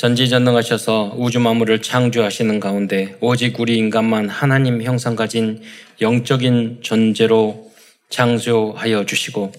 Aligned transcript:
전지전능하셔서 0.00 1.16
우주 1.18 1.40
만물을 1.40 1.82
창조하시는 1.82 2.58
가운데 2.58 3.18
오직 3.20 3.60
우리 3.60 3.76
인간만 3.76 4.30
하나님 4.30 4.80
형상 4.80 5.14
가진 5.14 5.60
영적인 6.00 6.78
존재로 6.80 7.70
창조하여 8.08 9.04
주시고 9.04 9.52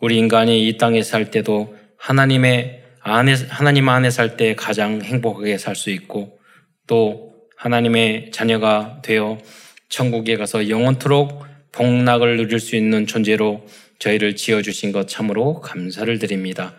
우리 0.00 0.18
인간이 0.18 0.66
이 0.66 0.78
땅에 0.78 1.04
살 1.04 1.30
때도 1.30 1.76
하나님의 1.96 2.82
안에 3.02 3.34
하나님 3.48 3.88
안에 3.88 4.10
살 4.10 4.36
때 4.36 4.56
가장 4.56 5.00
행복하게 5.00 5.58
살 5.58 5.76
수 5.76 5.90
있고 5.90 6.40
또 6.88 7.32
하나님의 7.56 8.32
자녀가 8.32 8.98
되어 9.04 9.38
천국에 9.90 10.36
가서 10.36 10.68
영원토록 10.68 11.44
복락을 11.70 12.36
누릴 12.38 12.58
수 12.58 12.74
있는 12.74 13.06
존재로 13.06 13.64
저희를 14.00 14.34
지어 14.34 14.60
주신 14.60 14.90
것 14.90 15.06
참으로 15.06 15.60
감사를 15.60 16.18
드립니다. 16.18 16.74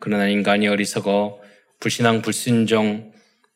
그러나 0.00 0.26
인간이 0.26 0.66
어리석어 0.66 1.45
불신앙 1.80 2.22
불순종 2.22 3.12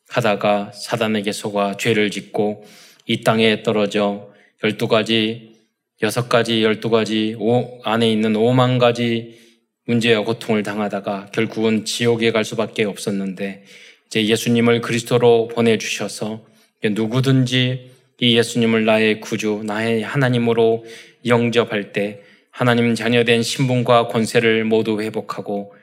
하다가 0.09 0.71
사단에게 0.73 1.31
속아 1.31 1.77
죄를 1.77 2.11
짓고 2.11 2.65
이 3.05 3.23
땅에 3.23 3.63
떨어져 3.63 4.31
열두 4.63 4.87
가지, 4.87 5.55
여섯 6.01 6.29
가지, 6.29 6.63
열두 6.63 6.89
가지 6.89 7.35
안에 7.83 8.11
있는 8.11 8.35
오만 8.35 8.77
가지 8.77 9.39
문제와 9.85 10.23
고통을 10.23 10.63
당하다가 10.63 11.27
결국은 11.33 11.85
지옥에 11.85 12.31
갈 12.31 12.45
수밖에 12.45 12.83
없었는데 12.83 13.63
이제 14.07 14.25
예수님을 14.25 14.81
그리스도로 14.81 15.47
보내주셔서 15.47 16.45
누구든지 16.83 17.91
이 18.19 18.37
예수님을 18.37 18.85
나의 18.85 19.19
구주, 19.19 19.63
나의 19.65 20.03
하나님으로 20.03 20.85
영접할 21.25 21.91
때 21.91 22.21
하나님 22.51 22.93
자녀된 22.93 23.41
신분과 23.41 24.07
권세를 24.07 24.65
모두 24.65 25.01
회복하고 25.01 25.73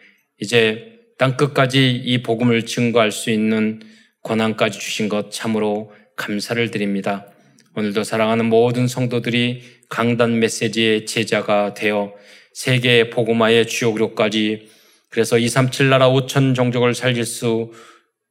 이제 0.41 0.98
땅 1.19 1.37
끝까지 1.37 1.91
이 1.91 2.23
복음을 2.23 2.65
증거할 2.65 3.11
수 3.11 3.31
있는 3.31 3.81
권한까지 4.23 4.79
주신 4.79 5.09
것 5.09 5.33
참으로 5.33 5.93
감사를 6.17 6.71
드립니다. 6.71 7.27
오늘도 7.75 8.05
사랑하는 8.05 8.47
모든 8.47 8.87
성도들이 8.87 9.63
강단 9.89 10.39
메시지의 10.39 11.07
제자가 11.07 11.75
되어 11.75 12.15
세계 12.53 13.11
복음화의 13.11 13.67
주요구로까지 13.67 14.69
그래서 15.11 15.39
237 15.39 15.89
나라 15.89 16.09
5천 16.09 16.55
종족을 16.55 16.95
살릴 16.95 17.25
수 17.25 17.73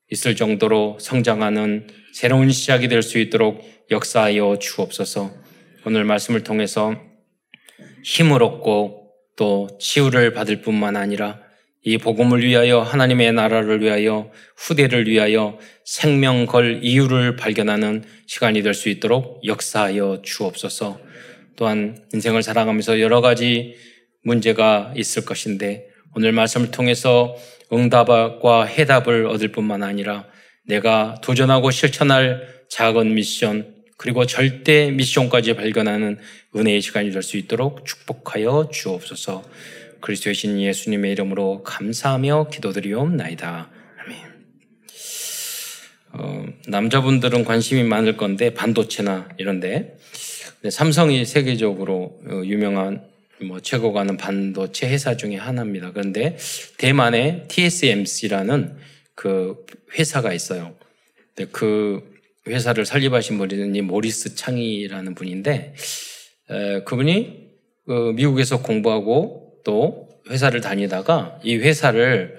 있을 0.09 0.35
정도로 0.35 0.97
성장하는 1.02 1.88
새로운 2.13 2.49
시작이 2.52 2.88
될 2.88 3.03
수 3.03 3.19
있도록 3.19 3.63
역사하여 3.91 4.59
주옵소서. 4.59 5.33
오늘 5.85 6.05
말씀을 6.05 6.43
통해서 6.43 6.95
힘을 8.03 8.43
얻고 8.43 9.11
또 9.35 9.67
치유를 9.80 10.33
받을 10.33 10.61
뿐만 10.61 10.95
아니라 10.95 11.46
이 11.83 11.97
복음을 11.97 12.44
위하여 12.44 12.81
하나님의 12.81 13.33
나라를 13.33 13.81
위하여 13.81 14.30
후대를 14.58 15.08
위하여 15.08 15.58
생명 15.86 16.45
걸 16.45 16.80
이유를 16.83 17.36
발견하는 17.38 18.03
시간이 18.25 18.61
될 18.61 18.73
수 18.73 18.89
있도록 18.89 19.42
역사하여 19.45 20.22
주옵소서. 20.23 21.00
또한 21.55 21.98
인생을 22.14 22.44
살아가면서 22.44 23.00
여러 23.00 23.22
가지 23.22 23.75
문제가 24.23 24.94
있을 24.98 25.23
것인데 25.25 25.88
오늘 26.16 26.31
말씀을 26.31 26.72
통해서 26.72 27.36
응답과 27.72 28.66
해답을 28.66 29.25
얻을 29.28 29.52
뿐만 29.52 29.83
아니라 29.83 30.25
내가 30.66 31.16
도전하고 31.23 31.72
실천할 31.72 32.66
작은 32.70 33.14
미션 33.14 33.75
그리고 33.98 34.25
절대 34.25 34.92
미션까지 34.92 35.53
발견하는 35.55 36.20
은혜의 36.55 36.81
시간이 36.81 37.11
될 37.11 37.23
수 37.23 37.38
있도록 37.38 37.86
축복하여 37.86 38.70
주옵소서. 38.72 39.44
그리스도의 40.01 40.35
신 40.35 40.61
예수님의 40.61 41.11
이름으로 41.11 41.63
감사하며 41.63 42.49
기도드리옵나이다. 42.51 43.69
아멘. 44.03 44.17
어, 46.13 46.45
남자분들은 46.67 47.45
관심이 47.45 47.83
많을 47.83 48.17
건데 48.17 48.53
반도체나 48.53 49.29
이런데 49.37 49.97
삼성이 50.69 51.25
세계적으로 51.25 52.19
어, 52.27 52.41
유명한 52.45 53.05
뭐 53.41 53.59
최고 53.59 53.93
가는 53.93 54.17
반도체 54.17 54.89
회사 54.89 55.15
중에 55.15 55.36
하나입니다. 55.36 55.91
그런데 55.91 56.37
대만에 56.77 57.45
TSMC라는 57.47 58.77
그 59.13 59.65
회사가 59.97 60.33
있어요. 60.33 60.75
그 61.52 62.17
회사를 62.47 62.86
설립하신 62.86 63.37
분이 63.37 63.81
모리스 63.81 64.36
창이라는 64.36 65.15
분인데 65.15 65.75
에, 66.49 66.83
그분이 66.83 67.47
그 67.86 68.13
미국에서 68.15 68.61
공부하고 68.61 69.46
또 69.67 70.08
회사를 70.30 70.61
다니다가 70.61 71.42
이 71.44 71.58
회사를 71.58 72.38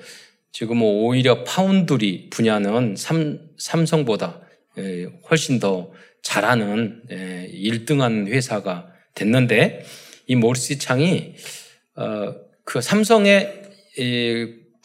지금 0.51 0.79
뭐 0.79 1.05
오히려 1.05 1.45
파운드리 1.45 2.31
분야는 2.31 2.97
삼, 2.97 3.39
삼성보다 3.59 4.41
훨씬 5.31 5.61
더 5.61 5.93
잘하는 6.23 7.03
1등한 7.11 8.29
회사가 8.29 8.89
됐는데 9.15 9.85
이 10.27 10.37
모리스 10.37 10.79
창이 10.79 11.35
어, 11.97 12.35
그 12.65 12.81
삼성의 12.81 13.63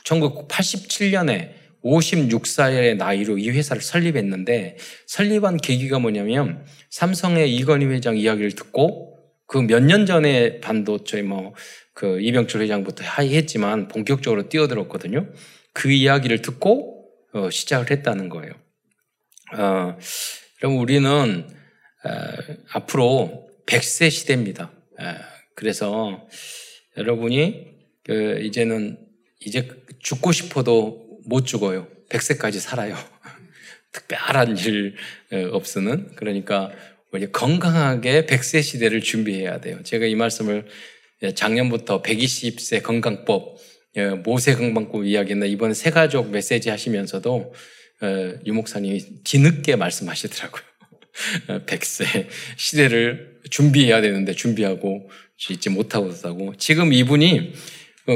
1987년에 0.04 1.52
56살의 1.84 2.98
나이로 2.98 3.38
이 3.38 3.50
회사를 3.52 3.82
설립했는데 3.82 4.78
설립한 5.08 5.58
계기가 5.58 6.00
뭐냐면 6.00 6.66
삼성의 6.90 7.56
이건희 7.56 7.86
회장 7.86 8.18
이야기를 8.18 8.52
듣고 8.52 9.13
그 9.48 9.60
몇 9.60 9.80
년 9.84 10.06
전에 10.06 10.60
반도체 10.62 11.22
뭐그 11.22 12.22
이병철 12.22 12.62
회장부터 12.62 13.04
하이했지만 13.04 13.88
본격적으로 13.88 14.50
뛰어들었거든요. 14.50 15.28
그 15.74 15.92
이야기를 15.92 16.42
듣고 16.42 17.10
어, 17.34 17.50
시작을 17.50 17.92
했다는 17.92 18.30
거예요. 18.30 18.54
어, 19.58 19.98
그럼 20.60 20.78
우리는 20.78 21.48
어, 22.06 22.10
앞으로 22.74 23.50
100세 23.66 24.10
시대입니다. 24.12 24.72
어, 25.00 25.04
그래서 25.56 26.28
여러분이 26.98 27.74
그 28.04 28.40
이제는 28.42 28.98
이제 29.40 29.70
죽고 30.00 30.32
싶어도 30.32 31.20
못 31.26 31.46
죽어요. 31.46 31.88
100세까지 32.10 32.60
살아요. 32.60 32.96
특별한 33.92 34.58
일 34.58 34.96
어, 35.32 35.50
없으는 35.54 36.16
그러니까 36.16 36.72
우리 37.14 37.32
건강하게 37.32 38.26
100세 38.26 38.64
시대를 38.64 39.02
준비해야 39.02 39.62
돼요. 39.62 39.80
제가 39.84 40.08
이 40.08 40.16
말씀을 40.16 40.66
예, 41.22 41.34
작년부터 41.34 42.02
120세 42.02 42.82
건강법, 42.82 43.56
예, 43.98 44.08
모세 44.10 44.56
건강법 44.56 45.06
이야기나 45.06 45.46
이번 45.46 45.76
세 45.76 45.92
가족 45.92 46.32
메시지 46.32 46.72
하시면서도 46.72 47.54
어, 48.02 48.34
유 48.48 48.54
목사님이 48.54 49.24
뒤늦게 49.24 49.76
말씀하시더라고요. 49.76 50.64
100세 51.68 52.28
시대를 52.58 53.42
준비해야 53.52 54.02
되는데 54.02 54.34
준비하고 54.34 55.08
있지 55.52 55.70
못하고 55.70 56.10
있다고. 56.10 56.56
지금 56.58 56.92
이분이 56.92 57.54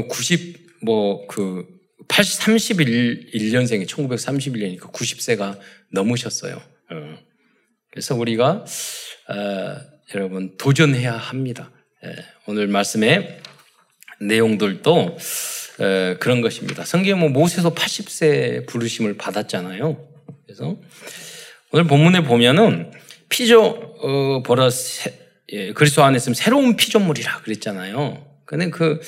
90, 0.09 0.56
어, 0.56 0.85
뭐, 0.85 1.28
그, 1.28 1.68
80, 2.08 2.41
31년생이 2.41 3.85
1931년이니까 3.85 4.91
90세가 4.91 5.59
넘으셨어요. 5.91 6.59
어. 6.90 7.27
그래서 7.92 8.16
우리가, 8.16 8.66
어, 9.30 9.78
여러분, 10.16 10.56
도전해야 10.58 11.14
합니다. 11.14 11.72
예, 12.06 12.16
오늘 12.46 12.68
말씀의 12.68 13.40
내용들도 14.22 15.18
그런 16.20 16.42
것입니다. 16.42 16.84
성경에 16.86 17.20
뭐 17.20 17.30
모세서 17.30 17.74
80세 17.74 18.68
부르심을 18.68 19.18
받았잖아요. 19.18 20.08
그래서 20.46 20.78
오늘 21.72 21.86
본문에 21.86 22.24
보면은 22.24 22.92
피조 23.30 23.62
어, 23.66 24.44
보라 24.44 24.70
예, 25.53 25.74
그리스도 25.74 26.03
안에 26.03 26.18
있으면 26.18 26.34
새로운 26.36 26.76
피조물이라 26.76 27.42
그랬잖아요. 27.42 28.26
근데 28.46 28.70
그 28.70 29.00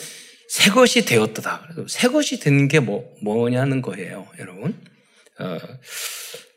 새 0.49 0.71
것이 0.71 1.05
되었다. 1.05 1.69
새 1.87 2.07
것이 2.07 2.39
된 2.39 2.67
게 2.67 2.79
뭐, 2.79 3.15
뭐냐는 3.21 3.83
거예요, 3.83 4.27
여러분. 4.39 4.75
어, 5.39 5.57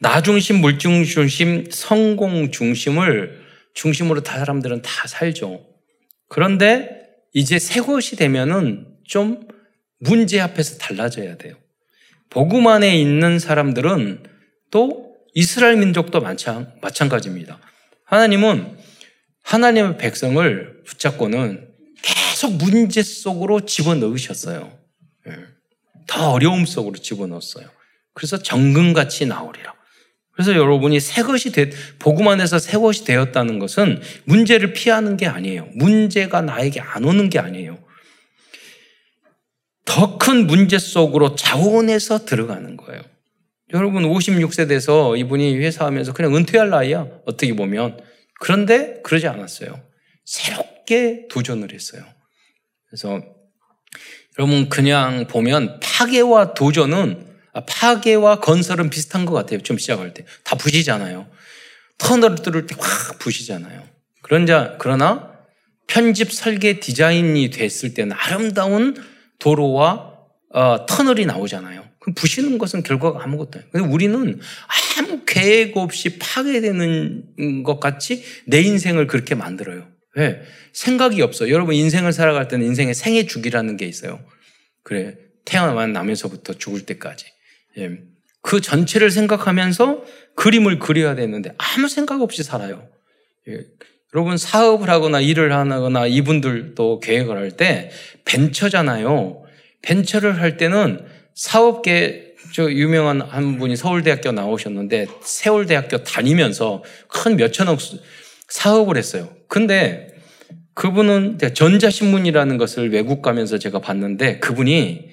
나 0.02 0.20
중심, 0.20 0.60
물중 0.60 1.04
중심, 1.04 1.70
성공 1.70 2.50
중심을 2.50 3.40
중심으로 3.72 4.24
다 4.24 4.36
사람들은 4.36 4.82
다 4.82 5.06
살죠. 5.06 5.64
그런데 6.28 7.06
이제 7.32 7.60
새 7.60 7.80
것이 7.80 8.16
되면은 8.16 8.88
좀 9.04 9.46
문제 10.00 10.40
앞에서 10.40 10.78
달라져야 10.78 11.36
돼요. 11.36 11.54
복음 12.30 12.66
안에 12.66 12.98
있는 12.98 13.38
사람들은 13.38 14.24
또 14.72 15.14
이스라엘 15.34 15.76
민족도 15.76 16.20
마찬, 16.20 16.72
마찬가지입니다. 16.82 17.60
하나님은 18.04 18.78
하나님의 19.44 19.98
백성을 19.98 20.82
붙잡고는 20.84 21.68
계속 22.02 22.54
문제 22.54 23.04
속으로 23.04 23.66
집어넣으셨어요. 23.66 24.76
예. 25.28 25.36
더 26.08 26.32
어려움 26.32 26.66
속으로 26.66 26.96
집어넣었어요. 26.96 27.68
그래서 28.14 28.38
정금같이 28.38 29.26
나오리라. 29.26 29.74
그래서 30.34 30.54
여러분이 30.54 30.98
새 31.00 31.22
것이 31.22 31.52
됐, 31.52 31.72
복음 31.98 32.28
안에서 32.28 32.58
새 32.58 32.78
것이 32.78 33.04
되었다는 33.04 33.58
것은 33.58 34.00
문제를 34.24 34.72
피하는 34.72 35.16
게 35.16 35.26
아니에요. 35.26 35.68
문제가 35.74 36.40
나에게 36.40 36.80
안 36.80 37.04
오는 37.04 37.28
게 37.28 37.38
아니에요. 37.38 37.78
더 39.84 40.16
큰 40.18 40.46
문제 40.46 40.78
속으로 40.78 41.34
자원해서 41.34 42.24
들어가는 42.24 42.76
거예요. 42.76 43.02
여러분 43.74 44.04
56세 44.04 44.68
돼서 44.68 45.16
이분이 45.16 45.56
회사하면서 45.56 46.12
그냥 46.12 46.36
은퇴할 46.36 46.70
나이야. 46.70 47.08
어떻게 47.26 47.54
보면. 47.56 47.98
그런데 48.40 49.00
그러지 49.02 49.26
않았어요. 49.26 49.82
새롭게 50.24 51.26
도전을 51.28 51.72
했어요. 51.72 52.04
그래서 52.88 53.20
여러분 54.38 54.68
그냥 54.68 55.26
보면 55.26 55.80
파괴와 55.80 56.54
도전은 56.54 57.26
아, 57.26 57.31
파괴와 57.60 58.40
건설은 58.40 58.90
비슷한 58.90 59.26
것 59.26 59.34
같아요. 59.34 59.60
좀 59.60 59.78
시작할 59.78 60.14
때. 60.14 60.24
다 60.44 60.56
부시잖아요. 60.56 61.26
터널을 61.98 62.36
뚫을 62.36 62.66
때 62.66 62.74
확 62.78 63.18
부시잖아요. 63.18 63.84
그런 64.22 64.46
자, 64.46 64.76
그러나 64.78 65.30
편집 65.86 66.32
설계 66.32 66.80
디자인이 66.80 67.50
됐을 67.50 67.94
때는 67.94 68.16
아름다운 68.18 68.96
도로와 69.38 70.12
어, 70.54 70.86
터널이 70.86 71.26
나오잖아요. 71.26 71.84
그럼 71.98 72.14
부시는 72.14 72.58
것은 72.58 72.82
결과가 72.82 73.22
아무것도 73.22 73.60
아니에요. 73.74 73.92
우리는 73.92 74.40
아무 74.98 75.24
계획 75.26 75.76
없이 75.76 76.18
파괴되는 76.18 77.62
것 77.64 77.78
같이 77.80 78.24
내 78.46 78.60
인생을 78.60 79.06
그렇게 79.06 79.34
만들어요. 79.34 79.86
왜? 80.16 80.40
생각이 80.72 81.22
없어. 81.22 81.48
여러분 81.48 81.74
인생을 81.74 82.12
살아갈 82.12 82.48
때는 82.48 82.66
인생의 82.66 82.94
생애 82.94 83.26
주기라는 83.26 83.76
게 83.76 83.86
있어요. 83.86 84.20
그래. 84.82 85.14
태어나면서부터 85.44 86.54
죽을 86.54 86.82
때까지. 86.86 87.26
예. 87.78 87.98
그 88.42 88.60
전체를 88.60 89.10
생각하면서 89.10 90.04
그림을 90.34 90.78
그려야 90.78 91.14
되는데 91.14 91.54
아무 91.58 91.88
생각 91.88 92.20
없이 92.22 92.42
살아요. 92.42 92.86
예. 93.48 93.60
여러분 94.14 94.36
사업을 94.36 94.90
하거나 94.90 95.20
일을 95.20 95.52
하거나 95.52 96.06
이분들도 96.06 97.00
계획을 97.00 97.36
할 97.36 97.50
때 97.52 97.90
벤처잖아요. 98.24 99.42
벤처를 99.82 100.40
할 100.40 100.56
때는 100.56 101.04
사업계 101.34 102.34
저 102.54 102.70
유명한 102.70 103.22
한 103.22 103.58
분이 103.58 103.76
서울대학교 103.76 104.32
나오셨는데 104.32 105.06
세월대학교 105.22 106.04
다니면서 106.04 106.84
큰 107.08 107.36
몇천억 107.36 107.78
사업을 108.48 108.96
했어요. 108.98 109.30
근데 109.48 110.08
그분은 110.74 111.38
전자신문이라는 111.54 112.58
것을 112.58 112.92
외국 112.92 113.22
가면서 113.22 113.58
제가 113.58 113.80
봤는데 113.80 114.38
그분이 114.40 115.11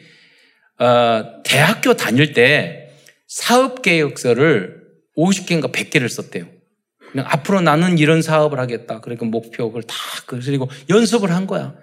어, 0.80 1.42
대학교 1.44 1.94
다닐 1.96 2.34
때 2.34 2.92
사업계획서를 3.28 4.84
50개인가 5.18 5.72
100개를 5.72 6.10
썼대요. 6.10 6.46
그냥 7.12 7.26
앞으로 7.30 7.62
나는 7.62 7.98
이런 7.98 8.22
사업을 8.22 8.60
하겠다. 8.60 9.02
그러니까 9.02 9.26
목표 9.26 9.68
그걸 9.68 9.84
다 9.84 9.96
그리고 10.26 10.70
연습을 10.90 11.31
한 11.31 11.48
거야. 11.48 11.76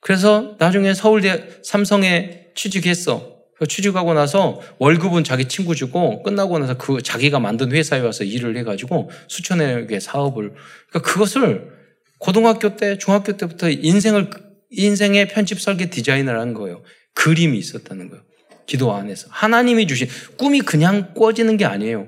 그래서 0.00 0.56
나중에 0.58 0.94
서울대 0.94 1.48
삼성에 1.62 2.48
취직했어. 2.54 3.32
취직하고 3.68 4.12
나서 4.12 4.60
월급은 4.78 5.22
자기 5.22 5.46
친구 5.46 5.76
주고 5.76 6.24
끝나고 6.24 6.58
나서 6.58 6.76
그 6.76 7.00
자기가 7.00 7.38
만든 7.38 7.70
회사에 7.70 8.00
와서 8.00 8.24
일을 8.24 8.56
해가지고 8.56 9.10
수천여 9.28 9.86
개 9.86 10.00
사업을 10.00 10.52
그러니까 10.88 11.12
그것을 11.12 11.70
고등학교 12.18 12.76
때 12.76 12.98
중학교 12.98 13.36
때부터 13.36 13.70
인생을 13.70 14.30
인생의 14.70 15.28
편집 15.28 15.60
설계 15.60 15.90
디자인을 15.90 16.40
한 16.40 16.54
거예요. 16.54 16.82
그림이 17.14 17.56
있었다는 17.56 18.08
거예요. 18.08 18.24
기도 18.66 18.94
안에서 18.94 19.26
하나님이 19.30 19.86
주신 19.86 20.08
꿈이 20.36 20.60
그냥 20.60 21.14
꿔지는 21.14 21.56
게 21.56 21.64
아니에요. 21.64 22.06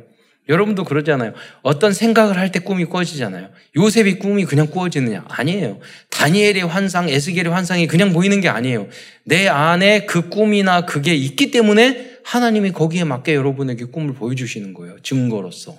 여러분도 0.49 0.85
그러잖아요. 0.85 1.33
어떤 1.62 1.93
생각을 1.95 2.37
할 2.37 2.53
때 2.53 2.61
꿈이 2.61 2.85
꿔지잖아요. 2.85 3.49
요셉이 3.77 4.19
꿈이 4.19 4.45
그냥 4.45 4.67
꾸어지느냐? 4.67 5.25
아니에요. 5.29 5.81
다니엘의 6.11 6.67
환상, 6.67 7.09
에스겔의 7.09 7.51
환상이 7.51 7.87
그냥 7.87 8.12
보이는 8.12 8.41
게 8.43 8.49
아니에요. 8.49 8.89
내 9.25 9.49
안에 9.49 10.05
그 10.05 10.29
꿈이나 10.29 10.85
그게 10.85 11.15
있기 11.15 11.51
때문에 11.51 12.19
하나님이 12.25 12.73
거기에 12.73 13.05
맞게 13.05 13.35
여러분에게 13.35 13.87
꿈을 13.87 14.15
보여주시는 14.15 14.75
거예요. 14.75 15.00
증거로서. 15.03 15.79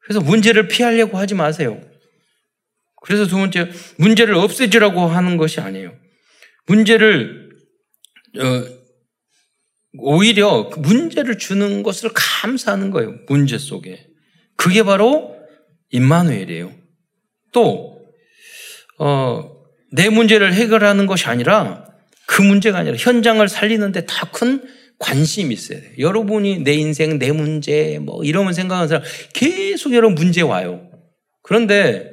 그래서 0.00 0.20
문제를 0.20 0.68
피하려고 0.68 1.18
하지 1.18 1.34
마세요. 1.34 1.80
그래서 3.02 3.26
두 3.26 3.36
번째, 3.36 3.70
문제를 3.96 4.34
없애주라고 4.34 5.06
하는 5.06 5.36
것이 5.36 5.60
아니에요. 5.60 5.92
문제를, 6.66 7.50
어, 8.38 8.64
오히려 9.98 10.70
그 10.70 10.78
문제를 10.80 11.38
주는 11.38 11.82
것을 11.82 12.10
감사하는 12.14 12.90
거예요. 12.90 13.14
문제 13.28 13.58
속에. 13.58 14.06
그게 14.56 14.82
바로 14.82 15.36
임마누엘이에요. 15.90 16.72
또, 17.52 18.00
어, 18.98 19.52
내 19.92 20.08
문제를 20.08 20.54
해결하는 20.54 21.06
것이 21.06 21.26
아니라 21.26 21.84
그 22.26 22.40
문제가 22.40 22.78
아니라 22.78 22.96
현장을 22.96 23.46
살리는데 23.46 24.06
더큰 24.06 24.62
관심이 24.98 25.52
있어야 25.52 25.80
돼요. 25.80 25.92
여러분이 25.98 26.60
내 26.60 26.72
인생, 26.72 27.18
내 27.18 27.32
문제, 27.32 27.98
뭐 27.98 28.24
이러면 28.24 28.54
생각하는 28.54 28.88
사람 28.88 29.02
계속 29.34 29.92
여러분 29.92 30.14
문제 30.14 30.40
와요. 30.40 30.88
그런데 31.42 32.12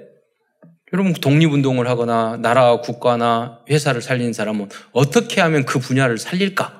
여러분 0.91 1.13
독립운동을 1.13 1.87
하거나 1.87 2.37
나라, 2.37 2.81
국가나 2.81 3.59
회사를 3.69 4.01
살리는 4.01 4.33
사람은 4.33 4.69
어떻게 4.91 5.39
하면 5.39 5.65
그 5.65 5.79
분야를 5.79 6.17
살릴까? 6.17 6.78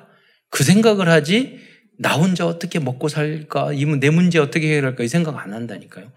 그 0.50 0.64
생각을 0.64 1.08
하지 1.08 1.58
나 1.98 2.14
혼자 2.14 2.46
어떻게 2.46 2.78
먹고 2.78 3.08
살까? 3.08 3.70
내 4.00 4.10
문제 4.10 4.38
어떻게 4.38 4.68
해결할까? 4.68 5.04
이 5.04 5.08
생각 5.08 5.38
안 5.38 5.52
한다니까요. 5.52 6.10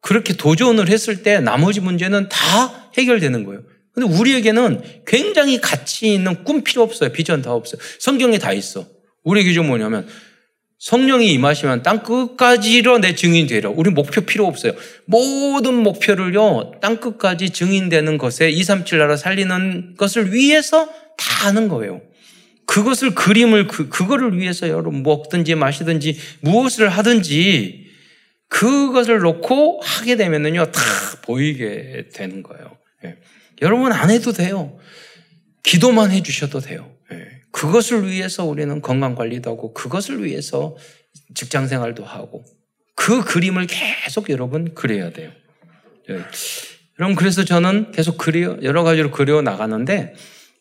그렇게 0.00 0.36
도전을 0.36 0.88
했을 0.88 1.22
때 1.22 1.40
나머지 1.40 1.80
문제는 1.80 2.28
다 2.28 2.90
해결되는 2.96 3.44
거예요. 3.44 3.62
근데 3.92 4.12
우리에게는 4.12 4.82
굉장히 5.06 5.60
가치 5.60 6.12
있는 6.12 6.44
꿈 6.44 6.62
필요 6.62 6.82
없어요. 6.82 7.10
비전 7.10 7.42
다 7.42 7.52
없어요. 7.52 7.80
성경에 8.00 8.38
다 8.38 8.52
있어. 8.52 8.86
우리 9.22 9.44
기준 9.44 9.66
뭐냐면 9.66 10.06
성령이 10.78 11.32
임하시면 11.32 11.82
땅 11.82 12.02
끝까지로 12.02 12.98
내 12.98 13.14
증인 13.14 13.46
되라. 13.46 13.70
우리 13.70 13.90
목표 13.90 14.20
필요 14.20 14.46
없어요. 14.46 14.72
모든 15.06 15.74
목표를요, 15.74 16.72
땅 16.82 16.98
끝까지 16.98 17.50
증인되는 17.50 18.18
것에 18.18 18.50
237 18.50 18.98
나라 18.98 19.16
살리는 19.16 19.94
것을 19.96 20.34
위해서 20.34 20.86
다 21.16 21.46
하는 21.46 21.68
거예요. 21.68 22.02
그것을 22.66 23.14
그림을 23.14 23.66
그 23.66 23.88
그거를 23.88 24.38
위해서 24.38 24.68
여러분 24.68 25.02
먹든지 25.02 25.54
마시든지 25.54 26.18
무엇을 26.40 26.88
하든지 26.88 27.84
그것을 28.48 29.18
놓고 29.18 29.80
하게 29.82 30.16
되면은요 30.16 30.66
다 30.66 30.80
보이게 31.22 32.08
되는 32.12 32.42
거예요. 32.42 32.76
예. 33.04 33.16
여러분 33.62 33.92
안 33.92 34.10
해도 34.10 34.32
돼요. 34.32 34.78
기도만 35.62 36.10
해주셔도 36.10 36.60
돼요. 36.60 36.90
예. 37.12 37.42
그것을 37.50 38.08
위해서 38.08 38.44
우리는 38.44 38.80
건강 38.80 39.14
관리도 39.14 39.50
하고 39.50 39.72
그것을 39.74 40.24
위해서 40.24 40.76
직장 41.34 41.68
생활도 41.68 42.04
하고 42.04 42.44
그 42.94 43.24
그림을 43.24 43.66
계속 43.66 44.30
여러분 44.30 44.74
그려야 44.74 45.10
돼요. 45.10 45.30
예. 46.10 46.20
여러분 46.98 47.16
그래서 47.16 47.44
저는 47.44 47.92
계속 47.92 48.18
그려 48.18 48.56
여러 48.62 48.84
가지로 48.84 49.10
그려 49.10 49.42
나가는데 49.42 50.14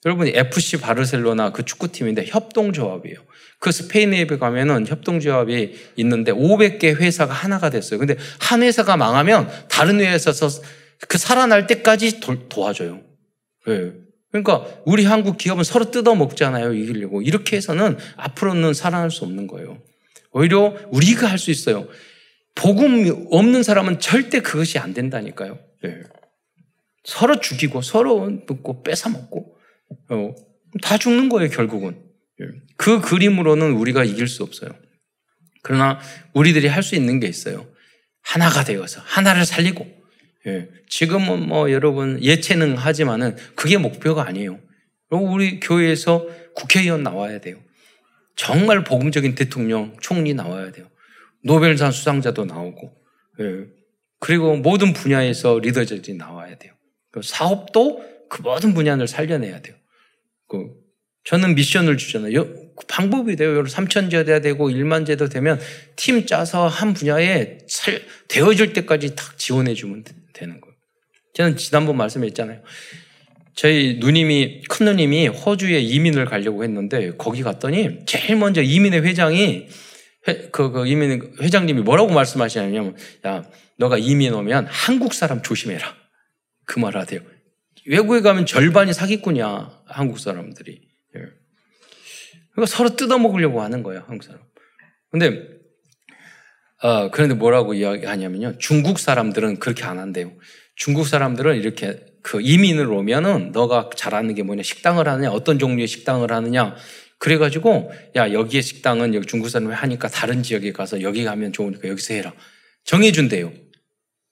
여러분 0.06 0.28
FC 0.28 0.78
바르셀로나 0.78 1.52
그 1.52 1.64
축구팀인데 1.64 2.26
협동조합이에요. 2.28 3.18
그 3.60 3.72
스페인에 3.72 4.26
가면은 4.26 4.86
협동조합이 4.86 5.74
있는데 5.98 6.32
500개 6.32 6.96
회사가 6.96 7.34
하나가 7.34 7.70
됐어요. 7.70 8.00
근데 8.00 8.18
한 8.40 8.62
회사가 8.62 8.98
망하면 8.98 9.50
다른 9.70 10.02
회사에서 10.02 10.50
그 11.08 11.18
살아날 11.18 11.68
때까지 11.68 12.20
도, 12.20 12.36
와줘요 12.58 13.02
네. 13.68 13.94
그러니까 14.32 14.66
우리 14.86 15.06
한국 15.06 15.38
기업은 15.38 15.64
서로 15.64 15.92
뜯어 15.92 16.16
먹잖아요. 16.16 16.74
이기려고. 16.74 17.22
이렇게 17.22 17.56
해서는 17.56 17.98
앞으로는 18.18 18.74
살아날 18.74 19.12
수 19.12 19.24
없는 19.24 19.48
거예요. 19.48 19.78
오히려 20.32 20.76
우리가 20.92 21.28
할 21.28 21.38
수 21.38 21.52
있어요. 21.52 21.88
복음 22.56 23.28
없는 23.32 23.64
사람은 23.64 24.00
절대 24.00 24.42
그것이 24.42 24.80
안 24.80 24.94
된다니까요. 24.94 25.60
네. 25.84 26.00
서로 27.04 27.40
죽이고 27.40 27.82
서로 27.82 28.30
묻고 28.30 28.84
뺏어 28.84 29.10
먹고 29.10 29.40
어, 29.40 29.53
다 30.82 30.98
죽는 30.98 31.30
거예요, 31.30 31.50
결국은. 31.50 32.02
예. 32.42 32.46
그 32.78 33.02
그림으로는 33.02 33.74
우리가 33.74 34.04
이길 34.04 34.28
수 34.28 34.44
없어요. 34.44 34.72
그러나 35.62 36.00
우리들이 36.34 36.68
할 36.68 36.84
수 36.84 36.96
있는 36.96 37.20
게 37.20 37.28
있어요. 37.28 37.66
하나가 38.22 38.64
되어서 38.64 39.02
하나를 39.04 39.46
살리고 39.46 39.86
예. 40.48 40.70
지금은 40.90 41.48
뭐 41.48 41.72
여러분 41.72 42.22
예체능 42.22 42.76
하지만은 42.76 43.36
그게 43.56 43.78
목표가 43.78 44.28
아니에요. 44.28 44.60
우리 45.10 45.60
교회에서 45.60 46.28
국회의원 46.56 47.04
나와야 47.04 47.40
돼요. 47.40 47.58
정말 48.36 48.84
복음적인 48.84 49.36
대통령, 49.36 49.96
총리 50.02 50.34
나와야 50.34 50.72
돼요. 50.72 50.88
노벨상 51.44 51.92
수상자도 51.92 52.46
나오고, 52.46 52.96
예. 53.42 53.66
그리고 54.20 54.56
모든 54.56 54.94
분야에서 54.94 55.60
리더들이 55.60 56.16
나와야 56.16 56.58
돼요. 56.58 56.74
사업도 57.22 58.04
그 58.30 58.42
모든 58.42 58.74
분야를 58.74 59.08
살려내야 59.08 59.62
돼요. 59.62 59.76
그 60.54 60.70
저는 61.24 61.56
미션을 61.56 61.98
주잖아요. 61.98 62.46
그 62.76 62.86
방법이 62.88 63.36
돼요. 63.36 63.64
3천제도 63.64 64.44
되고 64.44 64.70
1만제도 64.70 65.32
되면 65.32 65.60
팀 65.96 66.28
짜서 66.28 66.68
한 66.68 66.94
분야에 66.94 67.58
살, 67.68 68.04
되어질 68.28 68.74
때까지 68.74 69.16
딱 69.16 69.38
지원해 69.40 69.74
주면 69.74 70.04
되는 70.34 70.62
거예요. 70.62 70.76
저는 71.34 71.58
지난번 71.58 71.98
말씀했잖아요. 71.98 72.62
저희 73.56 73.98
누님이, 74.00 74.64
큰 74.70 74.86
누님이 74.86 75.28
호주에 75.28 75.80
이민을 75.80 76.26
가려고 76.26 76.64
했는데 76.64 77.16
거기 77.18 77.42
갔더니 77.42 78.06
제일 78.06 78.36
먼저 78.36 78.62
이민회 78.62 79.00
회장이 79.00 79.68
회, 80.28 80.50
그, 80.52 80.72
그 80.72 80.88
이민 80.88 81.34
회장님이 81.42 81.82
뭐라고 81.82 82.14
말씀하시냐면, 82.14 82.96
야, 83.26 83.44
너가 83.78 83.98
이민 83.98 84.34
오면 84.34 84.68
한국 84.68 85.14
사람 85.14 85.42
조심해라. 85.42 85.96
그말 86.66 86.96
하대요. 86.96 87.33
외국에 87.88 88.22
가면 88.22 88.46
절반이 88.46 88.94
사기꾼이야, 88.94 89.84
한국 89.86 90.20
사람들이. 90.20 90.82
예. 91.16 91.20
그러니까 92.54 92.66
서로 92.66 92.96
뜯어먹으려고 92.96 93.62
하는 93.62 93.84
거예요, 93.84 94.04
한국 94.08 94.24
사람. 94.24 94.42
근데, 95.12 95.48
어, 96.82 97.12
그런데 97.12 97.36
뭐라고 97.36 97.74
이야기하냐면요. 97.74 98.58
중국 98.58 99.00
사람들은 99.00 99.60
그렇게 99.60 99.84
안 99.84 100.00
한대요. 100.00 100.34
중국 100.76 101.08
사람들은 101.08 101.58
이렇게 101.58 102.06
그 102.22 102.42
이민을 102.42 102.92
오면은 102.92 103.52
너가 103.52 103.90
잘하는 103.96 104.34
게 104.34 104.44
뭐냐, 104.44 104.64
식당을 104.64 105.08
하느냐, 105.08 105.32
어떤 105.32 105.60
종류의 105.60 105.88
식당을 105.88 106.32
하느냐, 106.32 106.76
그래가지고 107.24 107.92
야 108.18 108.34
여기에 108.34 108.62
식당은 108.62 109.14
여기 109.14 109.26
중국 109.26 109.48
사람이 109.50 109.74
하니까 109.74 110.10
다른 110.10 110.44
지역에 110.44 110.74
가서 110.74 111.02
여기 111.02 111.24
가면 111.24 111.54
좋으니까 111.54 111.88
여기서 111.88 112.16
해라. 112.16 112.34
정해준대요. 112.84 113.54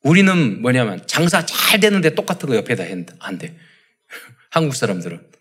우리는 0.03 0.61
뭐냐면 0.61 1.05
장사 1.05 1.45
잘 1.45 1.79
되는데 1.79 2.15
똑같은 2.15 2.49
거 2.49 2.55
옆에다 2.55 2.83
한대. 3.19 3.55
한국 4.49 4.75
사람들은. 4.75 5.31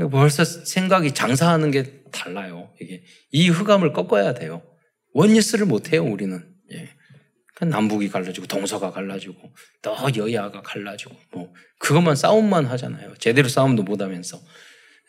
예. 0.00 0.04
벌써 0.08 0.44
생각이 0.44 1.12
장사하는 1.12 1.70
게 1.70 2.02
달라요. 2.10 2.72
이게 2.80 3.04
이 3.30 3.48
흑암을 3.48 3.92
꺾어야 3.92 4.34
돼요. 4.34 4.62
원리스를 5.12 5.66
못 5.66 5.92
해요. 5.92 6.04
우리는. 6.04 6.44
예. 6.72 6.90
남북이 7.64 8.08
갈라지고 8.08 8.46
동서가 8.46 8.90
갈라지고 8.90 9.54
또 9.80 9.96
여야가 10.16 10.62
갈라지고 10.62 11.14
뭐 11.32 11.52
그것만 11.78 12.16
싸움만 12.16 12.66
하잖아요. 12.66 13.14
제대로 13.18 13.48
싸움도 13.48 13.84
못 13.84 14.00
하면서. 14.02 14.40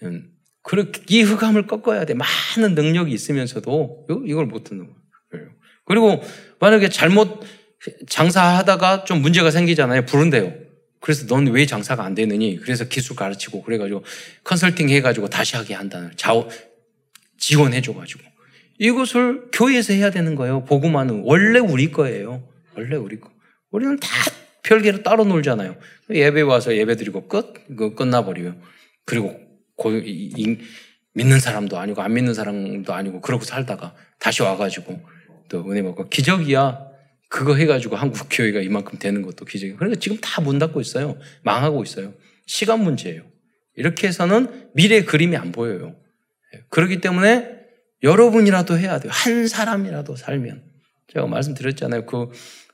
음. 0.03 0.31
그렇게 0.61 1.03
이 1.09 1.21
흑암을 1.21 1.67
꺾어야 1.67 2.05
돼. 2.05 2.15
많은 2.15 2.75
능력이 2.75 3.11
있으면서도 3.11 4.07
이걸 4.25 4.47
못 4.47 4.63
듣는 4.63 4.87
거예요. 5.31 5.49
그리고 5.85 6.21
만약에 6.59 6.89
잘못 6.89 7.43
장사하다가 8.07 9.05
좀 9.05 9.21
문제가 9.21 9.51
생기잖아요. 9.51 10.05
부른대요. 10.05 10.53
그래서 10.99 11.27
넌 11.27 11.47
왜 11.47 11.65
장사가 11.65 12.03
안 12.03 12.15
되느니? 12.15 12.57
그래서 12.57 12.85
기술 12.85 13.15
가르치고 13.15 13.61
그래가지고 13.61 14.03
컨설팅 14.43 14.89
해가지고 14.89 15.29
다시 15.29 15.55
하게 15.55 15.75
한다는 15.75 16.11
자원 16.15 16.49
지원해줘가지고 17.37 18.21
이것을 18.79 19.49
교회에서 19.51 19.93
해야 19.93 20.09
되는 20.09 20.35
거예요. 20.35 20.65
복음화는 20.65 21.21
원래 21.25 21.59
우리 21.59 21.91
거예요. 21.91 22.47
원래 22.75 22.95
우리 22.95 23.19
거. 23.19 23.29
우리는 23.71 23.97
다 23.99 24.07
별개로 24.63 25.03
따로 25.03 25.25
놀잖아요. 25.25 25.75
예배 26.09 26.41
와서 26.41 26.75
예배 26.75 26.95
드리고 26.95 27.27
끝, 27.27 27.53
그 27.75 27.93
끝나버리고요. 27.93 28.55
그리고 29.05 29.39
고, 29.75 29.91
이, 29.91 30.57
믿는 31.13 31.39
사람도 31.39 31.77
아니고 31.77 32.01
안 32.01 32.13
믿는 32.13 32.33
사람도 32.33 32.93
아니고 32.93 33.21
그러고 33.21 33.45
살다가 33.45 33.93
다시 34.19 34.41
와가지고 34.41 34.99
또 35.49 35.69
은혜 35.69 35.81
먹고 35.81 36.09
기적이야. 36.09 36.94
그거 37.35 37.53
해가지고 37.55 37.97
한국 37.97 38.27
교회가 38.31 38.61
이만큼 38.61 38.97
되는 38.97 39.21
것도 39.21 39.43
기적이에요. 39.43 39.75
그러니까 39.75 39.99
지금 39.99 40.17
다 40.21 40.41
문 40.41 40.57
닫고 40.57 40.79
있어요. 40.79 41.17
망하고 41.43 41.83
있어요. 41.83 42.13
시간 42.45 42.81
문제예요. 42.81 43.23
이렇게 43.75 44.07
해서는 44.07 44.69
미래 44.73 45.03
그림이 45.03 45.35
안 45.35 45.51
보여요. 45.51 45.97
예, 46.55 46.61
그렇기 46.69 47.01
때문에 47.01 47.49
여러분이라도 48.03 48.77
해야 48.77 48.99
돼요. 48.99 49.11
한 49.13 49.47
사람이라도 49.49 50.15
살면. 50.15 50.63
제가 51.11 51.27
말씀드렸잖아요. 51.27 52.05
그 52.05 52.29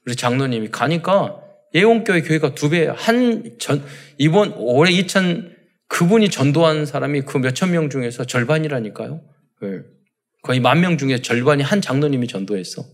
우리 0.06 0.16
장로님이 0.16 0.70
가니까 0.70 1.42
예원교회 1.74 2.22
교회가 2.22 2.54
두 2.54 2.70
배, 2.70 2.86
한 2.86 3.58
전, 3.58 3.84
이번 4.20 4.54
올해 4.58 4.92
2000 4.92 5.56
그분이 5.88 6.30
전도한 6.30 6.86
사람이 6.86 7.22
그 7.22 7.40
몇천 7.40 7.72
명 7.72 7.90
중에서 7.90 8.26
절반이라니까요. 8.26 9.22
네. 9.64 9.80
거의 10.44 10.60
만 10.60 10.82
명 10.82 11.00
중에 11.00 11.18
절반이 11.18 11.64
한 11.64 11.82
장로님이 11.82 12.28
전도했어. 12.28 12.86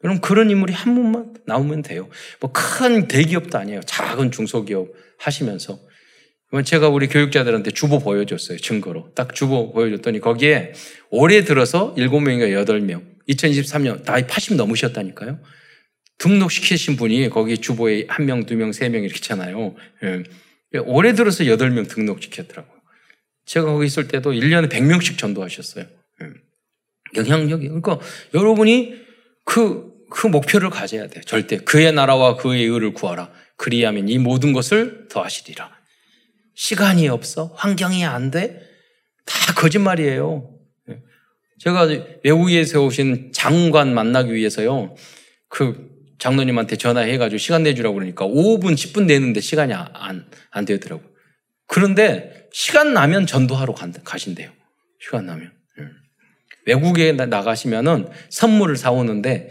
네. 0.00 0.08
그럼 0.08 0.20
그런 0.20 0.50
인물이 0.50 0.72
한 0.72 0.94
분만 0.94 1.34
나오면 1.46 1.82
돼요. 1.82 2.08
뭐 2.40 2.52
큰 2.52 3.08
대기업도 3.08 3.58
아니에요. 3.58 3.80
작은 3.86 4.30
중소기업 4.30 4.88
하시면서. 5.18 5.80
제가 6.64 6.88
우리 6.88 7.08
교육자들한테 7.08 7.72
주보 7.72 7.98
보여줬어요. 7.98 8.58
증거로. 8.58 9.12
딱 9.14 9.34
주보 9.34 9.72
보여줬더니 9.72 10.20
거기에 10.20 10.72
올해 11.10 11.44
들어서 11.44 11.94
7명인가 11.96 12.48
8명, 12.64 13.02
2023년 13.28 14.02
나이 14.04 14.26
80 14.26 14.56
넘으셨다니까요. 14.56 15.40
등록시키신 16.18 16.96
분이 16.96 17.28
거기 17.28 17.58
주보에 17.58 18.06
한 18.08 18.24
명, 18.26 18.46
두 18.46 18.56
명, 18.56 18.72
세명 18.72 19.02
이렇게 19.02 19.18
있잖아요. 19.18 19.74
예. 20.04 20.22
올해 20.86 21.12
들어서 21.12 21.44
8명 21.44 21.88
등록시켰더라고요. 21.88 22.78
제가 23.44 23.66
거기 23.66 23.86
있을 23.86 24.08
때도 24.08 24.32
1년에 24.32 24.70
100명씩 24.70 25.18
전도하셨어요. 25.18 25.84
예. 26.22 26.26
영향력이. 27.14 27.66
그러니까 27.68 27.98
여러분이 28.34 28.94
그, 29.44 29.87
그 30.10 30.26
목표를 30.26 30.70
가져야 30.70 31.08
돼요. 31.08 31.22
절대. 31.24 31.58
그의 31.58 31.92
나라와 31.92 32.36
그의 32.36 32.64
의를 32.64 32.92
구하라. 32.92 33.30
그리하면 33.56 34.08
이 34.08 34.18
모든 34.18 34.52
것을 34.52 35.08
더하시리라. 35.08 35.70
시간이 36.54 37.08
없어? 37.08 37.52
환경이 37.54 38.04
안 38.04 38.30
돼? 38.30 38.60
다 39.24 39.54
거짓말이에요. 39.54 40.50
예. 40.90 41.00
제가 41.58 41.88
외국에서 42.24 42.82
오신 42.82 43.30
장관 43.32 43.94
만나기 43.94 44.32
위해서요. 44.32 44.96
그 45.48 45.88
장로님한테 46.18 46.76
전화해가지고 46.76 47.38
시간 47.38 47.62
내주라고 47.62 47.94
그러니까 47.94 48.26
5분, 48.26 48.74
10분 48.74 49.04
내는데 49.04 49.40
시간이 49.40 49.72
안, 49.72 50.26
안 50.50 50.64
되더라고. 50.64 51.02
그런데 51.66 52.48
시간 52.52 52.92
나면 52.92 53.26
전도하러 53.26 53.74
가신대요. 54.02 54.50
시간 55.00 55.26
나면. 55.26 55.52
예. 55.78 55.84
외국에 56.66 57.12
나가시면은 57.12 58.08
선물을 58.30 58.76
사오는데 58.76 59.50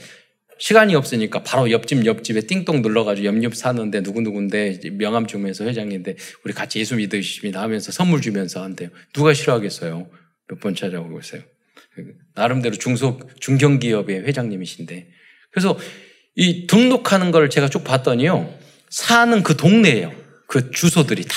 시간이 0.59 0.95
없으니까 0.95 1.43
바로 1.43 1.71
옆집 1.71 2.05
옆집에 2.05 2.41
띵동 2.41 2.81
눌러가지고 2.81 3.27
옆옆 3.27 3.55
사는데 3.55 4.01
누구누구인데 4.01 4.79
명함 4.93 5.27
주면서 5.27 5.65
회장인데 5.65 6.15
우리 6.43 6.53
같이 6.53 6.79
예수 6.79 6.95
믿으십니다 6.95 7.61
하면서 7.61 7.91
선물 7.91 8.21
주면서 8.21 8.63
한대요. 8.63 8.89
누가 9.13 9.33
싫어하겠어요? 9.33 10.09
몇 10.49 10.59
번 10.59 10.75
찾아오고 10.75 11.19
있어요. 11.19 11.41
나름대로 12.35 12.75
중소, 12.75 13.19
중견기업의 13.39 14.21
회장님이신데. 14.21 15.09
그래서 15.51 15.77
이 16.35 16.67
등록하는 16.67 17.31
걸 17.31 17.49
제가 17.49 17.69
쭉 17.69 17.83
봤더니요. 17.83 18.53
사는 18.89 19.43
그 19.43 19.57
동네예요. 19.57 20.13
그 20.47 20.71
주소들이 20.71 21.23
다. 21.23 21.35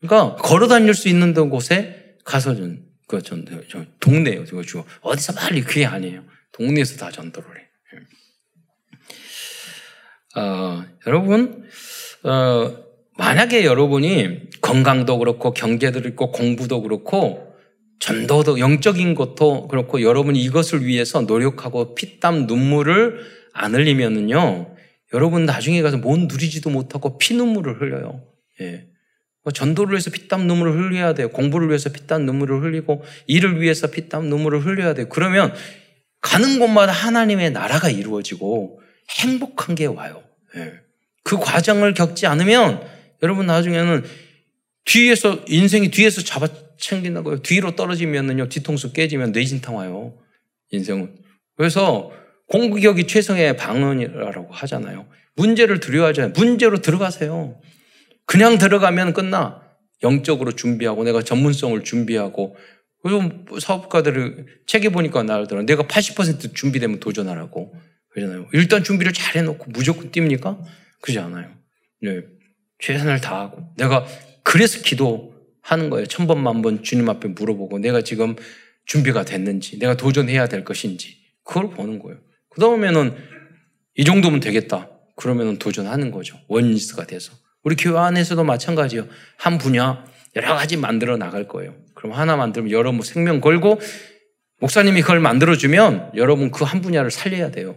그러니까 0.00 0.36
걸어 0.36 0.66
다닐 0.68 0.94
수 0.94 1.08
있는 1.08 1.34
곳에 1.34 2.16
가서 2.24 2.54
전, 2.56 2.84
그 3.06 3.22
전, 3.22 3.44
저 3.68 3.84
동네예요. 4.00 4.44
어디서 5.02 5.32
빨리 5.34 5.62
그게 5.62 5.84
아니에요. 5.84 6.24
동네에서 6.52 6.96
다 6.96 7.10
전도를 7.10 7.48
해. 7.58 7.68
어, 10.38 10.84
여러분, 11.06 11.64
어, 12.22 12.76
만약에 13.16 13.64
여러분이 13.64 14.50
건강도 14.60 15.18
그렇고 15.18 15.52
경제도 15.52 16.00
그렇고 16.00 16.30
공부도 16.30 16.82
그렇고 16.82 17.54
전도도 17.98 18.60
영적인 18.60 19.16
것도 19.16 19.66
그렇고 19.66 20.02
여러분이 20.02 20.40
이것을 20.40 20.86
위해서 20.86 21.22
노력하고 21.22 21.96
피땀 21.96 22.46
눈물을 22.46 23.18
안 23.52 23.74
흘리면은요, 23.74 24.76
여러분 25.14 25.44
나중에 25.46 25.82
가서 25.82 25.96
뭔 25.96 26.28
누리지도 26.28 26.70
못하고 26.70 27.18
피눈물을 27.18 27.80
흘려요. 27.80 28.22
예. 28.60 28.86
뭐 29.42 29.52
전도를 29.52 29.94
위해서 29.94 30.10
피땀 30.10 30.46
눈물을 30.46 30.72
흘려야 30.74 31.14
돼요. 31.14 31.30
공부를 31.30 31.68
위해서 31.68 31.90
피땀 31.90 32.24
눈물을 32.26 32.62
흘리고 32.62 33.02
일을 33.26 33.60
위해서 33.60 33.88
피땀 33.88 34.26
눈물을 34.26 34.64
흘려야 34.64 34.94
돼요. 34.94 35.06
그러면 35.08 35.52
가는 36.20 36.58
곳마다 36.60 36.92
하나님의 36.92 37.50
나라가 37.50 37.90
이루어지고 37.90 38.80
행복한 39.10 39.74
게 39.74 39.86
와요. 39.86 40.27
예. 40.56 40.80
그 41.22 41.38
과정을 41.38 41.94
겪지 41.94 42.26
않으면 42.26 42.82
여러분 43.22 43.46
나중에는 43.46 44.04
뒤에서 44.84 45.44
인생이 45.46 45.90
뒤에서 45.90 46.22
잡아 46.22 46.48
챙긴다고요. 46.78 47.42
뒤로 47.42 47.76
떨어지면은요 47.76 48.48
뒤통수 48.48 48.92
깨지면 48.92 49.32
뇌진탕 49.32 49.76
와요. 49.76 50.14
인생은. 50.70 51.16
그래서 51.56 52.12
공격이 52.46 53.06
최성의 53.06 53.56
방언이라고 53.56 54.48
하잖아요. 54.50 55.06
문제를 55.36 55.80
두려워하잖아요. 55.80 56.32
문제로 56.36 56.80
들어가세요. 56.80 57.60
그냥 58.24 58.58
들어가면 58.58 59.12
끝나. 59.12 59.62
영적으로 60.02 60.52
준비하고 60.52 61.04
내가 61.04 61.22
전문성을 61.22 61.82
준비하고 61.82 62.56
그리고 63.02 63.58
사업가들을 63.60 64.46
책에 64.66 64.88
보니까 64.90 65.22
나오더라. 65.22 65.62
내가 65.62 65.84
80% 65.84 66.54
준비되면 66.54 67.00
도전하라고 67.00 67.74
그러잖아요. 68.18 68.48
일단 68.52 68.82
준비를 68.84 69.12
잘 69.12 69.36
해놓고 69.36 69.66
무조건 69.70 70.10
뜁니까? 70.10 70.58
그러지 71.00 71.18
않아요. 71.20 71.50
네. 72.02 72.22
최선을 72.80 73.20
다하고 73.20 73.72
내가 73.76 74.06
그래서 74.42 74.80
기도하는 74.82 75.90
거예요. 75.90 76.06
천 76.06 76.26
번 76.26 76.38
만 76.42 76.62
번 76.62 76.82
주님 76.82 77.08
앞에 77.08 77.28
물어보고 77.28 77.78
내가 77.78 78.02
지금 78.02 78.36
준비가 78.86 79.24
됐는지 79.24 79.78
내가 79.78 79.96
도전해야 79.96 80.46
될 80.48 80.64
것인지 80.64 81.16
그걸 81.44 81.70
보는 81.70 81.98
거예요. 81.98 82.18
그 82.50 82.60
다음에는 82.60 83.14
이 83.96 84.04
정도면 84.04 84.40
되겠다. 84.40 84.88
그러면 85.16 85.58
도전하는 85.58 86.10
거죠. 86.10 86.38
원리스가 86.48 87.06
돼서. 87.06 87.32
우리 87.64 87.74
교회 87.74 87.98
안에서도 87.98 88.42
마찬가지예요. 88.44 89.08
한 89.36 89.58
분야 89.58 90.04
여러 90.36 90.54
가지 90.54 90.76
만들어 90.76 91.16
나갈 91.16 91.48
거예요. 91.48 91.74
그럼 91.94 92.12
하나 92.12 92.36
만들면 92.36 92.70
여러 92.70 92.92
뭐 92.92 93.04
생명 93.04 93.40
걸고 93.40 93.80
목사님이 94.60 95.02
그걸 95.02 95.18
만들어주면 95.20 96.12
여러분 96.14 96.50
그 96.52 96.64
한 96.64 96.80
분야를 96.80 97.10
살려야 97.10 97.50
돼요. 97.50 97.76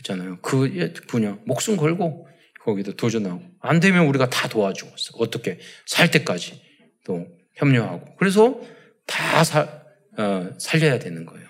그렇잖아요. 0.00 0.38
그 0.42 0.92
분야 1.06 1.38
목숨 1.44 1.76
걸고 1.76 2.26
거기도 2.64 2.94
도전하고 2.94 3.42
안 3.60 3.80
되면 3.80 4.06
우리가 4.06 4.28
다 4.28 4.48
도와주고 4.48 4.92
어떻게 5.18 5.58
살 5.86 6.10
때까지 6.10 6.60
또 7.04 7.26
협력하고 7.54 8.16
그래서 8.16 8.60
다 9.06 9.44
사, 9.44 9.82
어, 10.18 10.50
살려야 10.58 10.98
되는 10.98 11.24
거예요. 11.24 11.46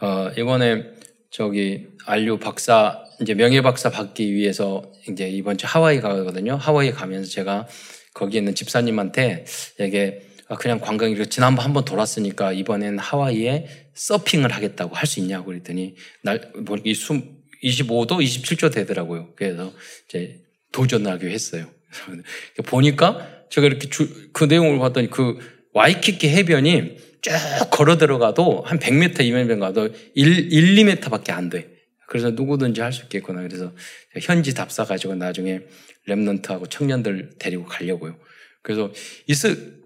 어, 0.00 0.30
이번에 0.36 0.94
저기 1.30 1.88
안류 2.06 2.38
박사 2.38 3.04
이제 3.20 3.34
명예 3.34 3.60
박사 3.60 3.90
받기 3.90 4.32
위해서 4.32 4.90
이제 5.08 5.28
이번 5.28 5.56
주 5.56 5.66
하와이 5.66 6.00
가거든요. 6.00 6.56
하와이 6.56 6.90
가면서 6.90 7.30
제가 7.30 7.68
거기 8.12 8.38
있는 8.38 8.54
집사님한테 8.54 9.44
이게 9.80 10.22
아, 10.30 10.33
그냥 10.58 10.78
관광이로 10.80 11.24
지난번 11.26 11.64
한 11.64 11.72
번 11.72 11.84
돌았으니까 11.84 12.52
이번엔 12.52 12.98
하와이에 12.98 13.88
서핑을 13.94 14.52
하겠다고 14.52 14.94
할 14.94 15.06
수 15.06 15.20
있냐고 15.20 15.46
그랬더니 15.46 15.94
날, 16.22 16.50
뭐, 16.66 16.76
이 16.84 16.94
숨, 16.94 17.22
25도, 17.62 18.22
27도 18.22 18.72
되더라고요. 18.72 19.32
그래서 19.36 19.72
이제 20.08 20.40
도전하기로 20.72 21.30
했어요. 21.30 21.66
보니까 22.66 23.46
제가 23.50 23.66
이렇게 23.66 23.88
주, 23.88 24.30
그 24.32 24.44
내용을 24.44 24.78
봤더니 24.78 25.08
그 25.10 25.38
와이키키 25.72 26.28
해변이 26.28 26.96
쭉 27.22 27.32
걸어 27.70 27.96
들어가도 27.96 28.62
한 28.66 28.78
100m, 28.78 29.14
200m 29.16 29.60
가도 29.60 29.88
1, 30.14 30.52
1 30.52 30.74
2m 30.76 31.10
밖에 31.10 31.32
안 31.32 31.48
돼. 31.48 31.68
그래서 32.06 32.30
누구든지 32.30 32.80
할 32.82 32.92
수 32.92 33.02
있겠구나. 33.04 33.40
그래서 33.42 33.72
현지 34.20 34.52
답사 34.54 34.84
가지고 34.84 35.14
나중에 35.14 35.60
랩런트하고 36.06 36.68
청년들 36.68 37.30
데리고 37.38 37.64
가려고요. 37.64 38.16
그래서 38.62 38.92
이스 39.26 39.83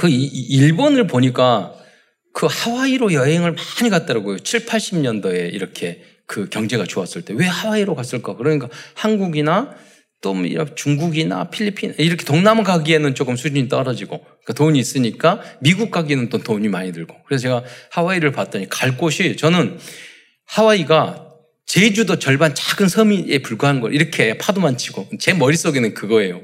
그 0.00 0.08
일본을 0.08 1.06
보니까 1.06 1.74
그 2.32 2.46
하와이로 2.48 3.12
여행을 3.12 3.54
많이 3.54 3.90
갔더라고요. 3.90 4.38
7, 4.38 4.64
80년도에 4.64 5.52
이렇게 5.52 6.02
그 6.26 6.48
경제가 6.48 6.84
좋았을 6.84 7.20
때. 7.20 7.34
왜 7.36 7.44
하와이로 7.44 7.94
갔을까? 7.94 8.34
그러니까 8.36 8.70
한국이나 8.94 9.76
또뭐 10.22 10.74
중국이나 10.74 11.50
필리핀 11.50 11.94
이렇게 11.98 12.24
동남아 12.24 12.62
가기에는 12.62 13.14
조금 13.14 13.36
수준이 13.36 13.68
떨어지고 13.68 14.20
그러니까 14.20 14.52
돈이 14.54 14.78
있으니까 14.78 15.42
미국 15.60 15.90
가기에는 15.90 16.30
또 16.30 16.38
돈이 16.38 16.68
많이 16.68 16.92
들고 16.92 17.14
그래서 17.26 17.42
제가 17.42 17.64
하와이를 17.90 18.32
봤더니 18.32 18.70
갈 18.70 18.96
곳이 18.96 19.36
저는 19.36 19.78
하와이가 20.46 21.26
제주도 21.66 22.18
절반 22.18 22.54
작은 22.54 22.88
섬에 22.88 23.38
불과한 23.42 23.80
걸 23.80 23.94
이렇게 23.94 24.38
파도만 24.38 24.78
치고 24.78 25.08
제 25.18 25.34
머릿속에는 25.34 25.92
그거예요. 25.92 26.40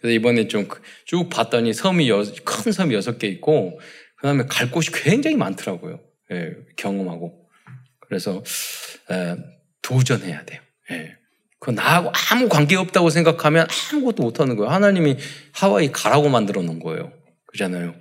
그래서 0.00 0.14
이번에 0.14 0.48
좀 0.48 0.68
쭉 1.04 1.30
봤더니 1.30 1.72
섬이 1.72 2.08
여, 2.10 2.22
큰 2.44 2.70
섬이 2.70 2.94
여섯 2.94 3.18
개 3.18 3.26
있고 3.28 3.80
그다음에 4.16 4.44
갈 4.48 4.70
곳이 4.70 4.92
굉장히 4.92 5.36
많더라고요. 5.36 6.00
예, 6.32 6.54
경험하고 6.76 7.48
그래서 8.00 8.42
에, 9.10 9.36
도전해야 9.82 10.44
돼요. 10.44 10.60
예. 10.90 11.16
그 11.60 11.70
나하고 11.70 12.12
아무 12.30 12.48
관계 12.48 12.76
없다고 12.76 13.10
생각하면 13.10 13.66
아무것도 13.92 14.22
못하는 14.22 14.56
거예요. 14.56 14.70
하나님이 14.70 15.16
하와이 15.52 15.90
가라고 15.90 16.28
만들어 16.28 16.62
놓은 16.62 16.78
거예요. 16.78 17.12
그잖아요. 17.46 17.94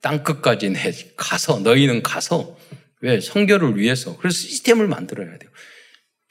땅 0.00 0.24
끝까지 0.24 0.70
내 0.70 0.92
가서 1.16 1.60
너희는 1.60 2.02
가서 2.02 2.58
왜 3.00 3.20
성결을 3.20 3.78
위해서 3.78 4.16
그래서 4.18 4.36
시스템을 4.36 4.88
만들어야 4.88 5.38
돼요. 5.38 5.50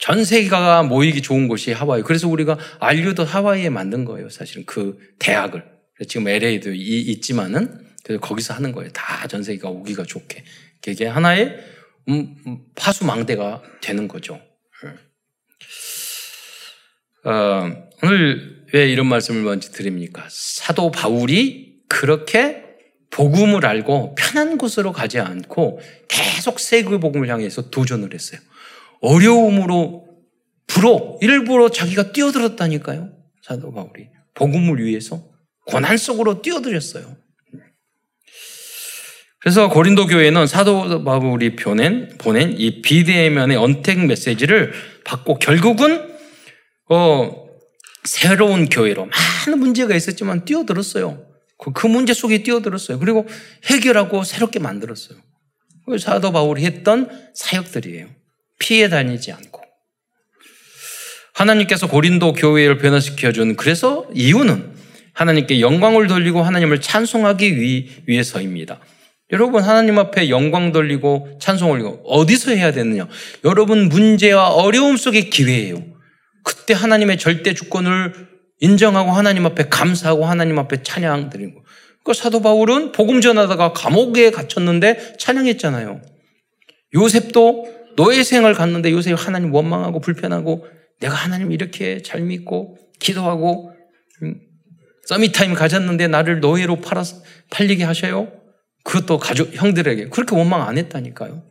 전 0.01 0.25
세계가 0.25 0.83
모이기 0.83 1.21
좋은 1.21 1.47
곳이 1.47 1.71
하와이. 1.71 2.01
그래서 2.01 2.27
우리가 2.27 2.57
알류도 2.79 3.23
하와이에 3.23 3.69
만든 3.69 4.03
거예요. 4.03 4.29
사실은 4.29 4.65
그 4.65 4.97
대학을. 5.19 5.63
지금 6.07 6.27
LA도 6.27 6.73
있지만은 6.73 7.85
그래서 8.03 8.19
거기서 8.19 8.55
하는 8.55 8.71
거예요. 8.71 8.91
다 8.93 9.27
전 9.27 9.43
세계가 9.43 9.69
오기가 9.69 10.03
좋게. 10.03 10.43
그게 10.81 11.05
하나의 11.05 11.55
음, 12.09 12.35
음, 12.47 12.57
파수망대가 12.75 13.61
되는 13.79 14.07
거죠. 14.07 14.41
예. 14.83 14.89
어, 17.29 17.71
오늘 18.01 18.65
왜 18.73 18.89
이런 18.89 19.05
말씀을 19.05 19.43
먼저 19.43 19.69
드립니까? 19.69 20.25
사도 20.31 20.89
바울이 20.89 21.75
그렇게 21.87 22.63
복음을 23.11 23.67
알고 23.67 24.15
편한 24.15 24.57
곳으로 24.57 24.93
가지 24.93 25.19
않고 25.19 25.79
계속 26.07 26.59
세계 26.59 26.97
복음을 26.97 27.29
향해서 27.29 27.69
도전을 27.69 28.15
했어요. 28.15 28.41
어려움으로 29.01 30.07
불어 30.67 31.17
일부러 31.21 31.69
자기가 31.69 32.11
뛰어들었다니까요. 32.11 33.09
사도 33.43 33.73
바울이 33.73 34.07
복음을 34.33 34.83
위해서 34.83 35.21
고난 35.65 35.97
속으로 35.97 36.41
뛰어들었어요. 36.41 37.17
그래서 39.39 39.69
고린도 39.69 40.05
교회는 40.05 40.45
사도 40.45 41.03
바울이 41.03 41.55
보낸 41.55 42.15
보낸 42.19 42.53
이 42.57 42.81
비대면의 42.81 43.57
언택 43.57 44.05
메시지를 44.05 44.71
받고 45.03 45.39
결국은 45.39 46.15
어 46.89 47.47
새로운 48.03 48.69
교회로 48.69 49.07
많은 49.07 49.59
문제가 49.59 49.95
있었지만 49.95 50.45
뛰어들었어요. 50.45 51.25
그, 51.57 51.71
그 51.73 51.87
문제 51.87 52.13
속에 52.13 52.43
뛰어들었어요. 52.43 52.99
그리고 52.99 53.27
해결하고 53.65 54.23
새롭게 54.23 54.59
만들었어요. 54.59 55.19
사도 55.99 56.31
바울이 56.31 56.63
했던 56.65 57.09
사역들이에요. 57.33 58.20
피해 58.61 58.87
다니지 58.89 59.31
않고. 59.31 59.59
하나님께서 61.33 61.87
고린도 61.87 62.33
교회를 62.33 62.77
변화시켜 62.77 63.31
준 63.31 63.55
그래서 63.55 64.07
이유는 64.13 64.75
하나님께 65.13 65.59
영광을 65.61 66.07
돌리고 66.07 66.43
하나님을 66.43 66.79
찬송하기 66.79 67.59
위해서입니다. 68.05 68.79
여러분 69.31 69.63
하나님 69.63 69.97
앞에 69.97 70.29
영광 70.29 70.71
돌리고 70.71 71.37
찬송을 71.39 71.81
어디서 72.05 72.51
해야 72.51 72.71
되느냐? 72.71 73.07
여러분 73.43 73.89
문제와 73.89 74.49
어려움 74.49 74.95
속의 74.95 75.31
기회예요. 75.31 75.83
그때 76.43 76.73
하나님의 76.75 77.17
절대 77.17 77.53
주권을 77.55 78.13
인정하고 78.59 79.11
하나님 79.11 79.45
앞에 79.47 79.69
감사하고 79.69 80.25
하나님 80.25 80.59
앞에 80.59 80.83
찬양 80.83 81.31
드리고. 81.31 81.63
그 82.03 82.13
사도 82.13 82.41
바울은 82.41 82.91
복음 82.91 83.21
전하다가 83.21 83.73
감옥에 83.73 84.31
gat혔는데 84.31 85.15
찬양했잖아요. 85.17 86.01
요셉도 86.93 87.80
노예 87.95 88.23
생활 88.23 88.53
갔는데 88.53 88.91
요새 88.91 89.13
하나님 89.13 89.53
원망하고 89.53 89.99
불편하고 89.99 90.67
내가 90.99 91.13
하나님 91.13 91.51
이렇게 91.51 92.01
잘 92.01 92.21
믿고 92.21 92.77
기도하고 92.99 93.73
음, 94.21 94.39
summit 95.07 95.35
time 95.35 95.53
가졌는데 95.53 96.07
나를 96.07 96.39
노예로 96.39 96.81
팔아 96.81 97.03
팔리게 97.49 97.83
하셔요? 97.83 98.31
그것도 98.83 99.17
가족 99.19 99.53
형들에게 99.53 100.09
그렇게 100.09 100.35
원망 100.35 100.67
안 100.67 100.77
했다니까요. 100.77 101.43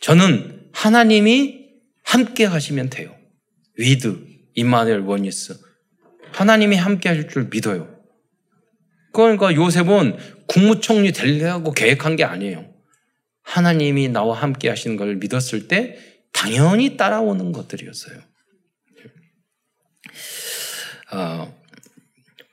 저는 0.00 0.68
하나님이 0.72 1.64
함께 2.02 2.44
하시면 2.44 2.90
돼요. 2.90 3.14
With 3.78 4.26
Immanuel 4.54 5.00
Oneness 5.00 5.58
하나님이 6.32 6.76
함께 6.76 7.08
하실 7.08 7.28
줄 7.28 7.48
믿어요. 7.50 7.94
그러니까 9.12 9.54
요셉은 9.54 10.16
국무총리 10.48 11.12
되려고 11.12 11.72
계획한 11.72 12.16
게 12.16 12.24
아니에요. 12.24 12.73
하나님이 13.44 14.08
나와 14.08 14.36
함께 14.36 14.68
하시는 14.68 14.96
걸 14.96 15.16
믿었을 15.16 15.68
때 15.68 15.98
당연히 16.32 16.96
따라오는 16.96 17.52
것들이었어요. 17.52 18.18
어, 21.12 21.62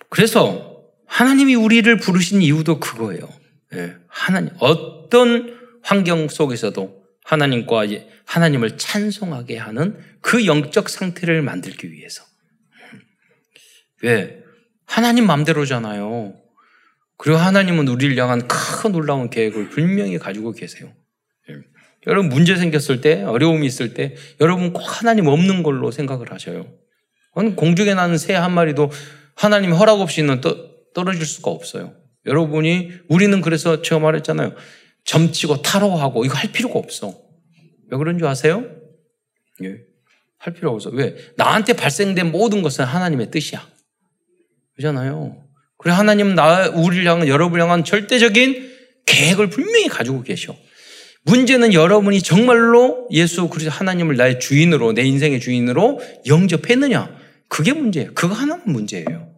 그래서 0.09 0.83
하나님이 1.07 1.55
우리를 1.55 1.97
부르신 1.97 2.41
이유도 2.41 2.79
그거예요. 2.79 3.27
예, 3.73 3.95
하나님 4.07 4.51
어떤 4.59 5.57
환경 5.81 6.27
속에서도 6.27 7.01
하나님과 7.23 7.87
하나님을 8.25 8.77
찬송하게 8.77 9.57
하는 9.57 9.97
그 10.21 10.45
영적 10.45 10.89
상태를 10.89 11.41
만들기 11.41 11.91
위해서. 11.91 12.23
왜? 14.03 14.43
하나님 14.85 15.25
마음대로잖아요. 15.25 16.40
그리고 17.21 17.37
하나님은 17.37 17.87
우리를 17.87 18.17
향한 18.17 18.47
큰 18.47 18.91
놀라운 18.93 19.29
계획을 19.29 19.69
분명히 19.69 20.17
가지고 20.17 20.53
계세요. 20.53 20.91
예. 21.51 21.53
여러분 22.07 22.29
문제 22.29 22.55
생겼을 22.55 22.99
때, 22.99 23.21
어려움이 23.21 23.67
있을 23.67 23.93
때, 23.93 24.15
여러분 24.39 24.73
꼭 24.73 24.81
하나님 24.81 25.27
없는 25.27 25.61
걸로 25.61 25.91
생각을 25.91 26.31
하셔요. 26.31 26.65
공중에 27.55 27.93
나는 27.93 28.17
새 28.17 28.33
한 28.33 28.51
마리도 28.53 28.89
하나님 29.35 29.71
허락 29.71 29.99
없이는 30.01 30.41
떠, 30.41 30.71
떨어질 30.95 31.23
수가 31.23 31.51
없어요. 31.51 31.93
여러분이, 32.25 32.91
우리는 33.07 33.39
그래서 33.41 33.83
제가 33.83 33.99
말했잖아요. 33.99 34.55
점치고 35.05 35.61
타로하고 35.61 36.25
이거 36.25 36.33
할 36.33 36.51
필요가 36.51 36.79
없어. 36.79 37.15
왜 37.91 37.97
그런 37.99 38.17
줄 38.17 38.25
아세요? 38.25 38.65
예. 39.63 39.77
할 40.39 40.53
필요가 40.55 40.73
없어. 40.73 40.89
왜? 40.89 41.15
나한테 41.37 41.73
발생된 41.73 42.31
모든 42.31 42.63
것은 42.63 42.83
하나님의 42.83 43.29
뜻이야. 43.29 43.63
그잖아요. 44.75 45.50
그래 45.81 45.93
하나님은 45.93 46.35
나 46.35 46.69
우리를 46.69 47.05
향한 47.07 47.27
여러분을 47.27 47.63
향한 47.63 47.83
절대적인 47.83 48.71
계획을 49.07 49.49
분명히 49.49 49.87
가지고 49.87 50.21
계셔. 50.21 50.55
문제는 51.23 51.73
여러분이 51.73 52.21
정말로 52.21 53.07
예수 53.11 53.47
그리스도 53.49 53.71
하나님을 53.71 54.15
나의 54.15 54.39
주인으로 54.39 54.93
내 54.93 55.01
인생의 55.01 55.39
주인으로 55.39 55.99
영접했느냐? 56.27 57.17
그게 57.47 57.73
문제예요. 57.73 58.13
그거 58.13 58.35
하나는 58.35 58.63
문제예요. 58.65 59.33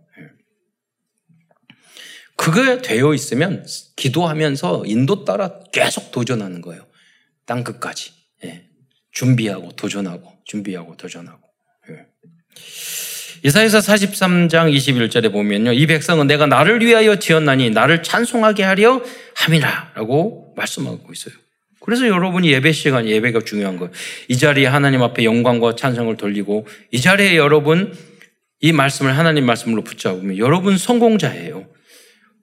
그게 2.36 2.82
되어 2.82 3.14
있으면 3.14 3.66
기도하면서 3.96 4.84
인도 4.86 5.24
따라 5.24 5.62
계속 5.72 6.12
도전하는 6.12 6.60
거예요. 6.60 6.86
땅 7.46 7.64
끝까지. 7.64 8.12
예. 8.44 8.68
준비하고 9.12 9.72
도전하고 9.78 10.30
준비하고 10.46 10.98
도전하고. 10.98 11.42
예. 13.44 13.48
이사에서 13.48 13.80
43장 13.80 14.74
21절에 14.74 15.32
보면요. 15.32 15.74
이 15.74 15.86
백성은 15.88 16.28
내가 16.28 16.46
나를 16.46 16.82
위하여 16.86 17.18
지었나니 17.18 17.72
나를 17.72 18.04
찬송하게 18.04 18.64
하려 18.64 19.02
함이라 19.36 19.92
라고 19.96 20.54
말씀하고 20.56 21.12
있어요. 21.12 21.36
그래서 21.82 22.08
여러분이 22.08 22.50
예배 22.50 22.72
시간, 22.72 23.06
예배가 23.08 23.42
중요한 23.42 23.78
거예요. 23.78 23.92
이 24.30 24.38
자리에 24.38 24.66
하나님 24.68 25.02
앞에 25.04 25.26
영광과 25.26 25.76
찬성을 25.76 26.16
돌리고 26.16 26.66
이 26.92 27.02
자리에 27.02 27.36
여러분 27.36 27.94
이 28.62 28.72
말씀을 28.72 29.18
하나님 29.18 29.46
말씀으로 29.46 29.84
붙잡으면 29.84 30.38
여러분 30.38 30.78
성공자예요. 30.78 31.68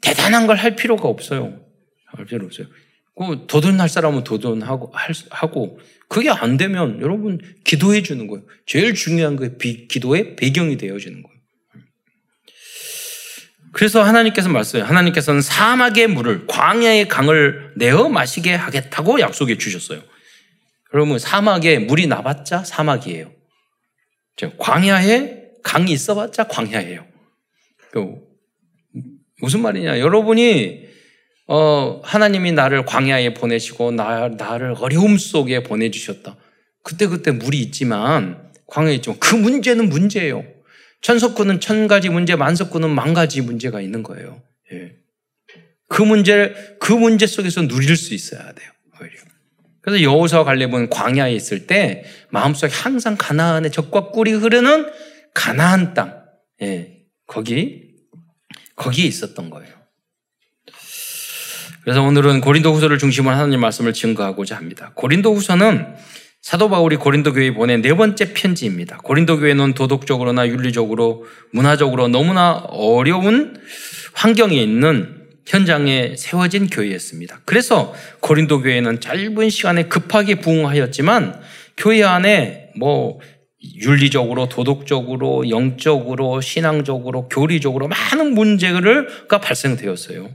대단한 0.02 0.46
걸 0.46 0.56
할 0.58 0.76
필요가 0.76 1.08
없어요. 1.08 1.58
할 2.06 2.26
필요 2.26 2.44
없어요. 2.44 2.66
그 3.16 3.44
도전할 3.46 3.88
사람은 3.88 4.24
도전하고 4.24 4.92
하고 5.30 5.78
그게 6.10 6.28
안 6.28 6.56
되면 6.56 7.00
여러분 7.00 7.38
기도해 7.62 8.02
주는 8.02 8.26
거예요. 8.26 8.44
제일 8.66 8.94
중요한 8.94 9.36
게 9.36 9.56
기도의 9.86 10.34
배경이 10.34 10.76
되어 10.76 10.98
주는 10.98 11.22
거예요. 11.22 11.38
그래서 13.72 14.02
하나님께서 14.02 14.48
말씀해요. 14.48 14.88
하나님께서는 14.88 15.40
사막의 15.40 16.08
물을 16.08 16.48
광야의 16.48 17.06
강을 17.06 17.74
내어 17.76 18.08
마시게 18.08 18.52
하겠다고 18.54 19.20
약속해 19.20 19.56
주셨어요. 19.56 20.02
여러분 20.92 21.20
사막에 21.20 21.78
물이 21.78 22.08
나봤자 22.08 22.64
사막이에요. 22.64 23.32
광야에 24.58 25.42
강이 25.62 25.92
있어봤자 25.92 26.48
광야예요. 26.48 27.06
그 27.92 28.16
무슨 29.40 29.62
말이냐? 29.62 30.00
여러분이 30.00 30.89
어, 31.52 32.00
하나님이 32.04 32.52
나를 32.52 32.84
광야에 32.84 33.34
보내시고 33.34 33.90
나, 33.90 34.28
나를 34.28 34.76
어려움 34.78 35.18
속에 35.18 35.64
보내주셨다. 35.64 36.36
그때 36.84 37.08
그때 37.08 37.32
물이 37.32 37.58
있지만 37.58 38.52
광야에 38.68 38.94
있지만 38.94 39.18
그 39.18 39.34
문제는 39.34 39.88
문제예요. 39.88 40.44
천석구는 41.00 41.58
천 41.58 41.88
가지 41.88 42.08
문제, 42.08 42.36
만석구는 42.36 42.90
만 42.90 43.14
가지 43.14 43.40
문제가 43.40 43.80
있는 43.80 44.04
거예요. 44.04 44.40
예. 44.72 44.92
그 45.88 46.02
문제, 46.02 46.54
그 46.78 46.92
문제 46.92 47.26
속에서 47.26 47.66
누릴 47.66 47.96
수 47.96 48.14
있어야 48.14 48.52
돼요. 48.52 48.70
그래서 49.82 50.04
여호수아 50.04 50.44
갈렙은 50.44 50.90
광야에 50.90 51.32
있을 51.34 51.66
때 51.66 52.04
마음속에 52.28 52.72
항상 52.72 53.16
가나안의 53.18 53.72
적과 53.72 54.10
꿀이 54.10 54.34
흐르는 54.34 54.88
가나안 55.34 55.94
땅, 55.94 56.22
예, 56.62 57.06
거기 57.26 57.96
거기에 58.76 59.06
있었던 59.06 59.50
거예요. 59.50 59.79
그래서 61.82 62.02
오늘은 62.02 62.40
고린도후서를 62.40 62.98
중심으로 62.98 63.34
하나님 63.34 63.60
말씀을 63.60 63.92
증거하고자 63.92 64.56
합니다. 64.56 64.92
고린도후서는 64.94 65.86
사도 66.42 66.70
바울이 66.70 66.96
고린도 66.96 67.34
교회에 67.34 67.52
보낸 67.52 67.82
네 67.82 67.94
번째 67.94 68.32
편지입니다. 68.32 68.98
고린도 68.98 69.40
교회는 69.40 69.74
도덕적으로나 69.74 70.48
윤리적으로 70.48 71.26
문화적으로 71.52 72.08
너무나 72.08 72.52
어려운 72.68 73.58
환경에 74.14 74.56
있는 74.56 75.20
현장에 75.46 76.14
세워진 76.16 76.68
교회였습니다. 76.68 77.40
그래서 77.44 77.94
고린도 78.20 78.62
교회는 78.62 79.00
짧은 79.00 79.50
시간에 79.50 79.84
급하게 79.84 80.36
부흥하였지만 80.36 81.40
교회 81.76 82.02
안에 82.04 82.70
뭐 82.78 83.20
윤리적으로 83.62 84.48
도덕적으로 84.48 85.50
영적으로 85.50 86.40
신앙적으로 86.40 87.28
교리적으로 87.28 87.88
많은 87.88 88.32
문제가 88.34 89.40
발생되었어요. 89.40 90.30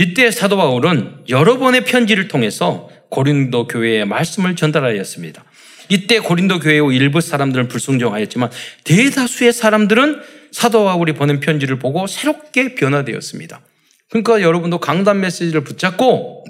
이때 0.00 0.30
사도 0.30 0.56
바울은 0.56 1.26
여러 1.28 1.58
번의 1.58 1.84
편지를 1.84 2.26
통해서 2.26 2.88
고린도 3.10 3.66
교회에 3.66 4.06
말씀을 4.06 4.56
전달하였습니다. 4.56 5.44
이때 5.90 6.20
고린도 6.20 6.60
교회의 6.60 6.96
일부 6.96 7.20
사람들은 7.20 7.68
불순종하였지만 7.68 8.50
대다수의 8.84 9.52
사람들은 9.52 10.22
사도 10.52 10.86
바울이 10.86 11.12
보낸 11.12 11.38
편지를 11.40 11.78
보고 11.78 12.06
새롭게 12.06 12.76
변화되었습니다. 12.76 13.60
그러니까 14.08 14.40
여러분도 14.40 14.78
강단 14.78 15.20
메시지를 15.20 15.64
붙잡고 15.64 16.46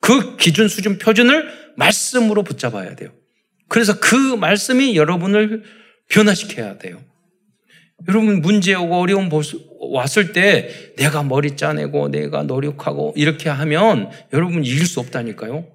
그 0.00 0.36
기준 0.36 0.68
수준 0.68 0.98
표준을 0.98 1.72
말씀으로 1.74 2.44
붙잡아야 2.44 2.94
돼요. 2.94 3.10
그래서 3.66 3.98
그 3.98 4.14
말씀이 4.14 4.94
여러분을 4.94 5.64
변화시켜야 6.08 6.78
돼요. 6.78 7.02
여러분 8.08 8.42
문제 8.42 8.74
오고 8.74 9.00
어려움 9.00 9.28
왔을 9.92 10.32
때 10.32 10.92
내가 10.96 11.22
머리 11.22 11.56
짜내고 11.56 12.08
내가 12.08 12.42
노력하고 12.42 13.12
이렇게 13.16 13.48
하면 13.48 14.10
여러분 14.32 14.64
이길 14.64 14.86
수 14.86 15.00
없다니까요. 15.00 15.66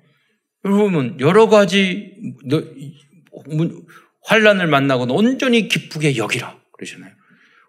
여러분 0.65 1.17
여러 1.19 1.47
가지 1.47 2.13
환란을 4.23 4.67
만나고 4.67 5.11
온전히 5.13 5.67
기쁘게 5.67 6.17
여기라 6.17 6.57
그러잖아요. 6.73 7.11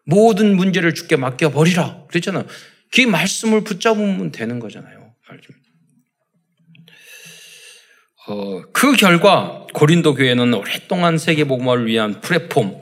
모든 0.04 0.56
문제를 0.56 0.94
죽게 0.94 1.16
맡겨 1.16 1.50
버리라 1.50 2.04
그랬잖아요. 2.08 2.46
그 2.92 3.00
말씀을 3.02 3.62
붙잡으면 3.64 4.32
되는 4.32 4.58
거잖아요. 4.58 5.14
어, 8.28 8.62
그 8.72 8.92
결과 8.92 9.66
고린도 9.72 10.14
교회는 10.14 10.54
오랫동안 10.54 11.18
세계 11.18 11.44
복음화를 11.44 11.86
위한 11.86 12.20
플랫폼 12.20 12.80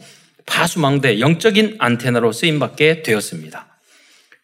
파수망대 0.51 1.21
영적인 1.21 1.77
안테나로 1.79 2.33
쓰임받게 2.33 3.03
되었습니다. 3.03 3.67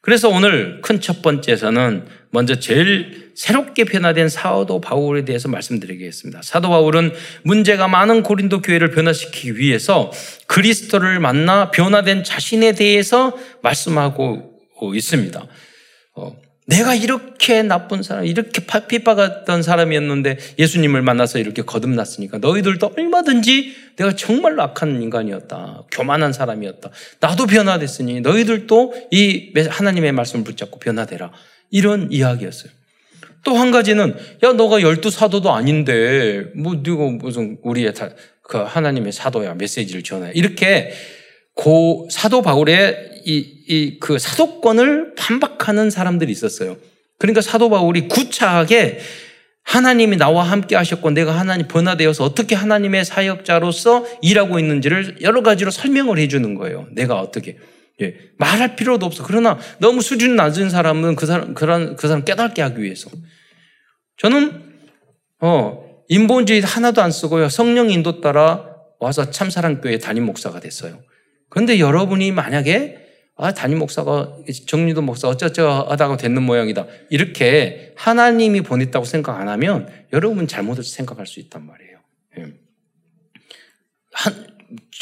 그래서 0.01 0.29
오늘 0.29 0.81
큰 0.83 1.01
첫 1.01 1.21
번째에서는 1.21 2.07
먼저 2.31 2.61
제일 2.61 3.33
새롭게 3.35 3.85
변화된 3.85 4.29
사도 4.29 4.81
바울에 4.81 5.25
대해서 5.25 5.49
말씀드리겠습니다. 5.49 6.43
사도 6.43 6.69
바울은 6.71 7.13
문제가 7.43 7.89
많은 7.89 8.23
고린도 8.23 8.63
교회를 8.63 8.93
변화시키기 8.93 9.59
위해서 9.59 10.13
그리스도를 10.47 11.19
만나 11.19 11.71
변화된 11.73 12.23
자신에 12.23 12.73
대해서 12.73 13.37
말씀하고 13.63 14.61
있습니다. 14.95 15.45
어, 16.15 16.37
내가 16.67 16.95
이렇게 16.95 17.63
나쁜 17.63 18.03
사람, 18.03 18.27
이렇게 18.27 18.65
핍박했던 18.65 19.63
사람이었는데 19.63 20.39
예수님을 20.59 21.03
만나서 21.03 21.39
이렇게 21.39 21.63
거듭났으니까 21.63 22.39
너희들도 22.39 22.95
얼마든지 22.97 23.86
내가 23.97 24.15
정말로 24.15 24.63
악한 24.63 25.01
인간이었다. 25.03 25.85
교만한 25.91 26.33
사람이었다. 26.33 26.91
나도 27.21 27.47
변화됐으니 27.47 28.21
너희들도 28.21 28.95
이 29.11 29.53
하나님의 29.69 30.13
말씀을 30.13 30.45
붙잡고 30.45 30.79
변화되라. 30.79 31.33
이런 31.71 32.13
이야기였어요. 32.13 32.71
또 33.43 33.55
한 33.57 33.71
가지는 33.71 34.17
야 34.43 34.53
너가 34.53 34.83
열두 34.83 35.11
사도도 35.11 35.53
아닌데 35.53 36.47
뭐 36.57 36.83
누가 36.83 37.05
무슨 37.05 37.59
우리의 37.63 37.93
그 38.43 38.59
하나님의 38.59 39.13
사도야 39.13 39.55
메시지를 39.55 40.03
전해 40.03 40.33
이렇게 40.35 40.93
고 41.55 42.09
사도 42.11 42.43
바울의 42.43 43.23
이 43.25 43.57
이 43.69 43.99
그 43.99 44.19
사도권을 44.19 45.15
반박하는 45.17 45.91
사람들이 45.91 46.31
있었어요. 46.31 46.77
그러니까 47.19 47.41
사도 47.41 47.69
바울이 47.71 48.09
구차하게 48.09 48.99
하나님이 49.67 50.17
나와 50.17 50.45
함께 50.45 50.77
하셨고 50.77 51.11
내가 51.11 51.37
하나님 51.39 51.67
변화되어서 51.67 52.23
어떻게 52.25 52.55
하나님의 52.55 53.05
사역자로서 53.05 54.07
일하고 54.23 54.61
있는지를 54.61 55.19
여러 55.23 55.43
가지로 55.43 55.73
설명을 55.73 56.19
해주는 56.19 56.55
거예요. 56.55 56.87
내가 56.93 57.21
어떻게. 57.21 57.59
예, 58.01 58.15
말할 58.39 58.77
필요도 58.77 59.05
없어. 59.05 59.25
그러나 59.25 59.59
너무 59.79 60.03
수준 60.03 60.37
낮은 60.37 60.71
사람은 60.71 61.17
그 61.17 61.27
사람, 61.27 61.55
그런, 61.55 61.97
그 61.97 62.07
사람 62.07 62.25
깨닫게 62.25 62.63
하기 62.63 62.81
위해서. 62.81 63.11
저는, 64.19 64.63
어, 65.41 65.85
인본주의 66.09 66.61
하나도 66.61 67.03
안 67.03 67.11
쓰고요. 67.11 67.49
성령 67.49 67.91
인도 67.91 68.21
따라 68.21 68.69
와서 69.01 69.31
참사랑교회 69.31 69.99
담임 69.99 70.25
목사가 70.27 70.61
됐어요. 70.61 71.01
그런데 71.51 71.81
여러분이 71.81 72.31
만약에 72.31 73.06
아, 73.39 73.53
담임 73.53 73.79
목사가, 73.79 74.35
정리도 74.67 75.03
목사 75.03 75.29
어쩌저 75.29 75.87
하다가 75.91 76.17
됐는 76.17 76.43
모양이다. 76.43 76.87
이렇게 77.11 77.93
하나님이 77.95 78.63
보냈다고 78.63 79.05
생각 79.05 79.39
안 79.39 79.49
하면 79.49 79.89
여러분 80.15 80.49
잘못을 80.49 80.85
생각할 80.85 81.27
수 81.27 81.39
있단 81.41 81.67
말이에요. 81.67 81.99
예. 82.39 82.55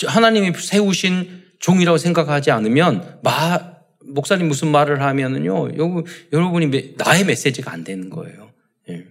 하나님이 0.08 0.52
세우신 0.58 1.44
종이라고 1.60 1.96
생각하지 1.96 2.50
않으면, 2.50 3.20
마, 3.22 3.74
목사님 4.04 4.48
무슨 4.48 4.68
말을 4.68 5.00
하면은요, 5.00 5.76
여러분이 6.32 6.94
나의 6.96 7.24
메시지가 7.24 7.70
안 7.70 7.84
되는 7.84 8.10
거예요. 8.10 8.50
예. 8.88 9.06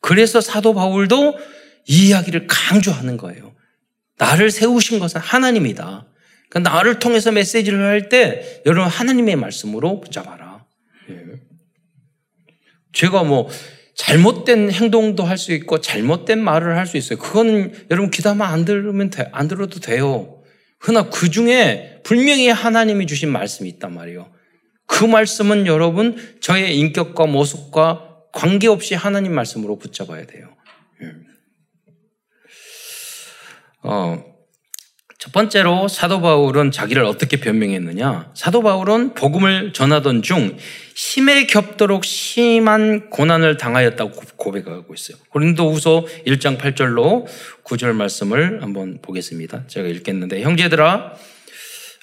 그래서 0.00 0.40
사도 0.40 0.74
바울도 0.74 1.38
이 1.86 2.08
이야기를 2.08 2.48
강조하는 2.48 3.18
거예요. 3.18 3.54
나를 4.18 4.50
세우신 4.50 4.98
것은 4.98 5.20
하나님이다. 5.20 6.08
그러니까 6.54 6.72
나를 6.72 6.98
통해서 7.00 7.32
메시지를 7.32 7.84
할 7.84 8.08
때 8.08 8.62
여러분 8.64 8.88
하나님의 8.88 9.36
말씀으로 9.36 10.00
붙잡아라. 10.00 10.64
예. 11.10 11.16
제가 12.92 13.24
뭐 13.24 13.48
잘못된 13.96 14.70
행동도 14.70 15.24
할 15.24 15.36
수 15.36 15.52
있고 15.52 15.80
잘못된 15.80 16.42
말을 16.42 16.76
할 16.76 16.86
수 16.86 16.96
있어요. 16.96 17.18
그거는 17.18 17.86
여러분 17.90 18.10
귀담아 18.10 18.46
안 18.46 18.64
들으면 18.64 19.10
돼, 19.10 19.28
안 19.32 19.48
들어도 19.48 19.80
돼요. 19.80 20.42
그러나 20.78 21.08
그 21.10 21.30
중에 21.30 22.00
분명히 22.04 22.48
하나님이 22.48 23.06
주신 23.06 23.30
말씀이 23.30 23.68
있단 23.70 23.92
말이에요. 23.92 24.30
그 24.86 25.04
말씀은 25.04 25.66
여러분 25.66 26.16
저의 26.40 26.78
인격과 26.78 27.26
모습과 27.26 28.10
관계없이 28.32 28.94
하나님 28.94 29.32
말씀으로 29.32 29.78
붙잡아야 29.78 30.26
돼요. 30.26 30.54
예. 31.02 31.10
어, 33.82 34.33
첫 35.24 35.32
번째로 35.32 35.88
사도 35.88 36.20
바울은 36.20 36.70
자기를 36.70 37.02
어떻게 37.02 37.38
변명했느냐? 37.38 38.32
사도 38.34 38.62
바울은 38.62 39.14
복음을 39.14 39.72
전하던 39.72 40.20
중 40.20 40.58
힘에 40.94 41.46
겹도록 41.46 42.04
심한 42.04 43.08
고난을 43.08 43.56
당하였다고 43.56 44.20
고백하고 44.36 44.92
있어요. 44.92 45.16
고린도후서 45.30 46.04
1장 46.26 46.58
8절로 46.58 47.24
9절 47.64 47.94
말씀을 47.94 48.62
한번 48.62 48.98
보겠습니다. 49.00 49.66
제가 49.66 49.88
읽겠는데 49.88 50.42
형제들아 50.42 51.14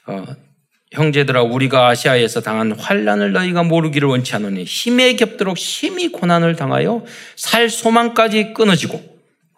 어, 0.07 0.25
형제들아 0.91 1.43
우리가 1.43 1.89
아시아에서 1.89 2.41
당한 2.41 2.71
환란을 2.71 3.33
너희가 3.33 3.61
모르기를 3.61 4.07
원치 4.07 4.35
않으니 4.35 4.63
힘에 4.63 5.13
겹도록 5.13 5.59
심히 5.59 6.11
고난을 6.11 6.55
당하여 6.55 7.05
살 7.35 7.69
소망까지 7.69 8.53
끊어지고 8.55 9.10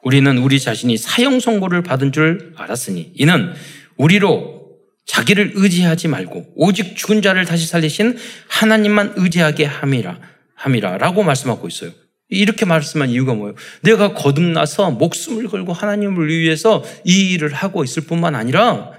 우리는 0.03 0.37
우리 0.37 0.59
자신이 0.59 0.97
사형 0.97 1.39
선고를 1.39 1.81
받은 1.81 2.11
줄 2.11 2.53
알았으니 2.57 3.13
이는 3.15 3.53
우리로 3.97 4.63
자기를 5.05 5.53
의지하지 5.55 6.07
말고 6.07 6.53
오직 6.55 6.95
죽은 6.95 7.21
자를 7.21 7.45
다시 7.45 7.65
살리신 7.67 8.17
하나님만 8.47 9.13
의지하게 9.17 9.65
함이라 9.65 10.19
함이라라고 10.55 11.23
말씀하고 11.23 11.67
있어요. 11.67 11.91
이렇게 12.29 12.65
말씀한 12.65 13.09
이유가 13.09 13.33
뭐예요? 13.33 13.55
내가 13.81 14.13
거듭나서 14.13 14.91
목숨을 14.91 15.47
걸고 15.47 15.73
하나님을 15.73 16.29
위해서 16.29 16.83
이 17.03 17.31
일을 17.33 17.53
하고 17.53 17.83
있을 17.83 18.03
뿐만 18.03 18.35
아니라 18.35 18.91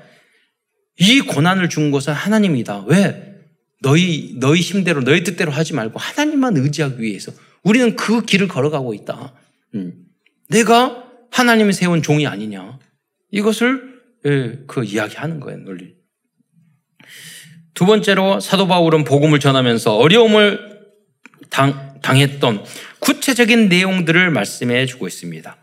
이 0.98 1.20
고난을 1.20 1.68
준 1.68 1.90
것은 1.90 2.12
하나님이다. 2.12 2.84
왜? 2.86 3.34
너희, 3.82 4.36
너희 4.38 4.60
힘대로, 4.60 5.02
너희 5.02 5.24
뜻대로 5.24 5.50
하지 5.50 5.74
말고 5.74 5.98
하나님만 5.98 6.56
의지하기 6.56 7.02
위해서. 7.02 7.32
우리는 7.62 7.96
그 7.96 8.24
길을 8.24 8.48
걸어가고 8.48 8.94
있다. 8.94 9.34
음. 9.74 10.03
내가 10.48 11.04
하나님이 11.30 11.72
세운 11.72 12.02
종이 12.02 12.26
아니냐. 12.26 12.78
이것을 13.30 13.94
예, 14.26 14.58
그 14.66 14.84
이야기하는 14.84 15.40
거예요, 15.40 15.58
논리. 15.58 15.94
두 17.74 17.86
번째로 17.86 18.40
사도 18.40 18.66
바울은 18.68 19.04
복음을 19.04 19.40
전하면서 19.40 19.96
어려움을 19.96 20.74
당, 21.50 21.98
당했던 22.00 22.64
구체적인 23.00 23.68
내용들을 23.68 24.30
말씀해 24.30 24.86
주고 24.86 25.06
있습니다. 25.06 25.56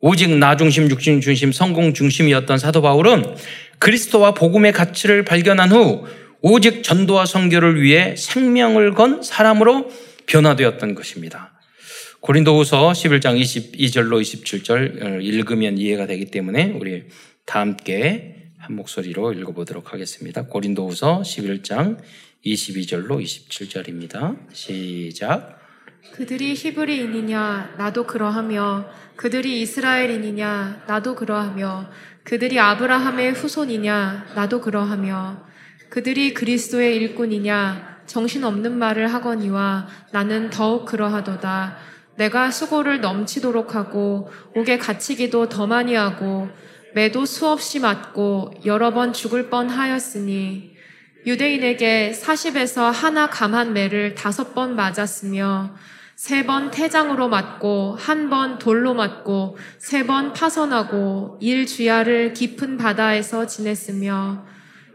오직 0.00 0.36
나 0.36 0.56
중심, 0.56 0.90
육신 0.90 1.22
중심, 1.22 1.50
성공 1.50 1.94
중심이었던 1.94 2.58
사도 2.58 2.82
바울은 2.82 3.36
그리스도와 3.78 4.34
복음의 4.34 4.72
가치를 4.72 5.24
발견한 5.24 5.72
후 5.72 6.06
오직 6.42 6.82
전도와 6.82 7.24
선교를 7.24 7.80
위해 7.80 8.14
생명을 8.16 8.92
건 8.92 9.22
사람으로 9.22 9.90
변화되었던 10.26 10.94
것입니다. 10.94 11.53
고린도후서 12.24 12.92
11장 12.92 13.38
22절로 13.38 14.18
27절 14.22 15.02
어, 15.04 15.20
읽으면 15.20 15.76
이해가 15.76 16.06
되기 16.06 16.24
때문에 16.30 16.72
우리 16.80 17.04
다 17.44 17.60
함께 17.60 18.46
한 18.56 18.76
목소리로 18.76 19.34
읽어보도록 19.34 19.92
하겠습니다. 19.92 20.46
고린도후서 20.46 21.20
11장 21.20 21.98
22절로 22.46 23.22
27절입니다. 23.22 24.38
시작. 24.54 25.60
그들이 26.12 26.54
히브리인이냐 26.54 27.74
나도 27.76 28.06
그러하며 28.06 28.88
그들이 29.16 29.60
이스라엘인이냐 29.60 30.84
나도 30.86 31.16
그러하며 31.16 31.90
그들이 32.22 32.58
아브라함의 32.58 33.32
후손이냐 33.32 34.28
나도 34.34 34.62
그러하며 34.62 35.44
그들이 35.90 36.32
그리스도의 36.32 36.96
일꾼이냐 36.96 38.04
정신없는 38.06 38.78
말을 38.78 39.12
하거니와 39.12 39.88
나는 40.12 40.48
더욱 40.48 40.86
그러하도다 40.86 41.92
내가 42.16 42.50
수고를 42.50 43.00
넘치도록 43.00 43.74
하고 43.74 44.30
옥에 44.54 44.78
갇히기도 44.78 45.48
더 45.48 45.66
많이 45.66 45.94
하고 45.94 46.48
매도 46.94 47.26
수없이 47.26 47.80
맞고 47.80 48.54
여러 48.64 48.92
번 48.92 49.12
죽을 49.12 49.50
뻔 49.50 49.68
하였으니 49.68 50.74
유대인에게 51.26 52.12
40에서 52.12 52.92
하나 52.92 53.28
감한 53.28 53.72
매를 53.72 54.14
다섯 54.14 54.54
번 54.54 54.76
맞았으며 54.76 55.74
세 56.16 56.46
번 56.46 56.70
태장으로 56.70 57.28
맞고 57.28 57.96
한 57.98 58.30
번 58.30 58.58
돌로 58.58 58.94
맞고 58.94 59.56
세 59.78 60.04
번 60.06 60.32
파선하고 60.32 61.38
일 61.40 61.66
주야를 61.66 62.34
깊은 62.34 62.76
바다에서 62.76 63.46
지냈으며 63.46 64.44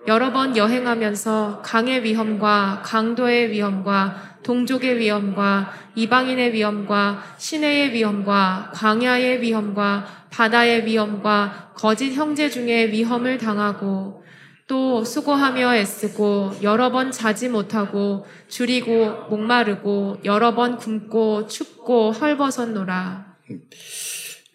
여러 0.07 0.31
번 0.31 0.55
여행하면서 0.55 1.61
강의 1.65 2.03
위험과 2.03 2.83
강도의 2.85 3.51
위험과 3.51 4.28
동족의 4.43 4.99
위험과 4.99 5.73
이방인의 5.95 6.53
위험과 6.53 7.23
시내의 7.37 7.93
위험과 7.93 8.71
광야의 8.73 9.41
위험과 9.41 10.27
바다의 10.29 10.85
위험과 10.85 11.73
거짓 11.75 12.13
형제 12.13 12.49
중에 12.49 12.91
위험을 12.91 13.37
당하고 13.37 14.23
또 14.67 15.03
수고하며 15.03 15.75
애쓰고 15.75 16.57
여러 16.61 16.91
번 16.91 17.11
자지 17.11 17.49
못하고 17.49 18.27
줄이고 18.47 19.27
목마르고 19.29 20.19
여러 20.25 20.53
번 20.53 20.77
굶고 20.77 21.47
춥고 21.47 22.11
헐벗었노라. 22.11 23.35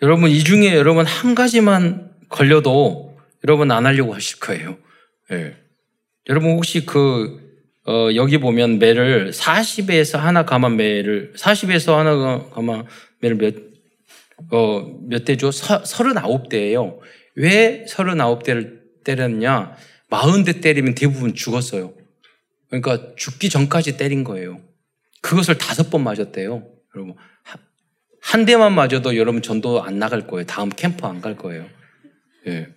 여러분 0.03 0.31
이 0.31 0.45
중에 0.45 0.77
여러분 0.77 1.05
한 1.05 1.35
가지만 1.35 2.13
걸려도 2.29 3.19
여러분 3.43 3.73
안 3.73 3.87
하려고 3.87 4.15
하실 4.15 4.39
거예요. 4.39 4.79
네. 5.31 5.57
여러분 6.29 6.53
혹시 6.53 6.87
그 6.87 7.44
어, 7.87 8.09
여기 8.15 8.39
보면 8.39 8.79
매를 8.79 9.31
40에서 9.33 10.19
하나 10.19 10.45
감한 10.45 10.77
매를 10.77 11.33
40에서 11.37 11.95
하나 11.97 12.49
감한 12.51 12.87
매를 13.21 13.37
몇, 13.37 13.55
어, 14.51 14.99
몇 15.07 15.25
대죠? 15.25 15.51
서, 15.51 15.83
39대예요. 15.83 16.99
왜 17.37 17.85
39대를 17.89 18.81
때렸냐? 19.05 19.77
40대 20.11 20.63
때리면 20.63 20.95
대부분 20.95 21.35
죽었어요. 21.35 21.93
그러니까 22.71 23.15
죽기 23.17 23.49
전까지 23.51 23.97
때린 23.97 24.25
거예요. 24.25 24.61
그것을 25.21 25.59
다섯 25.59 25.91
번 25.91 26.03
맞았대요. 26.05 26.67
여러분. 26.95 27.15
한 28.21 28.47
대만 28.47 28.75
맞아도 28.75 29.17
여러분 29.17 29.43
전도 29.43 29.83
안 29.83 29.99
나갈 29.99 30.27
거예요. 30.27 30.47
다음 30.47 30.71
캠프 30.71 31.07
안 31.07 31.21
갈 31.21 31.37
거예요. 31.37 31.67
예. 32.47 32.69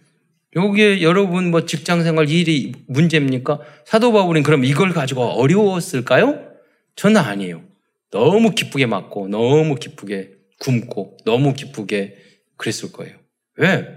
여기에 0.58 1.04
여러분 1.04 1.52
뭐 1.52 1.66
직장 1.66 2.02
생활 2.04 2.30
일이 2.30 2.74
문제입니까? 2.88 3.60
사도 3.86 4.12
바울은 4.12 4.42
그럼 4.42 4.66
이걸 4.66 4.92
가지고 4.92 5.24
어려웠을까요? 5.24 6.48
저는 6.96 7.22
아니에요. 7.22 7.64
너무 8.10 8.56
기쁘게 8.56 8.88
맞고 8.88 9.28
너무 9.28 9.76
기쁘게 9.76 10.32
굶고 10.60 11.18
너무 11.26 11.54
기쁘게 11.54 12.18
그랬을 12.58 12.92
거예요. 12.92 13.16
왜? 13.58 13.88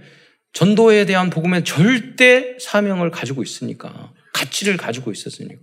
전도에 0.52 1.06
대한 1.06 1.30
복음에 1.30 1.64
절대 1.64 2.58
사명을 2.60 3.10
가지고 3.10 3.42
있으니까 3.42 4.12
가치를 4.34 4.76
가지고 4.76 5.12
있었으니까. 5.12 5.62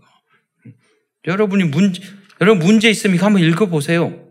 여러분이 1.27 1.65
문제 1.65 2.01
여러분 2.41 2.65
문제 2.65 2.89
있으면 2.89 3.19
한번 3.19 3.43
읽어보세요. 3.43 4.26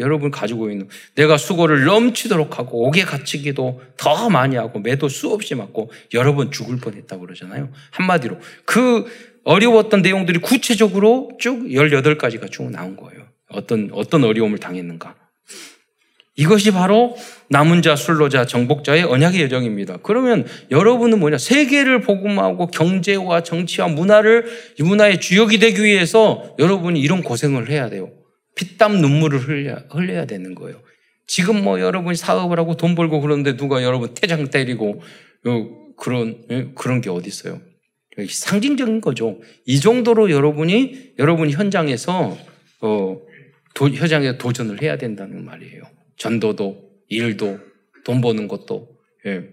여러분 0.00 0.30
가지고 0.30 0.70
있는 0.70 0.88
내가 1.14 1.36
수고를 1.36 1.84
넘치도록 1.84 2.58
하고 2.58 2.88
옥에 2.88 3.02
갇히기도 3.02 3.80
더 3.96 4.28
많이 4.28 4.56
하고 4.56 4.80
매도 4.80 5.08
수없이 5.08 5.54
맞고 5.54 5.90
여러 6.14 6.34
번 6.34 6.50
죽을 6.50 6.78
뻔했다고 6.78 7.26
그러잖아요. 7.26 7.70
한마디로 7.90 8.38
그 8.64 9.06
어려웠던 9.44 10.02
내용들이 10.02 10.40
구체적으로 10.40 11.30
쭉 11.38 11.64
18가지가 11.68 12.50
쭉 12.50 12.70
나온 12.70 12.96
거예요. 12.96 13.26
어떤 13.48 13.90
어떤 13.92 14.24
어려움을 14.24 14.58
당했는가. 14.58 15.14
이것이 16.36 16.70
바로 16.70 17.16
남은 17.50 17.82
자, 17.82 17.96
술로자, 17.96 18.46
정복자의 18.46 19.04
언약의 19.04 19.42
여정입니다. 19.42 19.98
그러면 20.02 20.46
여러분은 20.70 21.18
뭐냐? 21.18 21.36
세계를 21.36 22.00
복음하고 22.00 22.68
경제와 22.68 23.42
정치와 23.42 23.88
문화를 23.88 24.46
문화의 24.78 25.20
주역이 25.20 25.58
되기 25.58 25.82
위해서 25.82 26.54
여러분이 26.58 26.98
이런 27.00 27.22
고생을 27.22 27.68
해야 27.68 27.90
돼요. 27.90 28.10
피땀 28.54 29.00
눈물을 29.00 29.38
흘려, 29.38 29.76
흘려야 29.90 30.24
되는 30.26 30.54
거예요. 30.54 30.80
지금 31.26 31.62
뭐 31.62 31.80
여러분이 31.80 32.16
사업을 32.16 32.58
하고 32.58 32.76
돈 32.76 32.94
벌고 32.94 33.20
그러는데 33.20 33.56
누가 33.56 33.82
여러분 33.82 34.14
태장 34.14 34.50
때리고 34.50 35.00
그런 35.96 36.74
그런 36.74 37.00
게 37.00 37.08
어디 37.10 37.28
있어요? 37.28 37.60
상징적인 38.28 39.00
거죠. 39.00 39.40
이 39.64 39.78
정도로 39.78 40.30
여러분이 40.30 41.14
여러분 41.18 41.50
현장에서 41.50 42.36
어, 42.80 43.20
도, 43.74 43.88
현장에 43.88 44.36
도전을 44.36 44.82
해야 44.82 44.96
된다는 44.96 45.44
말이에요. 45.44 45.82
전도도 46.16 46.90
일도 47.08 47.60
돈 48.04 48.20
버는 48.20 48.48
것도 48.48 48.88
예, 49.26 49.44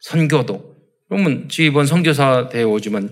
선교도. 0.00 0.74
그러면 1.08 1.48
이번 1.60 1.86
선교사 1.86 2.48
대회 2.48 2.64
오지만 2.64 3.10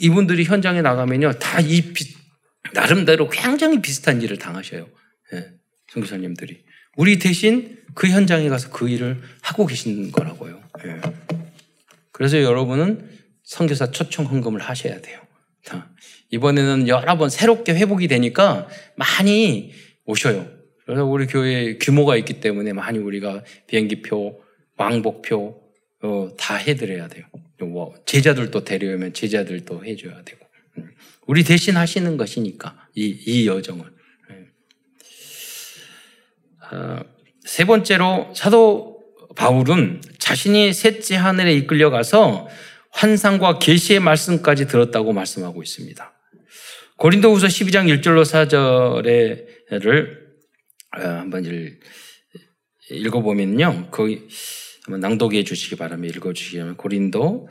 이분들이 0.00 0.44
현장에 0.44 0.82
나가면요 0.82 1.32
다 1.34 1.60
이 1.60 1.80
나름대로 2.74 3.28
굉장히 3.28 3.82
비슷한 3.82 4.22
일을 4.22 4.38
당하셔요. 4.38 4.88
예, 5.34 5.50
선교사님들이. 5.88 6.64
우리 6.96 7.18
대신 7.18 7.78
그 7.94 8.08
현장에 8.08 8.48
가서 8.48 8.70
그 8.70 8.88
일을 8.88 9.20
하고 9.40 9.66
계신 9.66 10.12
거라고요. 10.12 10.62
예. 10.86 11.00
그래서 12.12 12.42
여러분은 12.42 13.10
선교사 13.42 13.90
초청 13.90 14.26
헌금을 14.26 14.60
하셔야 14.60 15.00
돼요. 15.00 15.20
이번에는 16.30 16.88
여러 16.88 17.18
번 17.18 17.28
새롭게 17.28 17.74
회복이 17.74 18.08
되니까 18.08 18.68
많이 18.96 19.72
오셔요. 20.04 20.50
그래서 20.84 21.04
우리 21.04 21.26
교회 21.26 21.76
규모가 21.78 22.16
있기 22.16 22.40
때문에 22.40 22.72
많이 22.72 22.98
우리가 22.98 23.44
비행기표, 23.66 24.42
왕복표 24.76 25.62
어, 26.02 26.28
다 26.38 26.56
해드려야 26.56 27.08
돼요. 27.08 27.26
뭐 27.60 27.94
제자들도 28.06 28.64
데려오면 28.64 29.12
제자들도 29.12 29.84
해줘야 29.84 30.22
되고 30.24 30.41
음. 30.41 30.41
우리 31.26 31.44
대신 31.44 31.76
하시는 31.76 32.16
것이니까 32.16 32.88
이, 32.94 33.16
이 33.26 33.46
여정을 33.46 33.84
예. 34.30 34.36
어, 36.76 37.00
세 37.44 37.64
번째로 37.64 38.32
사도 38.34 39.02
바울은 39.36 40.02
자신이 40.18 40.72
셋째 40.72 41.16
하늘에 41.16 41.54
이끌려 41.54 41.90
가서 41.90 42.48
환상과 42.90 43.58
계시의 43.58 44.00
말씀까지 44.00 44.66
들었다고 44.66 45.12
말씀하고 45.12 45.62
있습니다. 45.62 46.12
고린도후서 46.96 47.46
12장 47.46 48.00
1절로 48.00 48.24
4절에를 49.70 50.22
어, 50.98 51.00
한번 51.00 51.44
읽어보면요. 52.90 53.88
거기 53.90 54.28
한번 54.84 55.00
낭독해 55.00 55.44
주시기 55.44 55.76
바랍니다. 55.76 56.16
읽어주시기. 56.16 56.58
고린도 56.76 57.48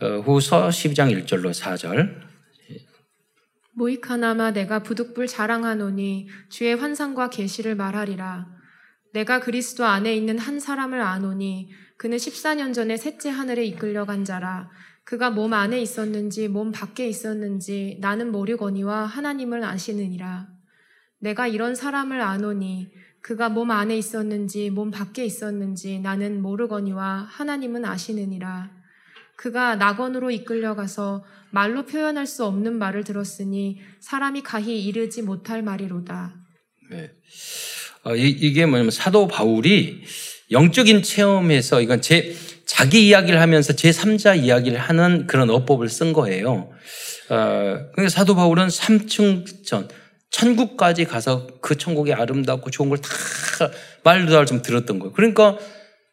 어, 0.00 0.06
후서 0.24 0.68
12장 0.68 1.12
1절로 1.24 1.52
4절 1.52 2.27
모이카나마 3.78 4.50
내가 4.50 4.82
부득불 4.82 5.28
자랑하노니 5.28 6.28
주의 6.48 6.74
환상과 6.74 7.30
계시를 7.30 7.76
말하리라. 7.76 8.48
내가 9.12 9.38
그리스도 9.38 9.84
안에 9.84 10.16
있는 10.16 10.36
한 10.36 10.58
사람을 10.58 11.00
아노니 11.00 11.70
그는 11.96 12.16
14년 12.16 12.74
전에 12.74 12.96
셋째 12.96 13.30
하늘에 13.30 13.64
이끌려간 13.64 14.24
자라. 14.24 14.68
그가 15.04 15.30
몸 15.30 15.54
안에 15.54 15.80
있었는지 15.80 16.48
몸 16.48 16.72
밖에 16.72 17.08
있었는지 17.08 17.98
나는 18.00 18.32
모르거니와 18.32 19.06
하나님을 19.06 19.62
아시느니라. 19.62 20.48
내가 21.20 21.46
이런 21.46 21.76
사람을 21.76 22.20
아노니 22.20 22.90
그가 23.22 23.48
몸 23.48 23.70
안에 23.70 23.96
있었는지 23.96 24.70
몸 24.70 24.90
밖에 24.90 25.24
있었는지 25.24 26.00
나는 26.00 26.42
모르거니와 26.42 27.28
하나님은 27.30 27.84
아시느니라. 27.84 28.77
그가 29.38 29.76
낙원으로 29.76 30.32
이끌려가서 30.32 31.24
말로 31.50 31.86
표현할 31.86 32.26
수 32.26 32.44
없는 32.44 32.76
말을 32.76 33.04
들었으니 33.04 33.78
사람이 34.00 34.42
가히 34.42 34.84
이르지 34.84 35.22
못할 35.22 35.62
말이로다. 35.62 36.34
네. 36.90 37.10
어, 38.02 38.16
이, 38.16 38.52
게 38.52 38.66
뭐냐면 38.66 38.90
사도 38.90 39.28
바울이 39.28 40.02
영적인 40.50 41.02
체험에서 41.04 41.80
이건 41.80 42.02
제 42.02 42.34
자기 42.66 43.06
이야기를 43.06 43.40
하면서 43.40 43.72
제 43.74 43.90
3자 43.90 44.42
이야기를 44.42 44.76
하는 44.76 45.28
그런 45.28 45.50
어법을 45.50 45.88
쓴 45.88 46.12
거예요. 46.12 46.72
어, 47.30 47.36
그러니까 47.92 48.08
사도 48.08 48.34
바울은 48.34 48.66
3층 48.66 49.64
전 49.64 49.88
천국까지 50.30 51.04
가서 51.04 51.46
그 51.60 51.78
천국의 51.78 52.12
아름답고 52.14 52.70
좋은 52.70 52.88
걸 52.88 52.98
다 52.98 53.08
말도 54.02 54.32
잘좀 54.32 54.62
들었던 54.62 54.98
거예요. 54.98 55.12
그러니까 55.12 55.58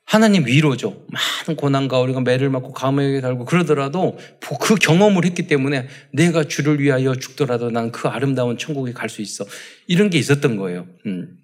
하나님 0.05 0.45
위로죠. 0.45 1.05
많은 1.09 1.55
고난과 1.57 1.99
우리가 1.99 2.21
매를 2.21 2.49
맞고 2.49 2.73
감옥에 2.73 3.21
달고 3.21 3.45
그러더라도 3.45 4.17
그 4.61 4.75
경험을 4.75 5.25
했기 5.25 5.47
때문에 5.47 5.87
내가 6.13 6.43
주를 6.43 6.79
위하여 6.79 7.15
죽더라도 7.15 7.71
난 7.71 7.91
그 7.91 8.07
아름다운 8.07 8.57
천국에 8.57 8.93
갈 8.93 9.09
수 9.09 9.21
있어. 9.21 9.45
이런 9.87 10.09
게 10.09 10.17
있었던 10.17 10.57
거예요. 10.57 10.87
음. 11.05 11.37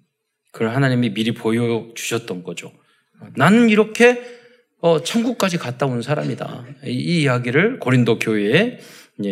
그걸 0.52 0.68
하나님이 0.74 1.12
미리 1.14 1.32
보여주셨던 1.32 2.44
거죠. 2.44 2.72
나는 3.36 3.68
이렇게 3.68 4.20
어, 4.80 5.02
천국까지 5.02 5.58
갔다 5.58 5.86
온 5.86 6.02
사람이다. 6.02 6.64
이, 6.86 6.90
이 6.90 7.22
이야기를 7.22 7.78
고린도 7.78 8.18
교회에 8.18 8.78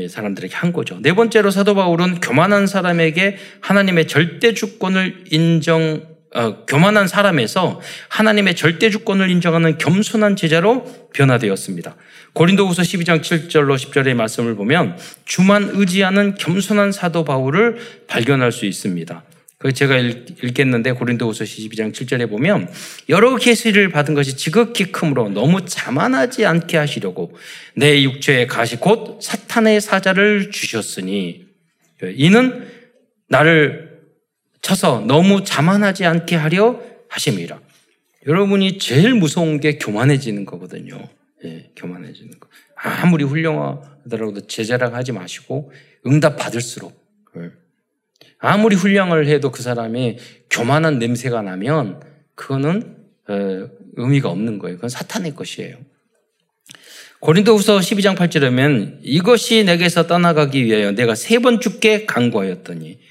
사람들에게 0.08 0.54
한 0.54 0.72
거죠. 0.72 0.98
네 1.02 1.12
번째로 1.12 1.50
사도 1.50 1.74
바울은 1.74 2.20
교만한 2.20 2.66
사람에게 2.66 3.36
하나님의 3.60 4.06
절대 4.06 4.54
주권을 4.54 5.24
인정, 5.30 6.06
어, 6.32 6.64
교만한 6.64 7.08
사람에서 7.08 7.80
하나님의 8.08 8.54
절대 8.54 8.88
주권을 8.88 9.30
인정하는 9.30 9.78
겸손한 9.78 10.36
제자로 10.36 10.84
변화되었습니다. 11.12 11.96
고린도후서 12.34 12.82
12장 12.82 13.20
7절로 13.20 13.76
10절의 13.76 14.14
말씀을 14.14 14.54
보면 14.54 14.96
주만 15.24 15.70
의지하는 15.72 16.36
겸손한 16.36 16.92
사도 16.92 17.24
바울을 17.24 17.78
발견할 18.06 18.52
수 18.52 18.66
있습니다. 18.66 19.24
그 19.58 19.72
제가 19.72 19.98
읽 19.98 20.54
겠는데 20.54 20.92
고린도후서 20.92 21.44
12장 21.44 21.92
7절에 21.92 22.30
보면 22.30 22.72
여러 23.10 23.36
계시를 23.36 23.90
받은 23.90 24.14
것이 24.14 24.36
지극히 24.36 24.84
크므로 24.86 25.28
너무 25.28 25.66
자만하지 25.66 26.46
않게 26.46 26.78
하시려고 26.78 27.36
내 27.74 28.02
육체의 28.02 28.46
가시 28.46 28.76
곧 28.76 29.20
사탄의 29.20 29.82
사자를 29.82 30.50
주셨으니 30.50 31.44
이는 32.02 32.68
나를 33.28 33.89
쳐서 34.70 35.00
너무 35.00 35.42
자만하지 35.42 36.04
않게 36.04 36.36
하려 36.36 36.80
하심이라. 37.08 37.58
여러분이 38.28 38.78
제일 38.78 39.14
무서운 39.14 39.58
게 39.58 39.78
교만해지는 39.78 40.44
거거든요. 40.44 41.08
예, 41.44 41.70
교만해지는 41.74 42.38
거. 42.38 42.48
아무리 42.76 43.24
훌륭하더라도 43.24 44.46
제자랑 44.46 44.94
하지 44.94 45.10
마시고 45.10 45.72
응답 46.06 46.36
받을수록 46.36 47.00
아무리 48.38 48.76
훈령을 48.76 49.26
해도 49.26 49.50
그 49.50 49.62
사람이 49.62 50.18
교만한 50.48 50.98
냄새가 50.98 51.42
나면 51.42 52.00
그거는 52.36 52.96
어, 53.28 53.68
의미가 53.96 54.30
없는 54.30 54.58
거예요. 54.58 54.76
그건 54.76 54.88
사탄의 54.88 55.34
것이에요. 55.34 55.76
고린도후서 57.18 57.80
12장 57.80 58.16
8절에 58.16 58.48
보면 58.48 59.00
이것이 59.02 59.64
내게서 59.64 60.06
떠나가기 60.06 60.64
위하여 60.64 60.92
내가 60.92 61.14
세 61.16 61.40
번 61.40 61.60
죽게 61.60 62.06
강구하였더니 62.06 63.09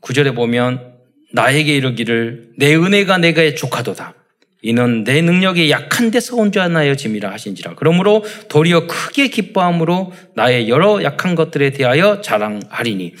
9절에 0.00 0.34
보면 0.34 0.94
나에게 1.32 1.74
이르기를 1.76 2.52
내 2.58 2.74
은혜가 2.74 3.18
내게 3.18 3.54
족하도다. 3.54 4.14
이는 4.62 5.04
내 5.04 5.20
능력이 5.20 5.70
약한 5.70 6.10
데서 6.10 6.36
온전하여 6.36 6.94
짐이라 6.94 7.30
하신지라. 7.32 7.74
그러므로 7.76 8.24
도리어 8.48 8.86
크게 8.86 9.28
기뻐함으로 9.28 10.12
나의 10.34 10.68
여러 10.70 11.02
약한 11.02 11.34
것들에 11.34 11.70
대하여 11.70 12.22
자랑하리니 12.22 13.14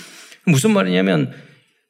무슨 0.46 0.72
말이냐면 0.72 1.32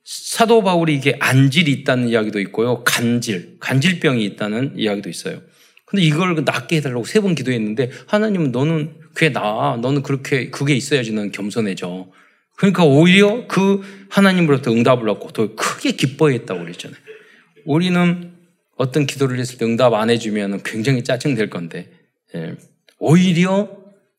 사도 0.03 0.63
바울이 0.63 0.95
이게 0.97 1.17
안질이 1.21 1.71
있다는 1.71 2.09
이야기도 2.09 2.41
있고요. 2.41 2.83
간질, 2.85 3.57
간질병이 3.61 4.25
있다는 4.25 4.75
이야기도 4.77 5.09
있어요. 5.09 5.41
근데 5.87 6.03
이걸 6.03 6.35
낫게 6.45 6.77
해달라고 6.77 7.05
세 7.05 7.21
번 7.21 7.35
기도했는데 7.37 7.91
하나님은 8.07 8.51
너는 8.51 8.95
그게 9.15 9.31
나, 9.31 9.79
너는 9.81 10.03
그렇게 10.03 10.51
그게 10.51 10.75
있어야지 10.75 11.13
너는 11.13 11.31
겸손해져. 11.31 12.09
그러니까 12.57 12.85
오히려 12.85 13.47
그 13.49 13.83
하나님으로부터 14.11 14.73
응답을 14.73 15.09
얻고 15.09 15.33
더 15.33 15.55
크게 15.55 15.93
기뻐했다고 15.93 16.61
그랬잖아요. 16.61 16.99
우리는 17.65 18.33
어떤 18.77 19.07
기도를 19.07 19.39
했을 19.39 19.59
때 19.59 19.65
응답 19.65 19.95
안 19.95 20.11
해주면 20.11 20.63
굉장히 20.63 21.03
짜증될 21.05 21.51
건데 21.51 21.91
예. 22.35 22.55
오히려 22.99 23.69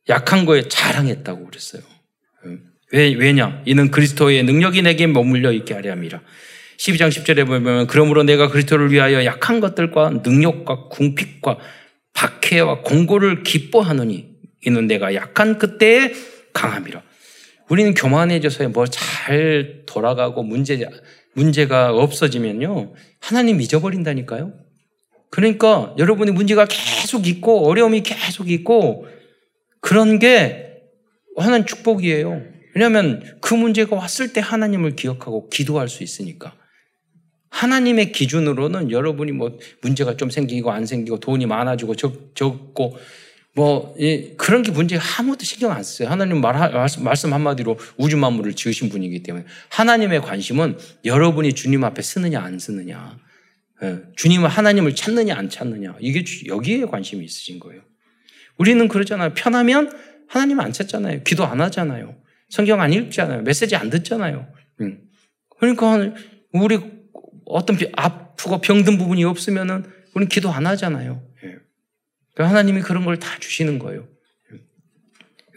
약한 0.10 0.46
거에 0.46 0.68
자랑했다고 0.68 1.46
그랬어요. 1.46 1.82
예. 2.46 2.58
왜, 2.92 3.14
왜냐? 3.14 3.62
이는 3.66 3.92
그리스도의 3.92 4.44
능력이 4.44 4.82
내게 4.82 5.08
머물러 5.08 5.52
있게 5.52 5.74
하려 5.74 5.92
함이라. 5.92 6.22
12장 6.78 7.10
10절에 7.10 7.48
보면 7.48 7.88
그러므로 7.88 8.24
내가 8.24 8.50
그리스도를 8.50 8.92
위하여 8.92 9.24
약한 9.26 9.60
것들과 9.60 10.22
능력과 10.24 10.90
궁핍과 10.90 11.58
박해와 12.14 12.82
공고를 12.82 13.44
기뻐하느니 13.44 14.36
이는 14.66 14.88
내가 14.88 15.14
약한 15.16 15.58
그때에 15.58 16.14
강함이라. 16.54 17.02
우리는 17.70 17.94
교만해져서 17.94 18.70
뭐 18.70 18.86
잘 18.88 19.84
돌아가고 19.86 20.44
문제, 20.44 20.86
문제가 21.34 21.92
없어지면요. 21.92 22.94
하나님 23.20 23.62
잊어버린다니까요. 23.62 24.54
그러니까 25.30 25.94
여러분이 25.98 26.32
문제가 26.32 26.66
계속 26.66 27.28
있고 27.28 27.68
어려움이 27.68 28.04
계속 28.04 28.50
있고 28.50 29.08
그런 29.82 30.20
게 30.20 30.82
하나님 31.36 31.66
축복이에요. 31.66 32.42
왜냐하면 32.74 33.24
그 33.42 33.54
문제가 33.54 33.96
왔을 33.96 34.34
때 34.34 34.42
하나님을 34.42 34.96
기억하고 34.96 35.50
기도할 35.50 35.90
수 35.90 36.04
있으니까. 36.04 36.56
하나님의 37.50 38.12
기준으로는 38.12 38.92
여러분이 38.92 39.32
뭐 39.32 39.58
문제가 39.82 40.18
좀 40.18 40.30
생기고 40.30 40.72
안 40.72 40.86
생기고 40.86 41.20
돈이 41.22 41.46
많아지고 41.46 41.96
적, 41.96 42.36
적고 42.36 42.98
뭐 43.56 43.96
예, 44.00 44.34
그런 44.36 44.64
게 44.64 44.72
문제 44.72 44.98
아무것도 44.98 45.46
신경 45.46 45.72
안 45.72 45.82
써요. 45.82 46.10
하나님 46.10 46.42
말, 46.42 46.56
말씀 47.00 47.34
한마디로 47.34 47.80
우주 47.96 48.18
만물을 48.18 48.54
지으신 48.54 48.90
분이기 48.90 49.24
때문에 49.24 49.46
하나님의 49.70 50.22
관심은 50.22 50.78
여러분이 51.06 51.54
주님 51.54 51.86
앞에 51.86 52.02
쓰느냐 52.02 52.42
안 52.42 52.60
쓰느냐, 52.60 53.18
예, 53.84 54.02
주님은 54.18 54.50
하나님을 54.50 54.94
찾느냐 54.94 55.36
안 55.36 55.50
찾느냐 55.50 55.96
이게 56.02 56.24
여기에 56.48 56.86
관심이 56.86 57.24
있으신 57.24 57.60
거예요. 57.60 57.82
우리는 58.58 58.88
그러잖아요. 58.90 59.34
편하면 59.34 59.90
하나님 60.28 60.60
안 60.60 60.74
찾잖아요. 60.74 61.24
기도 61.24 61.46
안 61.46 61.62
하잖아요. 61.62 62.16
성경 62.50 62.82
안 62.82 62.92
읽잖아요. 62.92 63.44
메시지 63.44 63.76
안 63.76 63.90
듣잖아요. 63.90 64.48
음. 64.82 65.00
그러니까 65.58 66.14
우리 66.52 66.80
어떤 67.46 67.78
아프고 67.96 68.60
병든 68.60 68.98
부분이 68.98 69.24
없으면은 69.24 69.86
우리는 70.14 70.30
기도 70.30 70.52
안 70.52 70.68
하잖아요. 70.68 71.25
예. 72.36 72.38
그러니까 72.38 72.50
하나님이 72.50 72.82
그런 72.82 73.06
걸 73.06 73.18
다 73.18 73.40
주시는 73.40 73.80
거예요. 73.80 74.08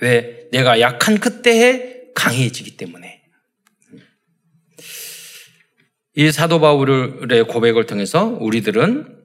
왜? 0.01 0.49
내가 0.53 0.81
약한 0.81 1.19
그때에 1.19 2.13
강해지기 2.15 2.77
때문에. 2.77 3.23
이 6.15 6.33
사도 6.33 6.61
바울의 6.61 7.45
고백을 7.49 7.87
통해서 7.87 8.25
우리들은 8.25 9.19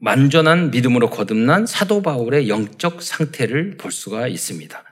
완전한 0.00 0.70
믿음으로 0.70 1.10
거듭난 1.10 1.66
사도 1.66 2.02
바울의 2.02 2.48
영적 2.48 3.02
상태를 3.02 3.76
볼 3.76 3.90
수가 3.92 4.28
있습니다. 4.28 4.84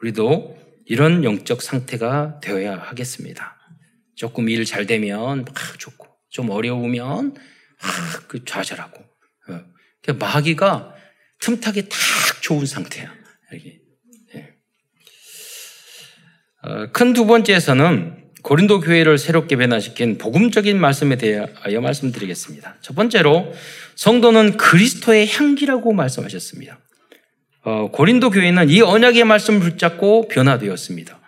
우리도 0.00 0.58
이런 0.86 1.24
영적 1.24 1.62
상태가 1.62 2.40
되어야 2.40 2.76
하겠습니다. 2.76 3.56
조금 4.16 4.48
일 4.48 4.64
잘 4.64 4.86
되면 4.86 5.44
막 5.44 5.54
좋고, 5.78 6.06
좀 6.28 6.50
어려우면 6.50 7.34
막 7.34 7.42
그 8.28 8.44
좌절하고. 8.44 9.00
어. 9.00 9.60
그러니까 10.02 10.26
마귀가 10.26 10.94
틈타기 11.40 11.88
딱 11.88 11.98
좋은 12.42 12.66
상태야. 12.66 13.12
여기. 13.52 13.78
예. 14.34 14.54
어, 16.62 16.92
큰두 16.92 17.26
번째에서는 17.26 18.20
고린도 18.42 18.80
교회를 18.80 19.18
새롭게 19.18 19.56
변화시킨 19.56 20.18
복음적인 20.18 20.80
말씀에 20.80 21.16
대하여 21.16 21.80
말씀드리겠습니다. 21.80 22.76
첫 22.80 22.96
번째로 22.96 23.52
성도는 23.96 24.56
그리스도의 24.56 25.28
향기라고 25.28 25.92
말씀하셨습니다. 25.92 26.78
어, 27.62 27.90
고린도 27.90 28.30
교회는 28.30 28.70
이 28.70 28.80
언약의 28.80 29.24
말씀을 29.24 29.60
붙잡고 29.60 30.28
변화되었습니다. 30.28 31.19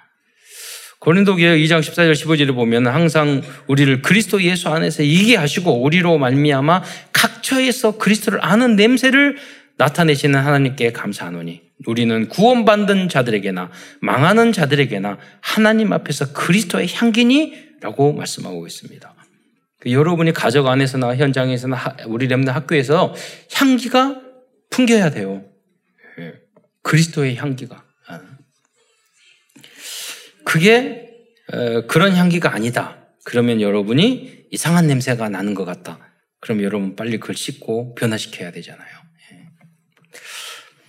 고린도 1.02 1.34
교회 1.34 1.58
2장 1.58 1.80
14절 1.80 2.12
15절을 2.12 2.54
보면 2.54 2.86
항상 2.86 3.42
우리를 3.66 4.02
그리스도 4.02 4.40
예수 4.44 4.68
안에서 4.68 5.02
이게 5.02 5.34
하시고 5.34 5.82
우리로 5.82 6.16
말미암아 6.18 6.84
각처에서 7.12 7.98
그리스도를 7.98 8.38
아는 8.40 8.76
냄새를 8.76 9.36
나타내시는 9.78 10.38
하나님께 10.38 10.92
감사하노니 10.92 11.60
우리는 11.86 12.28
구원받는 12.28 13.08
자들에게나 13.08 13.70
망하는 14.00 14.52
자들에게나 14.52 15.18
하나님 15.40 15.92
앞에서 15.92 16.32
그리스도의 16.34 16.86
향기니라고 16.94 18.12
말씀하고 18.12 18.64
있습니다. 18.64 19.12
그 19.80 19.90
여러분이 19.90 20.32
가족 20.32 20.68
안에서나 20.68 21.16
현장에서나 21.16 21.96
우리 22.06 22.28
렘드 22.28 22.48
학교에서 22.50 23.12
향기가 23.52 24.20
풍겨야 24.70 25.10
돼요. 25.10 25.42
예. 26.20 26.34
그리스도의 26.84 27.34
향기가. 27.34 27.82
아. 30.52 30.54
그게 30.54 31.08
그런 31.88 32.14
향기가 32.14 32.54
아니다. 32.54 32.98
그러면 33.24 33.60
여러분이 33.60 34.46
이상한 34.50 34.86
냄새가 34.86 35.28
나는 35.28 35.54
것 35.54 35.64
같다. 35.64 35.98
그럼 36.40 36.62
여러분 36.62 36.96
빨리 36.96 37.18
그걸 37.18 37.36
씻고 37.36 37.94
변화시켜야 37.94 38.50
되잖아요. 38.50 39.02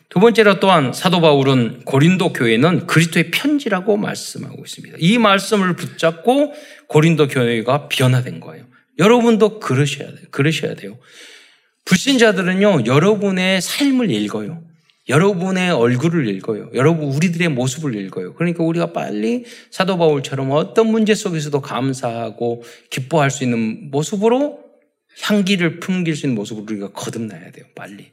두 0.10 0.20
번째로 0.20 0.60
또한 0.60 0.94
사도 0.94 1.22
바울은 1.22 1.86
고린도 1.86 2.34
교회는 2.34 2.86
그리스도의 2.86 3.32
편지라고 3.32 3.98
말씀하고 3.98 4.64
있습니다. 4.64 4.98
이 5.00 5.18
말씀을 5.18 5.76
붙잡고 5.76 6.54
고린도 6.88 7.30
교회가 7.30 7.90
변화된 7.90 8.40
거예요. 8.40 8.66
여러분도 9.00 9.60
그러셔야 9.60 10.08
돼요. 10.10 10.26
그러셔야 10.30 10.76
돼요. 10.76 11.00
불신자들은요, 11.86 12.86
여러분의 12.86 13.60
삶을 13.62 14.12
읽어요. 14.12 14.64
여러분의 15.10 15.72
얼굴을 15.72 16.28
읽어요. 16.28 16.70
여러분, 16.74 17.06
우리들의 17.06 17.50
모습을 17.50 17.96
읽어요. 17.96 18.34
그러니까 18.36 18.64
우리가 18.64 18.94
빨리 18.94 19.46
사도 19.70 19.98
바울처럼 19.98 20.52
어떤 20.52 20.88
문제 20.88 21.14
속에서도 21.14 21.60
감사하고 21.62 22.64
기뻐할 22.90 23.30
수 23.30 23.44
있는 23.44 23.92
모습으로 23.92 24.64
향기를 25.22 25.80
풍길 25.80 26.16
수 26.16 26.26
있는 26.26 26.36
모습으로 26.36 26.66
우리가 26.70 26.92
거듭나야 26.94 27.52
돼요. 27.52 27.66
빨리. 27.76 28.12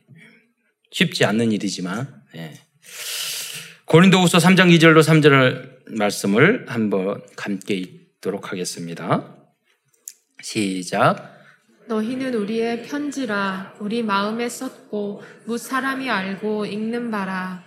쉽지 0.90 1.24
않는 1.24 1.52
일이지만 1.52 2.22
예. 2.34 2.52
고린도후서 3.84 4.38
3장 4.38 4.76
2절로 4.76 5.02
3절 5.02 5.96
말씀을 5.96 6.66
한번 6.68 7.22
함께 7.36 7.74
읽도록 7.74 8.50
하겠습니다. 8.50 9.36
시작. 10.42 11.39
너희는 11.90 12.34
우리의 12.34 12.84
편지라 12.84 13.74
우리 13.80 14.04
마음에 14.04 14.48
썼고 14.48 15.24
무 15.46 15.58
사람이 15.58 16.08
알고 16.08 16.66
읽는 16.66 17.10
바라 17.10 17.64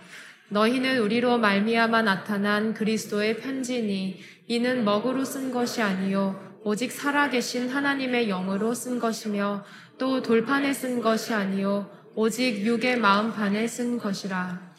너희는 0.48 1.00
우리로 1.00 1.36
말미암아 1.36 2.00
나타난 2.02 2.72
그리스도의 2.72 3.36
편지니 3.36 4.18
이는 4.48 4.82
먹으로 4.82 5.26
쓴 5.26 5.52
것이 5.52 5.82
아니요 5.82 6.40
오직 6.64 6.90
살아계신 6.90 7.68
하나님의 7.68 8.28
영으로 8.28 8.72
쓴 8.72 8.98
것이며 8.98 9.62
또 9.98 10.22
돌판에 10.22 10.72
쓴 10.72 11.02
것이 11.02 11.34
아니요 11.34 11.90
오직 12.14 12.64
육의 12.64 12.96
마음판에 12.98 13.66
쓴 13.66 13.98
것이라. 13.98 14.74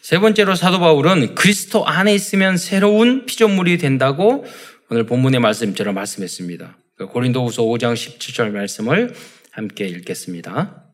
세 0.00 0.18
번째로 0.18 0.54
사도 0.54 0.78
바울은 0.78 1.34
그리스도 1.34 1.86
안에 1.86 2.14
있으면 2.14 2.56
새로운 2.56 3.26
피조물이 3.26 3.76
된다고 3.76 4.46
오늘 4.88 5.04
본문의 5.04 5.40
말씀처럼 5.40 5.94
말씀했습니다. 5.94 6.81
그 7.02 7.08
고린도후서 7.08 7.64
5장 7.64 7.94
17절 7.94 8.52
말씀을 8.52 9.12
함께 9.50 9.86
읽겠습니다. 9.86 10.84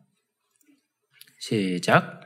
시작. 1.39 2.21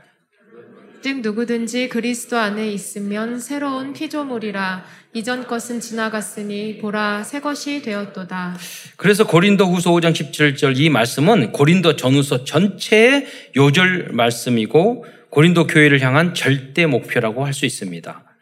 즉 1.02 1.20
누구든지 1.20 1.90
그리스도 1.90 2.38
안에 2.38 2.72
있으면 2.72 3.42
새로운 3.42 3.92
피조물이라 3.92 4.86
이전 5.14 5.46
것은 5.46 5.82
지나갔으니 5.82 6.78
보라 6.78 7.24
새 7.26 7.42
것이 7.42 7.82
되었도다. 7.82 8.58
그래서 8.96 9.28
고린도 9.28 9.66
후서 9.66 9.92
5장 9.92 10.14
17절 10.14 10.78
이 10.78 10.90
말씀은 10.90 11.52
고린도 11.52 11.98
전후서 11.98 12.46
전체의 12.46 13.28
요절 13.58 14.12
말씀이고 14.14 15.06
고린도 15.30 15.68
교회를 15.68 16.00
향한 16.00 16.34
절대 16.34 16.86
목표라고 16.86 17.46
할 17.46 17.52
수 17.52 17.66
있습니다. 17.66 18.33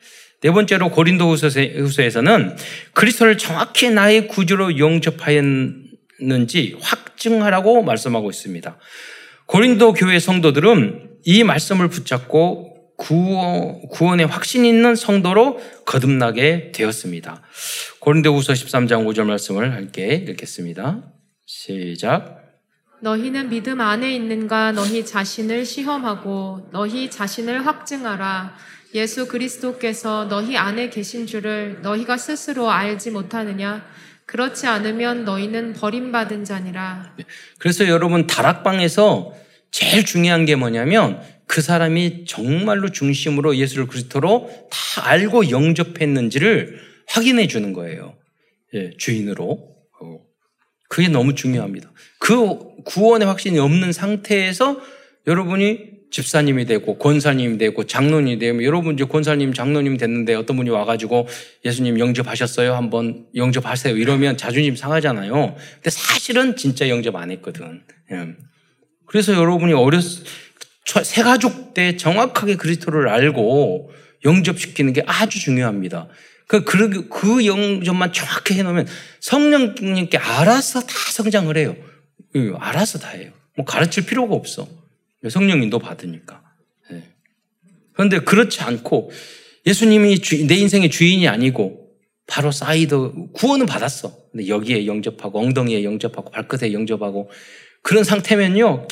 네 0.41 0.51
번째로 0.51 0.89
고린도 0.89 1.29
후서에서는 1.31 2.57
그리스도를 2.93 3.37
정확히 3.37 3.89
나의 3.91 4.27
구주로 4.27 4.79
영접하였는지 4.79 6.77
확증하라고 6.81 7.83
말씀하고 7.83 8.29
있습니다. 8.31 8.77
고린도 9.45 9.93
교회 9.93 10.17
성도들은 10.19 11.09
이 11.25 11.43
말씀을 11.43 11.89
붙잡고 11.89 12.71
구원, 12.97 14.19
의 14.19 14.25
확신 14.25 14.65
있는 14.65 14.95
성도로 14.95 15.59
거듭나게 15.85 16.71
되었습니다. 16.71 17.41
고린도후서 17.99 18.53
13장 18.53 19.05
5절 19.05 19.25
말씀을 19.25 19.73
함께 19.73 20.25
읽겠습니다. 20.27 21.03
시작. 21.45 22.41
너희는 23.01 23.49
믿음 23.49 23.81
안에 23.81 24.15
있는가 24.15 24.71
너희 24.71 25.03
자신을 25.03 25.65
시험하고 25.65 26.69
너희 26.71 27.09
자신을 27.09 27.65
확증하라. 27.65 28.55
예수 28.93 29.27
그리스도께서 29.27 30.25
너희 30.25 30.57
안에 30.57 30.89
계신 30.89 31.25
줄을 31.25 31.79
너희가 31.81 32.17
스스로 32.17 32.69
알지 32.69 33.11
못하느냐? 33.11 33.85
그렇지 34.25 34.67
않으면 34.67 35.25
너희는 35.25 35.73
버림받은 35.73 36.45
자니라. 36.45 37.15
그래서 37.59 37.87
여러분 37.87 38.27
다락방에서 38.27 39.33
제일 39.71 40.05
중요한 40.05 40.45
게 40.45 40.55
뭐냐면 40.55 41.21
그 41.47 41.61
사람이 41.61 42.25
정말로 42.25 42.91
중심으로 42.91 43.57
예수를 43.57 43.87
그리스도로 43.87 44.49
다 44.69 45.07
알고 45.09 45.49
영접했는지를 45.49 46.79
확인해 47.07 47.47
주는 47.47 47.73
거예요. 47.73 48.17
예, 48.73 48.91
주인으로. 48.97 49.75
어. 50.01 50.19
그게 50.87 51.09
너무 51.09 51.35
중요합니다. 51.35 51.91
그 52.19 52.57
구원의 52.85 53.27
확신이 53.27 53.59
없는 53.59 53.91
상태에서 53.91 54.79
여러분이 55.27 56.00
집사님이 56.11 56.65
되고 56.65 56.97
권사님이 56.97 57.57
되고 57.57 57.85
장로님이 57.85 58.37
되면 58.37 58.63
여러분 58.63 58.95
이제 58.95 59.05
권사님 59.05 59.53
장로님 59.53 59.97
됐는데 59.97 60.35
어떤 60.35 60.57
분이 60.57 60.69
와가지고 60.69 61.27
예수님 61.65 61.99
영접하셨어요 61.99 62.75
한번 62.75 63.25
영접하세요 63.33 63.95
이러면 63.95 64.37
자존심 64.37 64.75
상하잖아요. 64.75 65.55
근데 65.75 65.89
사실은 65.89 66.57
진짜 66.57 66.89
영접 66.89 67.15
안 67.15 67.31
했거든. 67.31 67.83
예. 68.11 68.27
그래서 69.07 69.33
여러분이 69.33 69.73
어렸 69.73 70.03
새 71.03 71.23
가족 71.23 71.73
때 71.73 71.95
정확하게 71.95 72.55
그리스도를 72.55 73.07
알고 73.07 73.91
영접시키는 74.25 74.93
게 74.93 75.03
아주 75.05 75.39
중요합니다. 75.39 76.09
그, 76.47 76.65
그, 76.65 77.07
그 77.07 77.45
영접만 77.45 78.11
정확히 78.11 78.55
해놓으면 78.55 78.85
성령님께 79.21 80.17
알아서 80.17 80.81
다 80.81 80.93
성장을 81.11 81.55
해요. 81.55 81.75
예, 82.35 82.51
알아서 82.59 82.99
다 82.99 83.09
해요. 83.09 83.31
뭐 83.55 83.65
가르칠 83.65 84.05
필요가 84.05 84.35
없어. 84.35 84.80
성령님도 85.29 85.79
받으니까. 85.79 86.43
네. 86.89 87.03
그런데 87.93 88.19
그렇지 88.19 88.61
않고 88.61 89.11
예수님이 89.65 90.19
주, 90.19 90.45
내 90.47 90.55
인생의 90.55 90.89
주인이 90.89 91.27
아니고 91.27 91.89
바로 92.27 92.51
사이드 92.51 93.11
구원은 93.33 93.65
받았어. 93.65 94.15
근데 94.31 94.47
여기에 94.47 94.85
영접하고 94.85 95.39
엉덩이에 95.39 95.83
영접하고 95.83 96.31
발끝에 96.31 96.73
영접하고 96.73 97.29
그런 97.83 98.03
상태면요. 98.03 98.87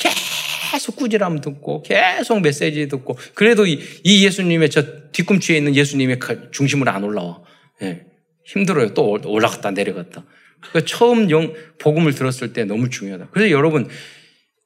계속 0.72 0.96
꾸지람 0.96 1.40
듣고 1.40 1.82
계속 1.82 2.40
메시지 2.40 2.86
듣고 2.88 3.16
그래도 3.34 3.66
이, 3.66 3.80
이 4.04 4.24
예수님의 4.24 4.70
저 4.70 5.10
뒤꿈치에 5.12 5.56
있는 5.56 5.74
예수님의 5.74 6.18
중심으로 6.52 6.90
안 6.90 7.02
올라와. 7.02 7.42
예. 7.82 8.04
힘들어요. 8.44 8.94
또 8.94 9.18
올라갔다 9.24 9.70
내려갔다. 9.70 10.24
그러니까 10.60 10.80
처음 10.84 11.30
영, 11.30 11.54
복음을 11.78 12.14
들었을 12.14 12.52
때 12.52 12.64
너무 12.64 12.90
중요하다. 12.90 13.28
그래서 13.30 13.50
여러분 13.50 13.88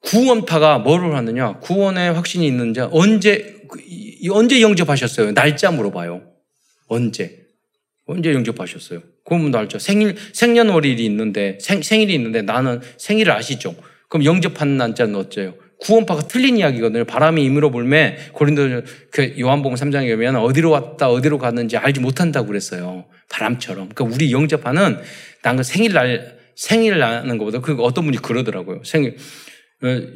구원파가 0.05 0.79
뭐를 0.79 1.15
하느냐? 1.15 1.59
구원의 1.61 2.13
확신이 2.13 2.47
있는 2.47 2.75
자 2.75 2.89
언제 2.93 3.55
그, 3.69 3.81
언제 4.31 4.61
영접하셨어요? 4.61 5.33
날짜 5.33 5.71
물어봐요. 5.71 6.23
언제? 6.89 7.45
언제 8.07 8.33
영접하셨어요? 8.33 9.01
그러면 9.25 9.51
날짜. 9.51 9.79
생일, 9.79 10.17
생년월일이 10.33 11.05
있는데, 11.07 11.59
생, 11.61 11.83
생일이 11.83 12.15
있는데 12.15 12.43
나는 12.43 12.81
생일을 12.99 13.33
아시죠? 13.33 13.75
그럼 14.09 14.25
영접한 14.25 14.77
날짜는 14.77 15.15
어째요? 15.17 15.55
구원파가 15.81 16.29
틀린 16.29 16.59
이야기거든요. 16.59 17.05
바람이 17.05 17.43
임으로 17.45 17.71
불매 17.71 18.17
고린도 18.33 18.83
그 19.11 19.35
요한복음 19.39 19.77
3장에 19.77 20.15
보면 20.15 20.37
어디로 20.37 20.71
왔다 20.71 21.11
어디로 21.11 21.39
갔는지 21.39 21.77
알지 21.77 22.01
못한다고 22.01 22.47
그랬어요. 22.47 23.07
바람처럼. 23.29 23.89
그러니까 23.89 24.15
우리 24.15 24.33
영접하는 24.33 24.99
난그 25.43 25.63
생일날 25.63 26.39
생일 26.55 26.99
나는 26.99 27.39
것보다 27.39 27.61
그 27.61 27.75
어떤 27.83 28.05
분이 28.05 28.19
그러더라고요. 28.19 28.83
생일 28.85 29.11
어, 29.11 29.17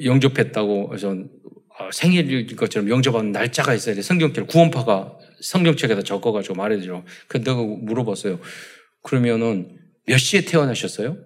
영접했다고 0.04 0.94
해서 0.94 1.10
어, 1.10 1.90
생일일 1.92 2.56
것처럼 2.56 2.88
영접하는 2.88 3.32
날짜가 3.32 3.74
있어야 3.74 3.94
돼. 3.94 4.02
성경책 4.02 4.48
구원파가 4.48 5.18
성경책에다 5.40 6.02
적어가지고 6.02 6.54
말해줘. 6.56 7.04
그 7.28 7.42
내가 7.42 7.62
물어봤어요. 7.62 8.40
그러면은 9.02 9.78
몇 10.06 10.18
시에 10.18 10.40
태어나셨어요? 10.40 11.16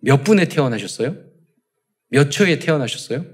몇 0.00 0.22
분에 0.22 0.44
태어나셨어요? 0.44 1.16
몇 2.10 2.30
초에 2.30 2.58
태어나셨어요? 2.58 3.24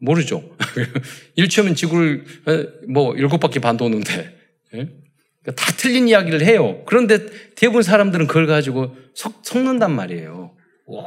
모르죠. 0.00 0.56
1초면 1.36 1.74
지구를 1.74 2.24
어, 2.46 2.66
뭐 2.88 3.16
일곱 3.16 3.38
바퀴 3.38 3.58
반 3.58 3.76
도는데 3.76 4.36
예? 4.74 4.88
다 5.44 5.72
틀린 5.76 6.08
이야기를 6.08 6.42
해요. 6.44 6.82
그런데 6.86 7.26
대부분 7.54 7.82
사람들은 7.82 8.26
그걸 8.26 8.46
가지고 8.46 8.96
석, 9.14 9.40
섞는단 9.44 9.94
말이에요. 9.94 10.54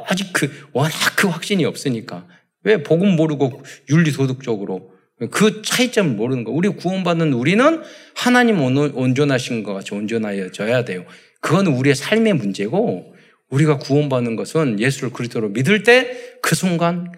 아직 0.06 0.32
그 0.32 0.50
워낙 0.72 0.92
그 1.16 1.28
확신이 1.28 1.64
없으니까 1.64 2.26
왜 2.64 2.82
복음 2.82 3.16
모르고 3.16 3.62
윤리 3.90 4.12
도덕적으로 4.12 4.92
그 5.30 5.62
차이점을 5.62 6.12
모르는 6.14 6.44
거. 6.44 6.50
우리 6.52 6.68
구원받는 6.68 7.32
우리는 7.34 7.82
하나님 8.14 8.60
온전하신 8.60 9.62
것 9.62 9.74
같이 9.74 9.94
온전하여져야 9.94 10.84
돼요. 10.84 11.04
그건 11.40 11.66
우리의 11.66 11.94
삶의 11.94 12.34
문제고 12.34 13.14
우리가 13.50 13.78
구원받는 13.78 14.36
것은 14.36 14.78
예수를 14.80 15.10
그리스도로 15.12 15.48
믿을 15.50 15.82
때 15.82 16.30
그 16.42 16.54
순간 16.54 17.12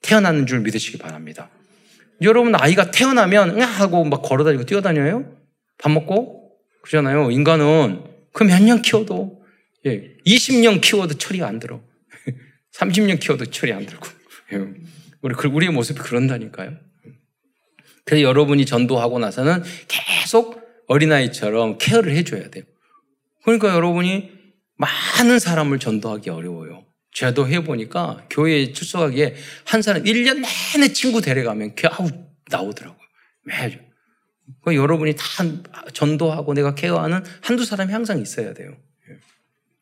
태어나는 0.00 0.46
줄 0.46 0.60
믿으시기 0.60 0.98
바랍니다. 0.98 1.50
여러분 2.22 2.54
아이가 2.54 2.90
태어나면 2.90 3.56
응 3.56 3.60
하고 3.62 4.04
막 4.04 4.22
걸어다니고 4.22 4.64
뛰어다녀요? 4.64 5.30
밥 5.78 5.90
먹고? 5.92 6.52
그러잖아요. 6.82 7.30
인간은 7.30 8.02
그 8.32 8.44
몇 8.44 8.62
년 8.62 8.80
키워도 8.82 9.42
예, 9.86 10.14
20년 10.26 10.80
키워도 10.80 11.18
철이 11.18 11.42
안 11.42 11.58
들어. 11.58 11.82
30년 12.74 13.20
키워도 13.20 13.46
철이 13.46 13.72
안 13.72 13.84
들고. 13.84 14.06
예, 14.52 14.58
우리 15.22 15.34
그, 15.34 15.48
우리의 15.48 15.72
모습이 15.72 16.00
그런다니까요. 16.00 16.76
그래서 18.04 18.22
여러분이 18.22 18.66
전도하고 18.66 19.18
나서는 19.18 19.62
계속 19.88 20.60
어린아이처럼 20.88 21.78
케어를 21.78 22.14
해줘야 22.16 22.50
돼요. 22.50 22.64
그러니까 23.44 23.74
여러분이 23.74 24.30
많은 24.76 25.38
사람을 25.38 25.78
전도하기 25.78 26.30
어려워요. 26.30 26.84
저도 27.14 27.48
해보니까 27.48 28.26
교회에 28.30 28.72
출석하기에 28.72 29.36
한 29.64 29.82
사람 29.82 30.02
1년 30.02 30.42
내내 30.74 30.92
친구 30.92 31.20
데려가면 31.20 31.74
아우 31.90 32.08
나오더라고요. 32.50 33.00
매주. 33.44 33.78
그러니까 34.62 34.82
여러분이 34.82 35.14
다 35.16 35.24
전도하고 35.92 36.54
내가 36.54 36.74
케어하는 36.74 37.22
한두 37.40 37.64
사람이 37.64 37.92
항상 37.92 38.20
있어야 38.20 38.54
돼요. 38.54 38.76
예. 39.08 39.16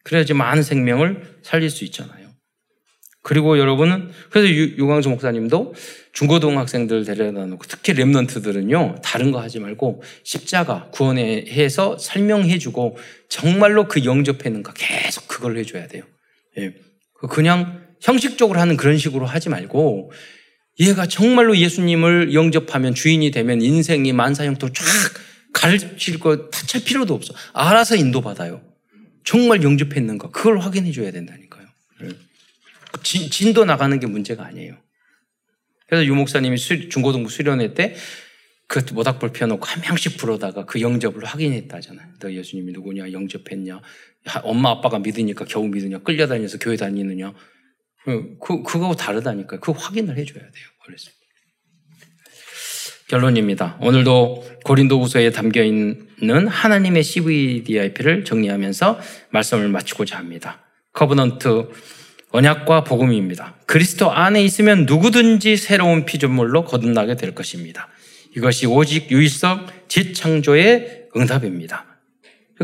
그래야지 0.04 0.34
많은 0.34 0.62
생명을 0.62 1.40
살릴 1.42 1.70
수 1.70 1.84
있잖아요. 1.84 2.19
그리고 3.22 3.58
여러분은 3.58 4.10
그래서 4.30 4.48
유광수 4.48 5.10
목사님도 5.10 5.74
중고등 6.12 6.58
학생들 6.58 7.04
데려다 7.04 7.44
놓고 7.44 7.64
특히 7.68 7.92
랩런트들은요 7.92 9.02
다른 9.02 9.30
거 9.30 9.40
하지 9.40 9.60
말고 9.60 10.02
십자가 10.24 10.88
구원에 10.90 11.44
해서 11.48 11.98
설명해주고 11.98 12.96
정말로 13.28 13.88
그 13.88 14.04
영접했는가 14.04 14.72
계속 14.74 15.28
그걸 15.28 15.58
해줘야 15.58 15.86
돼요. 15.86 16.04
예. 16.58 16.72
그냥 17.28 17.82
형식적으로 18.00 18.58
하는 18.58 18.76
그런 18.76 18.96
식으로 18.96 19.26
하지 19.26 19.50
말고 19.50 20.12
얘가 20.80 21.06
정말로 21.06 21.56
예수님을 21.58 22.32
영접하면 22.32 22.94
주인이 22.94 23.30
되면 23.30 23.60
인생이 23.60 24.14
만사형도 24.14 24.72
쫙 24.72 24.84
가르칠 25.52 26.18
거 26.18 26.48
다찰 26.48 26.82
필요도 26.82 27.12
없어. 27.12 27.34
알아서 27.52 27.96
인도받아요. 27.96 28.62
정말 29.24 29.62
영접했는가 29.62 30.30
그걸 30.30 30.58
확인해 30.58 30.90
줘야 30.90 31.10
된다니까요. 31.12 31.66
예. 32.04 32.29
진, 33.02 33.30
진도 33.30 33.64
나가는 33.64 33.98
게 33.98 34.06
문제가 34.06 34.44
아니에요. 34.44 34.76
그래서 35.86 36.04
유 36.06 36.14
목사님이 36.14 36.56
수, 36.56 36.88
중고등부 36.88 37.30
수련회 37.30 37.74
때 37.74 37.94
그 38.70 38.84
모닥불 38.92 39.32
펴놓고 39.32 39.66
한 39.66 39.82
명씩 39.82 40.16
불어다가 40.16 40.64
그 40.64 40.80
영접을 40.80 41.24
확인했다잖아요. 41.24 42.06
너 42.20 42.32
예수님이 42.32 42.70
누구냐, 42.70 43.10
영접했냐, 43.10 43.80
엄마 44.44 44.70
아빠가 44.70 45.00
믿으니까 45.00 45.44
겨우 45.46 45.66
믿으냐, 45.66 45.98
끌려다니면서 45.98 46.58
교회 46.58 46.76
다니느냐. 46.76 47.34
그, 48.04 48.38
그 48.38 48.62
그거하고 48.62 48.94
다르다니까요. 48.94 49.58
그 49.58 49.72
확인을 49.72 50.16
해줘야 50.16 50.38
돼요. 50.40 50.66
그래서. 50.86 51.10
결론입니다. 53.08 53.76
오늘도 53.80 54.60
고린도후서에 54.64 55.30
담겨 55.30 55.64
있는 55.64 56.46
하나님의 56.46 57.02
CVDIP를 57.02 58.24
정리하면서 58.24 59.00
말씀을 59.30 59.68
마치고자 59.68 60.16
합니다. 60.16 60.64
Covenant 60.92 61.70
언약과 62.32 62.84
복음입니다. 62.84 63.56
그리스도 63.66 64.10
안에 64.12 64.42
있으면 64.44 64.86
누구든지 64.86 65.56
새로운 65.56 66.04
피조물로 66.04 66.64
거듭나게 66.64 67.16
될 67.16 67.34
것입니다. 67.34 67.88
이것이 68.36 68.66
오직 68.66 69.10
유일성 69.10 69.66
재창조의 69.88 71.08
응답입니다. 71.16 71.86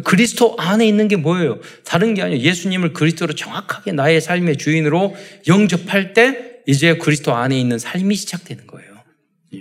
그리스도 0.04 0.56
안에 0.58 0.86
있는 0.86 1.08
게 1.08 1.16
뭐예요? 1.16 1.58
다른 1.84 2.14
게 2.14 2.22
아니에요. 2.22 2.40
예수님을 2.42 2.92
그리스도로 2.92 3.34
정확하게 3.34 3.92
나의 3.92 4.20
삶의 4.20 4.58
주인으로 4.58 5.16
영접할 5.48 6.12
때 6.12 6.60
이제 6.66 6.96
그리스도 6.96 7.34
안에 7.34 7.58
있는 7.58 7.78
삶이 7.78 8.14
시작되는 8.14 8.66
거예요. 8.66 8.96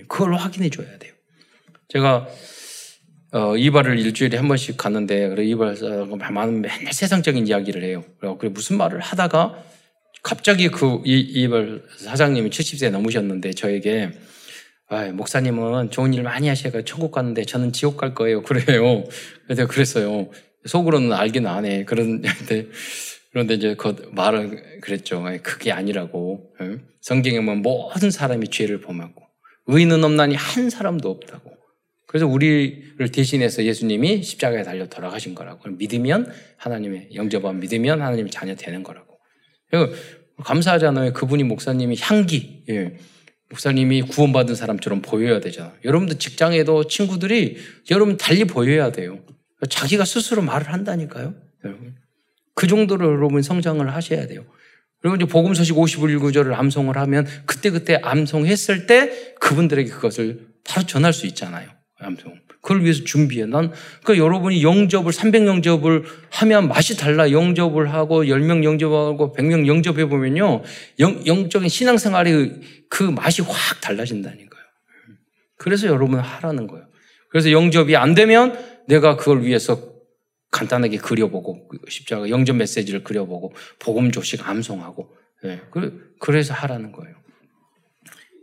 그걸 0.07 0.35
확인해 0.35 0.69
줘야 0.69 0.97
돼요. 0.99 1.13
제가 1.87 2.27
어, 3.31 3.57
이발을 3.57 3.99
일주일에 3.99 4.37
한 4.37 4.47
번씩 4.47 4.77
가는데 4.77 5.29
그래 5.29 5.43
이발 5.45 5.75
많은 6.31 6.61
맨날 6.61 6.93
세상적인 6.93 7.47
이야기를 7.47 7.83
해요. 7.83 8.03
그래 8.39 8.49
무슨 8.49 8.77
말을 8.77 8.99
하다가 8.99 9.63
갑자기 10.25 10.69
그 10.69 11.01
이, 11.05 11.19
이발 11.19 11.83
사장님이 11.97 12.49
70세 12.49 12.89
넘으셨는데 12.89 13.53
저에게 13.53 14.09
아, 14.87 15.05
목사님은 15.11 15.91
좋은 15.91 16.15
일 16.15 16.23
많이 16.23 16.47
하셔가 16.47 16.81
천국 16.83 17.11
갔는데 17.11 17.43
저는 17.45 17.71
지옥 17.73 17.97
갈 17.97 18.15
거예요. 18.15 18.41
그래요. 18.43 19.03
그래서 19.45 19.67
그랬어요. 19.67 20.31
속으로는 20.65 21.13
알긴 21.13 21.45
안 21.45 21.65
해. 21.65 21.85
그런데 21.85 22.27
그런데 23.31 23.53
이제 23.53 23.75
그 23.75 24.09
말은 24.13 24.81
그랬죠. 24.81 25.23
그게 25.43 25.71
아니라고. 25.71 26.55
성경에 27.01 27.37
보면 27.37 27.61
모든 27.61 28.09
사람이 28.09 28.47
죄를 28.47 28.81
범하고 28.81 29.21
의인은 29.67 30.03
없나니 30.03 30.33
한 30.33 30.71
사람도 30.71 31.07
없다고. 31.07 31.51
그래서 32.07 32.25
우리를 32.25 33.11
대신해서 33.11 33.63
예수님이 33.63 34.23
십자가에 34.23 34.63
달려 34.63 34.87
돌아가신 34.87 35.35
거라고. 35.35 35.69
믿으면 35.69 36.31
하나님의 36.57 37.09
영접한 37.13 37.59
믿으면 37.59 38.01
하나님의 38.01 38.31
자녀 38.31 38.55
되는 38.55 38.81
거라고. 38.81 39.04
감사하잖아요. 40.43 41.13
그분이 41.13 41.43
목사님이 41.43 41.97
향기, 42.01 42.63
예. 42.69 42.97
목사님이 43.49 44.01
구원받은 44.03 44.55
사람처럼 44.55 45.01
보여야 45.01 45.39
되잖아. 45.39 45.73
여러분들 45.85 46.17
직장에도 46.19 46.87
친구들이 46.87 47.57
여러분 47.91 48.17
달리 48.17 48.43
보여야 48.45 48.91
돼요. 48.91 49.19
자기가 49.69 50.03
스스로 50.05 50.41
말을 50.41 50.73
한다니까요. 50.73 51.33
여러분. 51.63 51.95
그 52.53 52.67
정도로 52.67 53.05
여러분 53.13 53.41
성장을 53.41 53.93
하셔야 53.93 54.27
돼요. 54.27 54.45
그리고 55.01 55.15
이제 55.17 55.25
복음서식 55.25 55.75
51구절을 55.75 56.53
암송을 56.53 56.97
하면 56.97 57.27
그때 57.45 57.69
그때 57.69 57.99
암송했을 58.01 58.87
때 58.87 59.35
그분들에게 59.39 59.89
그것을 59.91 60.47
바로 60.63 60.85
전할 60.87 61.13
수 61.13 61.27
있잖아요. 61.27 61.69
암송. 61.99 62.44
그걸 62.65 62.81
위해서 62.81 63.03
준비해. 63.03 63.45
난, 63.45 63.71
그러니까 64.01 64.25
여러분이 64.25 64.63
영접을, 64.63 65.13
300 65.13 65.45
영접을 65.45 66.03
하면 66.31 66.67
맛이 66.67 66.97
달라. 66.97 67.29
영접을 67.29 67.93
하고, 67.93 68.23
10명 68.23 68.63
영접하고, 68.63 69.33
100명 69.33 69.67
영접해 69.67 70.07
보면요. 70.09 70.63
영, 70.97 71.27
영적인 71.27 71.69
신앙생활의 71.69 72.61
그 72.89 73.03
맛이 73.03 73.43
확 73.43 73.81
달라진다니까요. 73.81 74.63
그래서 75.57 75.85
여러분 75.85 76.19
하라는 76.19 76.65
거예요. 76.65 76.87
그래서 77.29 77.51
영접이 77.51 77.95
안 77.95 78.15
되면 78.15 78.57
내가 78.87 79.15
그걸 79.15 79.43
위해서 79.43 79.93
간단하게 80.49 80.97
그려보고, 80.97 81.67
그 81.67 81.77
십자가 81.87 82.29
영접 82.31 82.55
메시지를 82.55 83.03
그려보고, 83.03 83.53
복음 83.77 84.11
조식 84.11 84.49
암송하고, 84.49 85.07
네. 85.43 85.61
그래서 86.19 86.55
하라는 86.55 86.91
거예요. 86.91 87.13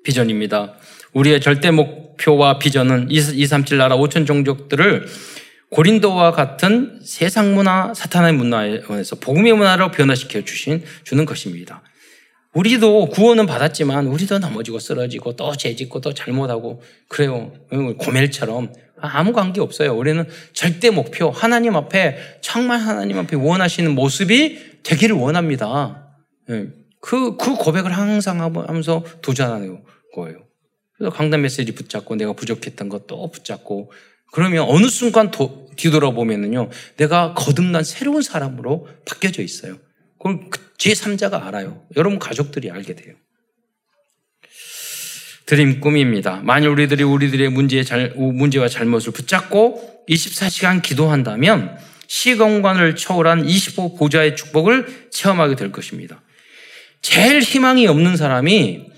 비전입니다. 0.04 0.74
우리의 1.12 1.40
절대 1.40 1.72
목 1.72 2.01
표와 2.20 2.58
비전은 2.58 3.10
237 3.10 3.78
나라 3.78 3.96
5천 3.96 4.26
종족들을 4.26 5.06
고린도와 5.70 6.32
같은 6.32 7.00
세상 7.02 7.54
문화, 7.54 7.94
사탄의 7.94 8.34
문화에서 8.34 9.16
복음의 9.16 9.54
문화로 9.54 9.90
변화시켜 9.90 10.42
주신 10.44 10.84
주는 11.02 11.24
것입니다. 11.24 11.82
우리도 12.52 13.06
구원은 13.06 13.46
받았지만 13.46 14.06
우리도 14.06 14.38
넘어지고 14.38 14.78
쓰러지고 14.78 15.36
또 15.36 15.56
죄짓고 15.56 16.02
또 16.02 16.12
잘못하고 16.12 16.82
그래요. 17.08 17.52
고멜처럼 17.98 18.72
아무 19.00 19.32
관계 19.32 19.62
없어요. 19.62 19.96
우리는 19.96 20.28
절대 20.52 20.90
목표 20.90 21.30
하나님 21.30 21.74
앞에 21.76 22.18
정말 22.42 22.78
하나님 22.78 23.18
앞에 23.18 23.36
원하시는 23.36 23.94
모습이 23.94 24.82
되기를 24.82 25.16
원합니다. 25.16 26.08
예. 26.50 26.66
그, 27.00 27.36
그 27.36 27.56
고백을 27.56 27.92
항상 27.92 28.40
하면서 28.40 29.02
도전하는 29.22 29.82
거예요. 30.14 30.38
그래서 31.02 31.16
강단 31.16 31.42
메시지 31.42 31.72
붙잡고 31.72 32.14
내가 32.14 32.32
부족했던 32.32 32.88
것도 32.88 33.32
붙잡고 33.32 33.90
그러면 34.30 34.64
어느 34.68 34.86
순간 34.86 35.32
도, 35.32 35.68
뒤돌아보면은요, 35.74 36.70
내가 36.96 37.34
거듭난 37.34 37.82
새로운 37.82 38.22
사람으로 38.22 38.86
바뀌어져 39.04 39.42
있어요. 39.42 39.78
그걸 40.16 40.48
그 40.48 40.60
제3자가 40.78 41.44
알아요. 41.44 41.82
여러분 41.96 42.20
가족들이 42.20 42.70
알게 42.70 42.94
돼요. 42.94 43.16
드림 45.46 45.80
꿈입니다. 45.80 46.40
만일 46.44 46.68
우리들이 46.68 47.02
우리들의 47.02 47.48
문제의 47.50 47.84
잘, 47.84 48.10
문제와 48.10 48.68
잘못을 48.68 49.12
붙잡고 49.12 50.04
24시간 50.08 50.82
기도한다면 50.82 51.76
시공간을 52.06 52.94
초월한 52.94 53.44
25 53.44 53.96
보좌의 53.96 54.36
축복을 54.36 55.08
체험하게 55.10 55.56
될 55.56 55.72
것입니다. 55.72 56.22
제일 57.02 57.40
희망이 57.40 57.88
없는 57.88 58.16
사람이 58.16 58.91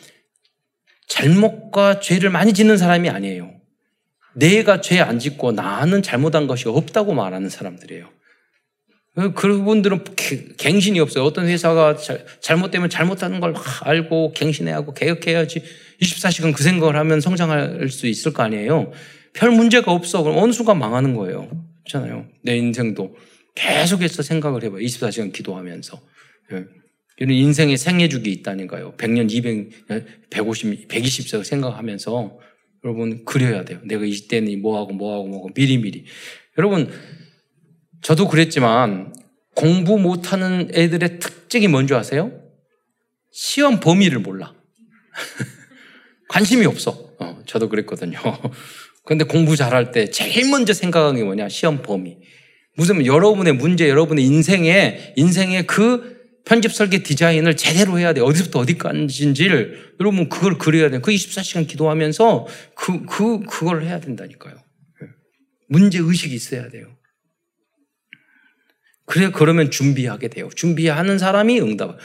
잘못과 1.09 2.01
죄를 2.01 2.31
많이 2.31 2.53
짓는 2.53 2.77
사람이 2.77 3.09
아니에요. 3.09 3.53
내가 4.37 4.81
죄 4.81 5.01
안 5.01 5.19
짓고 5.19 5.53
나는 5.53 6.03
잘못한 6.03 6.47
것이 6.47 6.69
없다고 6.69 7.15
말하는 7.15 7.49
사람들이에요. 7.49 8.09
그분들은 9.37 10.03
갱신이 10.57 10.99
없어요. 10.99 11.23
어떤 11.25 11.47
회사가 11.47 11.97
잘못되면 12.41 12.91
잘못하는 12.91 13.39
걸 13.39 13.55
알고 13.83 14.33
갱신해야 14.33 14.75
하고 14.75 14.93
개혁해야지 14.93 15.63
24시간 16.03 16.53
그 16.53 16.65
생각을 16.65 16.97
하면 16.97 17.21
성장할 17.21 17.89
수 17.91 18.09
있을 18.09 18.33
거 18.33 18.43
아니에요. 18.43 18.91
별 19.33 19.53
문제가 19.53 19.93
없어. 19.93 20.25
그럼 20.25 20.39
어느 20.39 20.51
순간 20.51 20.81
망하는 20.81 21.15
거예요. 21.15 21.49
그렇잖아요. 21.87 22.27
내 22.43 22.57
인생도 22.57 23.15
계속해서 23.55 24.23
생각을 24.23 24.65
해봐요. 24.65 24.81
24시간 24.81 25.33
기도하면서. 25.33 26.01
예. 27.21 27.25
이런 27.25 27.37
인생의 27.37 27.77
생애주기 27.77 28.31
있다니까요. 28.33 28.95
100년, 28.97 29.31
200, 29.31 30.31
150, 30.31 30.89
120세 30.89 31.45
생각하면서 31.45 32.39
여러분 32.85 33.25
그려야 33.25 33.65
돼요. 33.65 33.81
내가 33.85 34.05
이때는 34.05 34.61
뭐하고 34.61 34.93
뭐하고 34.93 35.29
뭐하고 35.29 35.51
미리미리. 35.55 36.05
여러분 36.59 36.91
저도 38.03 38.29
그랬지만 38.29 39.15
공부 39.55 39.99
못하는 39.99 40.71
애들의 40.75 41.19
특징이 41.19 41.69
뭔지 41.69 41.95
아세요? 41.95 42.33
시험 43.33 43.81
범위를 43.81 44.19
몰라. 44.19 44.55
관심이 46.29 46.67
없어. 46.67 47.15
어, 47.19 47.43
저도 47.47 47.69
그랬거든요. 47.69 48.19
근데 49.05 49.25
공부 49.25 49.57
잘할 49.57 49.91
때 49.93 50.11
제일 50.11 50.51
먼저 50.51 50.73
생각하는 50.73 51.17
게 51.17 51.25
뭐냐? 51.25 51.49
시험 51.49 51.83
범위. 51.83 52.19
무슨 52.77 53.07
여러분의 53.07 53.55
문제, 53.55 53.89
여러분의 53.89 54.25
인생의, 54.25 55.15
인생의 55.17 55.67
그 55.67 56.14
편집 56.45 56.73
설계 56.73 57.03
디자인을 57.03 57.57
제대로 57.57 57.99
해야 57.99 58.13
돼. 58.13 58.21
어디서부터 58.21 58.59
어디까지인지를 58.61 59.97
여러분 60.01 60.29
그걸 60.29 60.59
그려야 60.59 60.91
돼. 60.91 61.01
그 61.01 61.11
24시간 61.11 61.67
기도하면서 61.67 62.47
그, 62.75 63.07
그, 63.07 63.41
그걸 63.41 63.85
해야 63.85 63.99
된다니까요. 63.99 64.55
예. 64.55 65.07
문제 65.69 65.99
의식이 65.99 66.35
있어야 66.35 66.69
돼요. 66.69 66.97
그래, 69.07 69.31
그러면 69.31 69.71
준비하게 69.71 70.29
돼요. 70.29 70.49
준비하는 70.55 71.19
사람이 71.19 71.61
응답. 71.61 71.99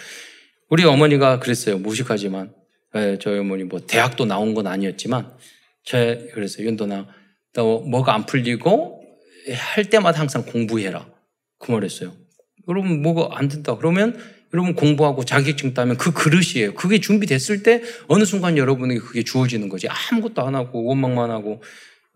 우리 0.70 0.84
어머니가 0.84 1.40
그랬어요. 1.40 1.78
무식하지만. 1.78 2.54
예, 2.96 3.18
저희 3.22 3.40
어머니 3.40 3.64
뭐 3.64 3.80
대학도 3.86 4.26
나온 4.26 4.54
건 4.54 4.68
아니었지만, 4.68 5.32
제, 5.84 6.30
그랬어요. 6.34 6.66
윤도나, 6.66 7.08
너 7.54 7.80
뭐가 7.80 8.14
안 8.16 8.26
풀리고 8.26 9.02
할 9.54 9.86
때마다 9.90 10.20
항상 10.20 10.44
공부해라. 10.44 11.08
그 11.58 11.72
말했어요. 11.72 12.14
여러분 12.70 13.02
뭐가 13.02 13.38
안 13.38 13.48
된다. 13.48 13.76
그러면 13.76 14.18
여러분 14.54 14.74
공부하고 14.76 15.26
자격증 15.26 15.74
따면 15.74 15.98
그 15.98 16.12
그릇이에요. 16.12 16.74
그게 16.76 17.00
준비됐을 17.00 17.64
때 17.64 17.82
어느 18.08 18.26
순간 18.26 18.58
여러분에게 18.58 19.00
그게 19.00 19.24
주어지는 19.24 19.70
거지. 19.70 19.88
아무것도 19.88 20.42
안 20.42 20.56
하고 20.56 20.86
원망만 20.86 21.30
하고 21.30 21.62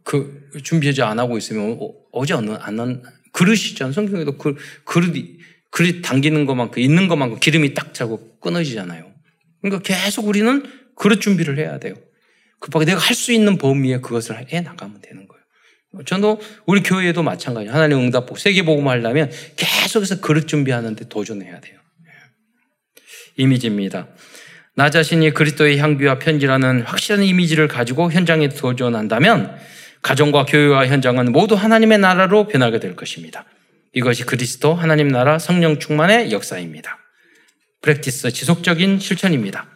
그 0.04 0.50
준비하지 0.64 1.02
안 1.02 1.20
하고 1.20 1.38
있으면 1.38 1.80
어, 2.12 2.26
제 2.26 2.34
안, 2.34 2.50
안, 2.60 3.04
그릇이잖아. 3.32 3.92
성경에도 3.92 4.38
그 4.38 4.56
그릇이 4.86 5.38
그릇 5.72 6.02
당기는 6.02 6.46
것만큼 6.46 6.82
있는 6.82 7.08
것만큼 7.08 7.40
기름이 7.40 7.74
딱 7.74 7.94
차고 7.94 8.40
끊어지잖아요. 8.40 9.12
그러니까 9.62 9.82
계속 9.82 10.28
우리는 10.28 10.64
그릇 10.96 11.20
준비를 11.22 11.58
해야 11.58 11.80
돼요. 11.80 11.96
급하게 12.60 12.86
내가 12.86 13.00
할 13.00 13.16
수 13.16 13.32
있는 13.32 13.58
범위에 13.58 14.00
그것을 14.00 14.52
해 14.52 14.62
나가면 14.62 15.02
되는 15.02 15.28
거예요. 15.28 15.33
저도 16.06 16.42
우리 16.66 16.82
교회도 16.82 17.22
마찬가지예요. 17.22 17.74
하나님 17.74 18.00
응답복 18.00 18.40
세계 18.40 18.64
복음 18.64 18.88
하려면 18.88 19.32
계속해서 19.56 20.22
그릇 20.22 20.48
준비하는데 20.48 21.08
도전해야 21.08 21.60
돼요. 21.60 21.80
이미지입니다. 23.38 24.08
나 24.76 24.90
자신이 24.90 25.32
그리스도의 25.32 25.78
향기와 25.78 26.18
편지라는 26.18 26.82
확실한 26.82 27.24
이미지를 27.24 27.68
가지고 27.68 28.12
현장에 28.12 28.50
도전한다면 28.50 29.56
가정과 30.02 30.46
교회와 30.46 30.88
현장은 30.88 31.32
모두 31.32 31.56
하나님의 31.56 32.00
나라로 32.00 32.48
변하게 32.48 32.80
될 32.80 32.96
것입니다. 32.96 33.46
이것이 33.94 34.26
그리스도 34.26 34.74
하나님 34.74 35.08
나라 35.08 35.38
성령 35.38 35.80
충만의 35.80 36.32
역사입니다. 36.32 36.98
프랙티스 37.82 38.32
지속적인 38.32 39.00
실천입니다. 39.00 39.68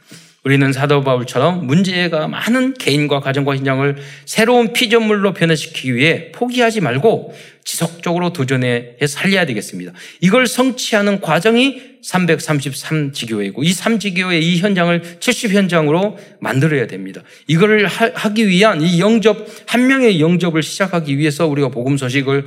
우리는 0.48 0.72
사도 0.72 1.04
바울처럼 1.04 1.68
문제가 1.68 2.30
많은 2.30 2.74
개인과 2.76 3.20
가정과 3.20 3.58
현장을 3.58 3.98
새로운 4.26 4.72
피조물로 4.72 5.34
변화시키기 5.34 5.94
위해 5.94 6.32
포기하지 6.32 6.80
말고 6.80 7.34
지속적으로 7.66 8.32
도전해 8.32 8.94
살려야 9.06 9.46
되겠습니다. 9.46 9.92
이걸 10.22 10.48
성취하는 10.48 11.20
과정이 11.20 11.82
333지교회이고 12.02 13.56
이 13.62 13.74
3지교회 13.74 14.42
이 14.42 14.60
현장을 14.60 15.02
70현장으로 15.20 16.16
만들어야 16.40 16.88
됩니다. 16.88 17.24
이걸 17.48 17.86
하기 17.86 18.48
위한 18.48 18.82
이 18.82 19.02
영접 19.02 19.46
한 19.66 19.88
명의 19.88 20.22
영접을 20.22 20.64
시작하기 20.64 21.18
위해서 21.18 21.46
우리가 21.46 21.68
복음 21.68 21.98
소식을 21.98 22.46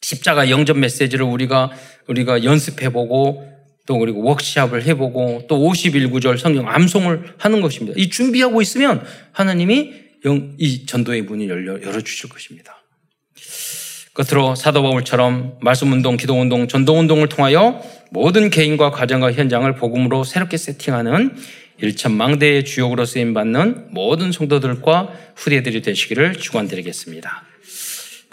십자가 0.00 0.50
영접 0.50 0.76
메시지를 0.76 1.24
우리가 1.24 1.70
우리가 2.08 2.42
연습해 2.42 2.88
보고 2.88 3.51
또 3.86 3.98
그리고 3.98 4.22
워크샵을 4.22 4.84
해보고 4.84 5.46
또 5.48 5.58
51구절 5.58 6.38
성경 6.38 6.68
암송을 6.68 7.34
하는 7.38 7.60
것입니다. 7.60 7.94
이 7.96 8.08
준비하고 8.08 8.62
있으면 8.62 9.04
하나님이 9.32 9.92
영, 10.24 10.54
이 10.58 10.86
전도의 10.86 11.22
문이 11.22 11.48
열어주실 11.48 12.30
것입니다. 12.30 12.82
끝으로 14.12 14.54
사도 14.54 14.82
바울처럼 14.82 15.58
말씀 15.62 15.90
운동, 15.90 16.16
기도 16.16 16.38
운동, 16.38 16.68
전도 16.68 16.94
운동을 16.98 17.28
통하여 17.28 17.82
모든 18.10 18.50
개인과 18.50 18.90
가정과 18.90 19.32
현장을 19.32 19.74
복음으로 19.74 20.22
새롭게 20.22 20.58
세팅하는 20.58 21.34
일천 21.80 22.12
망대의 22.12 22.64
주역으로 22.64 23.04
쓰임 23.06 23.34
받는 23.34 23.88
모든 23.90 24.30
성도들과 24.30 25.12
후대들이 25.34 25.82
되시기를 25.82 26.34
축원드리겠습니다. 26.34 27.51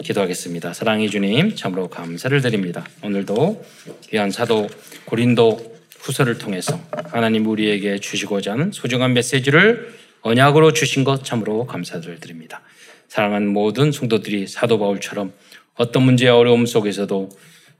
기도하겠습니다. 0.02 0.72
사랑해 0.72 1.08
주님, 1.08 1.54
참으로 1.54 1.88
감사를 1.88 2.40
드립니다. 2.40 2.86
오늘도 3.02 3.64
귀한 4.08 4.30
사도 4.30 4.68
고린도 5.04 5.76
후서를 5.98 6.38
통해서 6.38 6.80
하나님 7.10 7.46
우리에게 7.46 7.98
주시고자 7.98 8.52
하는 8.52 8.72
소중한 8.72 9.12
메시지를 9.12 9.94
언약으로 10.22 10.72
주신 10.72 11.04
것 11.04 11.24
참으로 11.24 11.66
감사를 11.66 12.18
드립니다. 12.20 12.62
사랑하는 13.08 13.48
모든 13.48 13.92
성도들이 13.92 14.46
사도 14.46 14.78
바울처럼 14.78 15.32
어떤 15.74 16.02
문제와 16.04 16.36
어려움 16.38 16.66
속에서도 16.66 17.28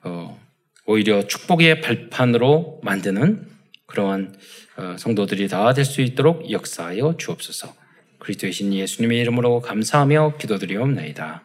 어, 0.02 0.40
오히려 0.86 1.26
축복의 1.26 1.80
발판으로 1.80 2.80
만드는 2.82 3.46
그러한 3.86 4.34
어, 4.76 4.96
성도들이 4.98 5.48
다 5.48 5.72
될 5.72 5.84
수 5.84 6.00
있도록 6.00 6.50
역사하여 6.50 7.16
주옵소서. 7.18 7.74
그리스도의 8.18 8.52
신 8.52 8.72
예수님의 8.74 9.18
이름으로 9.20 9.60
감사하며 9.60 10.34
기도드리옵나이다. 10.38 11.44